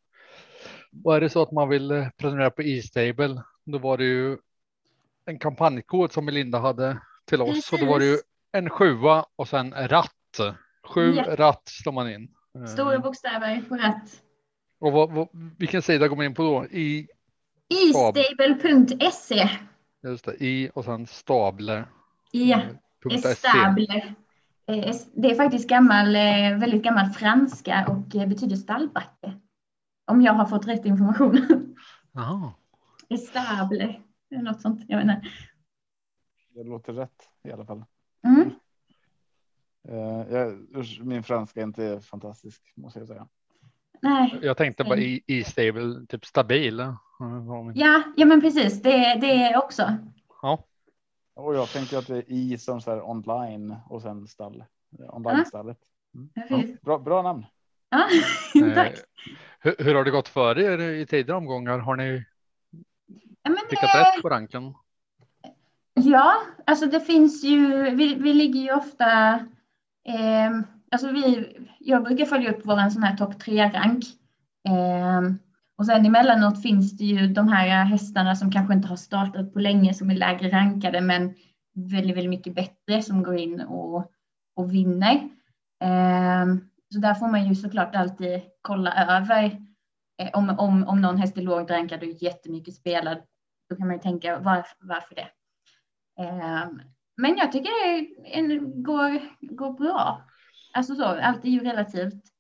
Och 1.04 1.16
är 1.16 1.22
det 1.22 1.30
så 1.30 1.42
att 1.42 1.52
man 1.52 1.70
vill 1.70 1.92
eh, 1.92 2.10
prenumerera 2.18 2.52
på 2.52 2.62
E-stable, 2.62 3.44
då 3.66 3.78
var 3.78 3.98
det 3.98 4.04
ju 4.04 4.38
en 5.26 5.40
kampanjkod 5.40 6.12
som 6.12 6.26
Melinda 6.26 6.60
hade 6.60 6.98
till 7.26 7.42
oss 7.42 7.74
och 7.74 7.80
då 7.80 7.86
var 7.86 8.00
det 8.00 8.06
ju 8.06 8.12
Precis. 8.12 8.28
en 8.52 8.70
sjua 8.70 9.26
och 9.36 9.48
sen 9.48 9.74
ratt. 9.74 10.12
Sju 10.84 11.16
Japp. 11.16 11.40
ratt 11.40 11.64
slår 11.66 11.94
man 11.94 12.12
in. 12.12 12.36
Eh, 12.56 12.66
Stora 12.66 13.00
bokstäver 13.00 13.62
på 13.70 13.76
rätt. 13.76 14.22
Och 14.80 14.92
vad, 14.92 15.12
vad, 15.12 15.28
vilken 15.58 15.82
sida 15.82 16.08
går 16.08 16.16
man 16.16 16.26
in 16.26 16.34
på 16.34 16.44
då? 16.44 16.66
I, 16.66 17.08
Istable.se. 17.70 19.50
just 20.04 20.26
det, 20.26 20.44
i 20.44 20.72
och 20.74 20.86
sen 20.86 21.08
stable. 21.08 21.86
Ja. 22.32 22.62
Estable. 23.12 24.16
Eh, 24.68 24.96
Det 25.14 25.32
är 25.32 25.36
faktiskt 25.36 25.70
gammal, 25.70 26.16
eh, 26.16 26.58
väldigt 26.60 26.84
gammal 26.84 27.06
franska 27.10 27.88
och 27.88 28.16
eh, 28.16 28.28
betyder 28.28 28.56
stallbacke. 28.56 29.34
Om 30.06 30.22
jag 30.22 30.34
har 30.34 30.46
fått 30.46 30.68
rätt 30.68 30.86
information. 30.86 31.38
Jaha. 32.12 32.54
Estable, 33.10 33.96
något 34.30 34.62
sånt. 34.62 34.82
Jag 34.88 34.98
vet 34.98 35.04
inte. 35.04 35.22
Det 36.56 36.64
låter 36.64 36.94
rätt 36.94 37.30
i 37.44 37.52
alla 37.52 37.66
fall. 37.66 37.86
Mm. 38.26 38.50
Jag, 40.30 40.68
min 41.02 41.24
franska 41.24 41.60
är 41.60 41.64
inte 41.64 42.02
fantastisk 42.02 42.74
måste 42.76 43.00
jag 43.00 43.08
säga. 43.08 43.28
Nej, 44.02 44.40
Jag 44.42 44.58
tänkte 44.58 44.84
bara 44.84 45.00
i, 45.00 45.24
i 45.28 45.44
stable, 45.44 46.06
typ 46.10 46.26
stabil. 46.26 46.78
Ja. 47.76 48.04
ja, 48.16 48.26
men 48.26 48.42
precis, 48.42 48.82
det, 48.82 49.18
det 49.22 49.44
är 49.44 49.58
också. 49.64 49.98
Ja. 50.42 50.66
Och 51.36 51.56
jag 51.56 51.70
tänker 51.70 51.98
att 51.98 52.08
det 52.08 52.18
är 52.18 52.32
i 52.32 52.58
som 52.58 52.82
så 52.82 52.92
här 52.92 53.10
online 53.10 53.76
och 53.90 54.02
sen 54.02 54.28
stall. 54.28 54.64
Eh, 55.00 55.16
Online-stallet. 55.16 55.78
Precis. 56.36 56.82
Bra, 56.82 57.00
bra 57.00 57.22
namn. 57.22 57.46
Ja, 57.90 58.08
Eh, 58.62 58.74
tack. 58.76 58.94
hur, 59.60 59.76
hur 59.80 59.96
har 59.96 60.04
det 60.04 60.12
gått 60.12 60.28
för 60.28 60.60
er 60.60 60.80
i 60.80 61.06
tidigare 61.06 61.38
omgångar? 61.38 61.80
Har 61.80 61.96
ni 61.96 62.26
Ja, 63.44 63.50
men, 63.50 63.58
prickat 63.70 63.96
eh, 63.96 64.00
rätt 64.00 64.22
på 64.22 64.30
ranken? 64.30 64.74
Ja, 65.94 66.36
alltså 66.66 66.86
det 66.86 67.00
finns 67.02 67.44
ju, 67.44 67.90
vi, 67.90 68.16
vi 68.16 68.34
ligger 68.34 68.60
ju 68.60 68.74
ofta, 68.74 69.34
eh, 70.08 70.52
alltså 70.92 71.12
vi, 71.12 71.48
jag 71.80 72.04
brukar 72.04 72.26
följa 72.26 72.52
upp 72.52 72.62
vår 72.64 72.90
sån 72.90 73.04
här 73.04 73.18
topp 73.18 73.40
tre-rank. 73.40 74.04
Eh, 74.68 75.22
och 75.78 75.86
sen 75.86 76.06
emellanåt 76.06 76.62
finns 76.62 76.98
det 76.98 77.04
ju 77.04 77.28
de 77.28 77.48
här 77.48 77.68
eh, 77.68 77.86
hästarna 77.86 78.36
som 78.36 78.52
kanske 78.52 78.74
inte 78.74 78.88
har 78.88 78.96
startat 78.96 79.54
på 79.54 79.60
länge 79.60 79.94
som 79.94 80.10
är 80.10 80.16
lägre 80.16 80.50
rankade 80.50 81.02
men 81.02 81.36
väldigt, 81.76 82.18
väldigt 82.18 82.30
mycket 82.30 82.56
bättre 82.56 83.02
som 83.02 83.24
går 83.24 83.38
in 83.38 83.62
och, 83.62 84.12
och 84.56 84.74
vinner. 84.74 85.16
Eh, 85.84 86.46
så 86.94 87.00
där 87.00 87.14
får 87.14 87.28
man 87.28 87.48
ju 87.48 87.56
såklart 87.56 87.96
alltid 87.96 88.42
kolla 88.62 89.18
över 89.18 89.46
eh, 90.22 90.30
om, 90.34 90.50
om, 90.60 90.88
om 90.88 91.02
någon 91.02 91.18
häst 91.18 91.38
är 91.38 91.42
lågt 91.42 91.72
rankad 91.72 92.04
och 92.04 92.10
jättemycket 92.10 92.76
spelad. 92.76 93.18
Då 93.70 93.76
kan 93.76 93.88
man 93.88 93.96
ju 93.96 94.02
tänka 94.02 94.40
varför, 94.40 94.78
varför 94.80 95.16
det? 95.16 95.30
Eh, 96.20 96.68
Men 97.18 97.38
jag 97.38 97.52
tycker 97.52 97.72
det 98.48 98.58
går, 98.82 99.22
går 99.56 99.74
bra. 99.74 100.22
Alltså 100.74 100.96
så, 100.96 101.06
allt 101.06 101.46
är 101.46 101.50
ju 101.50 101.60
relativt. 101.60 102.33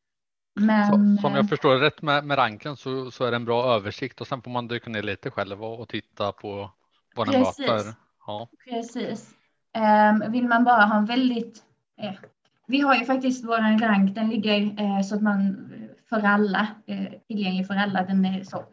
Men 0.56 0.88
Så, 0.88 1.22
som 1.22 1.32
eh, 1.32 1.36
jag 1.38 1.50
förstår 1.50 1.76
det 1.76 1.86
rätt 1.86 2.02
med, 2.02 2.26
med 2.26 2.38
ranken 2.38 2.78
så, 2.78 3.12
så 3.12 3.26
är 3.26 3.32
det 3.32 3.36
en 3.36 3.46
bra 3.46 3.76
översikt 3.76 4.22
och 4.22 4.28
sen 4.28 4.42
får 4.42 4.52
man 4.52 4.68
dyka 4.68 4.90
ner 4.90 5.04
lite 5.04 5.32
själv 5.32 5.64
och, 5.64 5.80
och 5.80 5.90
titta 5.90 6.32
på 6.32 6.72
vad 7.16 7.28
den 7.28 7.44
Precis. 7.44 7.68
möter. 7.68 7.94
Ja. 8.28 8.50
precis. 8.70 9.32
Eh, 9.76 10.30
Vill 10.30 10.48
man 10.48 10.64
bara 10.64 10.86
ha 10.86 10.98
en 10.98 11.06
väldigt... 11.06 11.64
eh, 12.02 12.14
Vi 12.68 12.80
har 12.82 12.96
ju 12.96 13.06
faktiskt 13.06 13.46
vår 13.46 13.80
rank, 13.80 14.16
den 14.16 14.30
ligger 14.30 14.82
eh, 14.82 15.02
så 15.02 15.16
att 15.16 15.22
man 15.22 15.70
för 16.10 16.22
alla, 16.22 16.68
eh, 16.88 17.06
tillgänglig 17.28 17.68
för 17.68 17.74
alla, 17.76 18.04
den 18.04 18.26
är 18.26 18.44
så. 18.44 18.64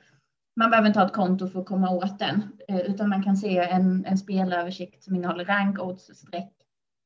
Man 0.57 0.71
behöver 0.71 0.89
inte 0.89 1.01
ha 1.01 1.07
ett 1.07 1.13
konto 1.13 1.49
för 1.49 1.61
att 1.61 1.67
komma 1.67 1.91
åt 1.91 2.19
den, 2.19 2.43
eh, 2.69 2.79
utan 2.81 3.09
man 3.09 3.23
kan 3.23 3.37
se 3.37 3.59
en, 3.59 4.05
en 4.05 4.19
spelöversikt 4.19 5.05
som 5.05 5.15
innehåller 5.17 5.45
rank, 5.45 5.79
odds, 5.79 6.05
streck 6.19 6.53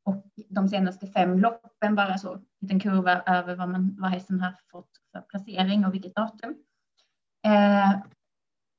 och 0.04 0.24
de 0.48 0.68
senaste 0.68 1.06
fem 1.06 1.38
loppen, 1.38 1.94
bara 1.94 2.18
så, 2.18 2.34
en 2.34 2.44
liten 2.60 2.80
kurva 2.80 3.22
över 3.22 3.56
vad, 3.56 3.68
man, 3.68 3.96
vad 3.98 4.10
hästen 4.10 4.40
har 4.40 4.54
fått 4.70 4.90
för 5.12 5.20
placering 5.20 5.86
och 5.86 5.94
vilket 5.94 6.14
datum. 6.14 6.54
Eh, 7.46 7.90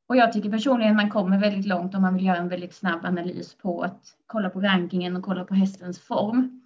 och 0.08 0.16
jag 0.16 0.34
tycker 0.34 0.50
personligen 0.50 0.92
att 0.92 1.04
man 1.04 1.10
kommer 1.10 1.40
väldigt 1.40 1.66
långt 1.66 1.96
om 1.96 2.02
man 2.02 2.14
vill 2.14 2.26
göra 2.26 2.38
en 2.38 2.50
väldigt 2.50 2.74
snabb 2.74 3.06
analys 3.06 3.56
på 3.58 3.82
att 3.82 4.18
kolla 4.26 4.50
på 4.50 4.62
rankingen 4.62 5.16
och 5.16 5.24
kolla 5.24 5.46
på 5.46 5.54
hästens 5.54 6.00
form. 6.00 6.62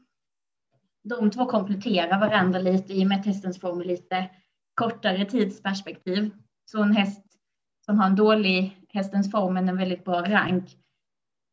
De 1.03 1.31
två 1.31 1.45
kompletterar 1.45 2.19
varandra 2.19 2.59
lite 2.59 2.93
i 2.93 3.03
och 3.03 3.07
med 3.07 3.19
att 3.19 3.25
hästens 3.25 3.59
form 3.59 3.81
är 3.81 3.85
lite 3.85 4.29
kortare 4.73 5.25
tidsperspektiv. 5.25 6.31
Så 6.65 6.83
en 6.83 6.91
häst 6.91 7.25
som 7.85 7.99
har 7.99 8.05
en 8.05 8.15
dålig 8.15 8.85
hästens 8.89 9.31
form 9.31 9.53
men 9.53 9.69
en 9.69 9.77
väldigt 9.77 10.05
bra 10.05 10.21
rank, 10.21 10.77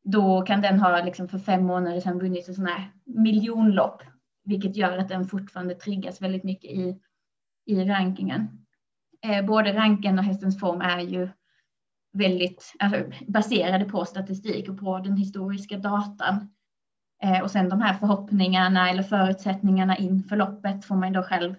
då 0.07 0.43
kan 0.43 0.61
den 0.61 0.81
ha 0.81 1.05
liksom 1.05 1.29
för 1.29 1.39
fem 1.39 1.65
månader 1.65 2.01
sedan 2.01 2.19
vunnit 2.19 2.49
ett 2.49 2.55
sån 2.55 2.67
här 2.67 2.91
miljonlopp, 3.05 4.03
vilket 4.45 4.77
gör 4.77 4.99
att 4.99 5.09
den 5.09 5.25
fortfarande 5.25 5.75
triggas 5.75 6.23
väldigt 6.23 6.45
mycket 6.45 6.71
i, 6.71 7.01
i 7.67 7.85
rankingen. 7.85 8.49
Eh, 9.23 9.47
både 9.47 9.73
ranken 9.73 10.19
och 10.19 10.25
hästens 10.25 10.61
form 10.61 10.81
är 10.81 11.01
ju 11.01 11.29
väldigt 12.13 12.75
alltså, 12.79 13.03
baserade 13.27 13.85
på 13.85 14.05
statistik 14.05 14.69
och 14.69 14.79
på 14.79 14.99
den 14.99 15.17
historiska 15.17 15.79
datan. 15.79 16.55
Eh, 17.23 17.41
och 17.41 17.51
sen 17.51 17.69
de 17.69 17.81
här 17.81 17.95
förhoppningarna 17.95 18.91
eller 18.91 19.03
förutsättningarna 19.03 19.97
inför 19.97 20.37
loppet 20.37 20.85
får 20.85 20.97
man 20.97 21.13
då 21.13 21.23
själv 21.23 21.51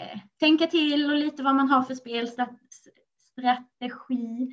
eh, 0.00 0.20
tänka 0.40 0.66
till 0.66 1.10
och 1.10 1.16
lite 1.16 1.42
vad 1.42 1.54
man 1.54 1.68
har 1.68 1.82
för 1.82 1.94
spelstrategi. 1.94 4.48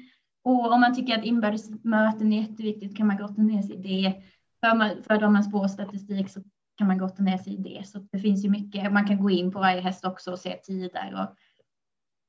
Och 0.48 0.72
om 0.74 0.82
man 0.82 0.96
tycker 0.96 1.18
att 1.18 1.26
inbördes 1.26 1.70
möten 1.84 2.34
är 2.34 2.42
jätteviktigt 2.42 2.98
kan 2.98 3.08
man 3.08 3.18
gotta 3.18 3.42
ner 3.42 3.62
sig 3.62 3.76
i 3.76 3.82
det. 3.82 4.24
För, 4.60 4.76
man, 4.76 5.04
för 5.04 5.24
om 5.24 5.34
man 5.34 5.44
spår 5.44 5.68
statistik 5.68 6.30
så 6.30 6.42
kan 6.78 6.88
man 6.88 6.98
gotta 6.98 7.24
ner 7.24 7.38
sig 7.38 7.54
i 7.54 7.58
det. 7.58 7.88
Så 7.88 8.00
det 8.12 8.20
finns 8.20 8.46
ju 8.46 8.50
mycket, 8.50 8.92
man 8.94 9.08
kan 9.08 9.22
gå 9.24 9.30
in 9.30 9.52
på 9.52 9.60
varje 9.60 9.82
häst 9.82 10.06
också 10.06 10.32
och 10.32 10.40
se 10.40 10.58
tider. 10.58 11.14
Och, 11.14 11.36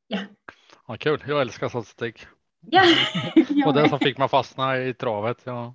ja, 0.07 0.19
Ja, 0.89 0.97
kul, 0.97 1.25
jag 1.27 1.41
älskar 1.41 1.69
statistik. 1.69 2.27
ja. 2.61 2.83
Och 3.67 3.75
det 3.75 3.89
som 3.89 3.99
fick 3.99 4.19
mig 4.19 4.29
fastna 4.29 4.79
i 4.79 4.95
travet. 4.95 5.39
Jag 5.45 5.75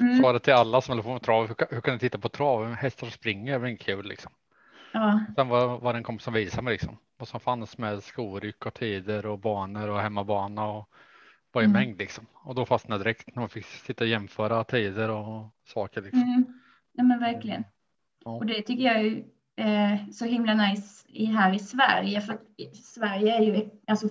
Mm. 0.00 0.22
sa 0.22 0.32
det 0.32 0.38
till 0.40 0.52
alla 0.52 0.80
som 0.80 0.92
håller 0.92 1.02
på 1.02 1.12
med 1.12 1.22
trav. 1.22 1.46
Hur, 1.46 1.54
kan- 1.54 1.68
hur 1.70 1.80
kan 1.80 1.94
ni 1.94 2.00
titta 2.00 2.18
på 2.18 2.28
trav? 2.28 2.72
Hästar 2.74 3.06
springer 3.06 3.54
är 3.54 3.58
väl 3.58 3.78
kul 3.78 4.06
liksom. 4.08 4.32
Ja, 4.92 5.20
Sen 5.36 5.48
var, 5.48 5.78
var 5.78 5.92
det 5.92 5.96
en 5.98 6.02
kompis 6.02 6.24
som 6.24 6.34
visade 6.34 6.62
mig 6.62 6.72
liksom 6.72 6.96
vad 7.18 7.28
som 7.28 7.40
fanns 7.40 7.78
med 7.78 8.02
skoryck 8.02 8.66
och 8.66 8.74
tider 8.74 9.26
och 9.26 9.38
banor 9.38 9.88
och 9.88 10.00
hemmabana 10.00 10.66
och 10.66 10.88
var 11.54 11.62
i 11.62 11.64
Mm. 11.64 11.72
mängd 11.72 11.98
liksom. 11.98 12.26
Och 12.34 12.54
då 12.54 12.66
fastnade 12.66 13.04
direkt 13.04 13.36
när 13.36 13.40
man 13.40 13.48
fick 13.48 13.64
sitta 13.66 14.04
och 14.04 14.08
jämföra 14.08 14.64
tider 14.64 15.10
och 15.10 15.46
saker 15.64 16.02
liksom. 16.02 16.22
mm. 16.22 16.44
Nej, 16.94 17.06
men 17.06 17.20
verkligen. 17.20 17.64
Ja. 18.24 18.30
Och 18.30 18.46
det 18.46 18.62
tycker 18.62 18.84
jag 18.84 18.96
är 18.96 19.02
ju, 19.02 19.24
eh, 19.56 20.08
så 20.10 20.24
himla 20.24 20.54
nice 20.54 21.06
i, 21.08 21.24
här 21.24 21.52
i 21.52 21.58
Sverige. 21.58 22.20
För 22.20 22.38
Sverige 22.74 23.36
är 23.36 23.40
ju 23.42 23.70
alltså 23.86 24.08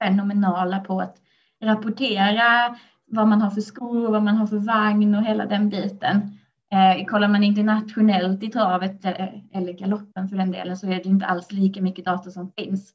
fenomenala 0.00 0.80
på 0.80 1.00
att 1.00 1.16
rapportera 1.62 2.76
vad 3.06 3.28
man 3.28 3.40
har 3.40 3.50
för 3.50 3.60
skor, 3.60 4.10
vad 4.10 4.22
man 4.22 4.36
har 4.36 4.46
för 4.46 4.58
vagn 4.58 5.14
och 5.14 5.24
hela 5.24 5.46
den 5.46 5.68
biten. 5.68 6.38
Eh, 6.72 7.06
kollar 7.06 7.28
man 7.28 7.42
internationellt 7.44 8.42
i 8.42 8.50
travet 8.50 9.04
eh, 9.04 9.28
eller 9.52 9.72
galoppen 9.72 10.28
för 10.28 10.36
den 10.36 10.50
delen 10.50 10.76
så 10.76 10.86
är 10.86 10.94
det 10.96 11.06
inte 11.06 11.26
alls 11.26 11.52
lika 11.52 11.82
mycket 11.82 12.04
data 12.04 12.30
som 12.30 12.52
finns. 12.52 12.92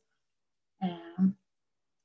Eh, 0.84 1.26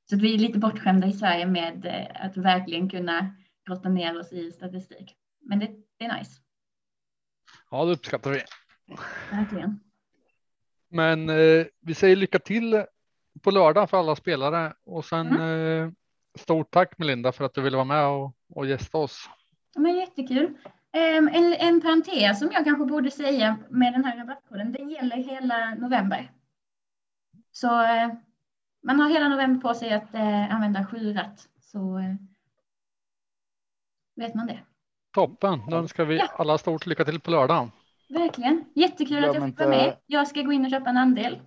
så 0.09 0.17
vi 0.17 0.33
är 0.33 0.37
lite 0.37 0.59
bortskämda 0.59 1.07
i 1.07 1.11
Sverige 1.13 1.45
med 1.47 1.85
eh, 1.85 2.25
att 2.25 2.37
verkligen 2.37 2.89
kunna 2.89 3.35
grotta 3.67 3.89
ner 3.89 4.19
oss 4.19 4.33
i 4.33 4.51
statistik. 4.51 5.15
Men 5.41 5.59
det, 5.59 5.69
det 5.97 6.05
är 6.05 6.17
nice, 6.19 6.41
Ja, 7.71 7.85
det 7.85 7.91
uppskattar 7.91 8.31
vi. 8.31 8.41
verkligen. 9.31 9.79
Men 10.89 11.29
eh, 11.29 11.65
vi 11.81 11.93
säger 11.95 12.15
lycka 12.15 12.39
till 12.39 12.83
på 13.41 13.51
lördag 13.51 13.89
för 13.89 13.97
alla 13.99 14.15
spelare 14.15 14.73
och 14.85 15.05
sen 15.05 15.27
Mm. 15.27 15.83
eh, 15.87 15.91
stort 16.39 16.71
tack 16.71 16.97
Melinda 16.97 17.31
för 17.31 17.45
att 17.45 17.53
du 17.53 17.61
ville 17.61 17.77
vara 17.77 17.85
med 17.85 18.05
och, 18.07 18.33
och 18.49 18.67
gästa 18.67 18.97
oss. 18.97 19.29
Men 19.75 19.95
jättekul. 19.95 20.57
Ehm, 20.93 21.27
En, 21.27 21.53
en 21.53 21.81
parentes 21.81 22.39
som 22.39 22.49
jag 22.53 22.63
kanske 22.65 22.85
borde 22.85 23.11
säga 23.11 23.57
med 23.69 23.93
den 23.93 24.05
här 24.05 24.17
rabattkoden, 24.17 24.71
det 24.71 24.79
gäller 24.83 25.15
hela 25.17 25.75
november. 25.75 26.31
Så 27.51 27.81
eh, 27.83 28.09
man 28.87 28.99
har 28.99 29.09
hela 29.09 29.27
november 29.29 29.61
på 29.61 29.73
sig 29.73 29.93
att 29.93 30.13
eh, 30.13 30.55
använda 30.55 30.85
sju 30.85 31.13
ratt, 31.13 31.47
så 31.61 31.97
eh, 31.97 32.15
vet 34.15 34.35
man 34.35 34.47
det. 34.47 34.59
Toppen, 35.13 35.61
då 35.69 35.77
önskar 35.77 36.05
vi 36.05 36.17
Ja. 36.17 36.27
alla 36.37 36.57
stort 36.57 36.85
lycka 36.85 37.05
till 37.05 37.19
på 37.19 37.31
lördag. 37.31 37.69
Verkligen. 38.09 38.65
Jättekul 38.75 39.17
att 39.17 39.31
Glöm 39.31 39.43
jag 39.43 39.45
fick 39.51 39.59
vara 39.59 39.73
inte- 39.75 39.85
med. 39.87 39.97
Jag 40.05 40.27
ska 40.27 40.41
gå 40.41 40.51
in 40.51 40.65
och 40.65 40.71
köpa 40.71 40.89
en 40.89 40.97
andel. 40.97 41.39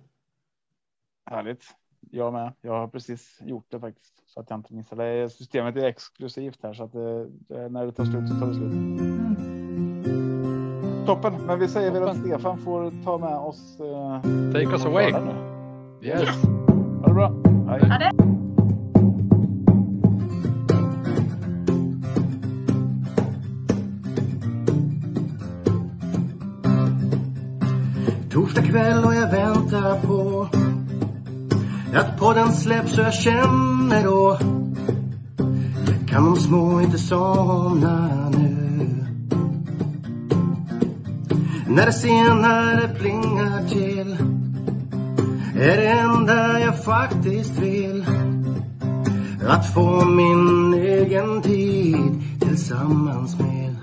Härligt. 1.25 1.75
Jag 2.11 2.33
med. 2.33 2.53
Jag 2.61 2.71
har 2.71 2.87
precis 2.87 3.39
gjort 3.41 3.65
det 3.71 3.79
faktiskt 3.79 4.23
så 4.29 4.39
att 4.39 4.49
jag 4.49 4.59
inte 4.59 4.73
missar 4.73 4.95
det. 4.95 5.29
Systemet 5.29 5.75
är 5.75 5.83
exklusivt 5.85 6.59
här 6.63 6.73
så 6.73 6.83
att 6.83 6.91
det, 6.93 7.25
det, 7.29 7.69
när 7.69 7.85
det 7.85 7.91
tar 7.91 8.05
slut 8.05 8.29
så 8.29 8.39
tar 8.39 8.47
det 8.47 8.53
slut. 8.53 8.73
Mm. 8.73 9.35
Toppen, 11.05 11.33
men 11.45 11.59
vi 11.59 11.67
säger 11.67 11.91
väl 11.91 12.03
att 12.03 12.15
Toppen. 12.15 12.29
Stefan 12.31 12.57
får 12.57 13.03
ta 13.03 13.17
med 13.17 13.37
oss. 13.37 13.79
Eh, 13.79 14.21
Take 14.53 14.65
us 14.65 14.85
away. 14.85 15.11
lördag 15.11 15.35
nu. 16.01 16.07
Ha 17.01 17.07
det 17.07 17.13
bra. 17.13 17.31
Hej. 17.67 17.89
Ha 17.89 17.97
det. 17.97 18.11
Torsdag 28.31 28.61
kväll 28.61 29.05
och 29.05 29.15
jag 29.15 29.31
väntar 29.31 30.01
på 30.01 30.47
att 31.95 32.19
podden 32.19 32.51
släpps 32.51 32.97
och 32.97 33.03
jag 33.03 33.13
känner 33.13 34.03
då 34.03 34.37
kan 36.07 36.25
de 36.25 36.35
små 36.35 36.81
inte 36.81 36.97
somna 36.97 38.29
nu. 38.29 38.51
när 41.67 41.85
det 41.85 41.93
senare 41.93 42.87
plingar 42.87 43.67
till 43.69 44.17
är 45.61 45.77
det 45.77 45.87
enda 45.87 46.59
jag 46.59 46.83
faktiskt 46.83 47.59
vill. 47.59 48.05
Att 49.47 49.73
få 49.73 50.05
min 50.05 50.73
egen 50.73 51.41
tid 51.41 52.21
tillsammans 52.39 53.39
med. 53.39 53.75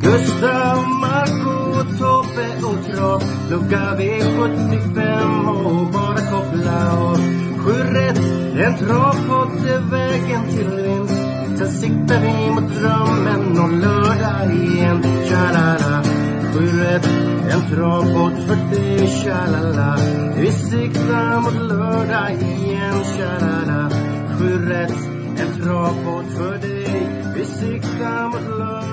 Gustav, 0.00 0.88
Marco, 1.00 1.82
Tobbe 1.98 2.66
och 2.66 2.96
Trav 2.96 3.22
pluggar 3.48 3.96
V75 3.96 5.48
och 5.64 5.92
bara 5.92 6.30
koppla 6.30 6.92
av 6.98 7.16
Sju 7.58 7.72
rätt, 7.72 8.18
en 8.66 8.78
travpott 8.78 9.66
är 9.66 9.90
vägen 9.90 10.48
till 10.48 10.70
vinst. 10.70 11.58
Sen 11.58 11.70
siktar 11.70 12.20
vi 12.20 12.50
mot 12.50 12.74
drömmen 12.74 13.58
och 13.58 13.72
lördag 13.72 14.54
igen. 14.54 15.02
Tja-la-la. 15.28 16.02
Sju 16.52 16.80
rätt, 16.80 17.31
en 17.52 17.60
travbåt 17.70 18.46
för 18.46 18.56
dig 18.70 19.08
Tja-la-la? 19.08 19.98
Vi 20.36 20.52
siktar 20.52 21.40
mot 21.40 21.68
lördag 21.68 22.32
igen 22.32 23.04
Tja-la-la. 23.04 23.90
Sju 24.38 24.68
rätt, 24.68 25.08
en 25.40 25.62
travbåt 25.62 26.32
för 26.36 26.58
dig 26.58 27.08
Vi 27.36 27.44
siktar 27.44 28.28
mot 28.28 28.58
lördag. 28.58 28.91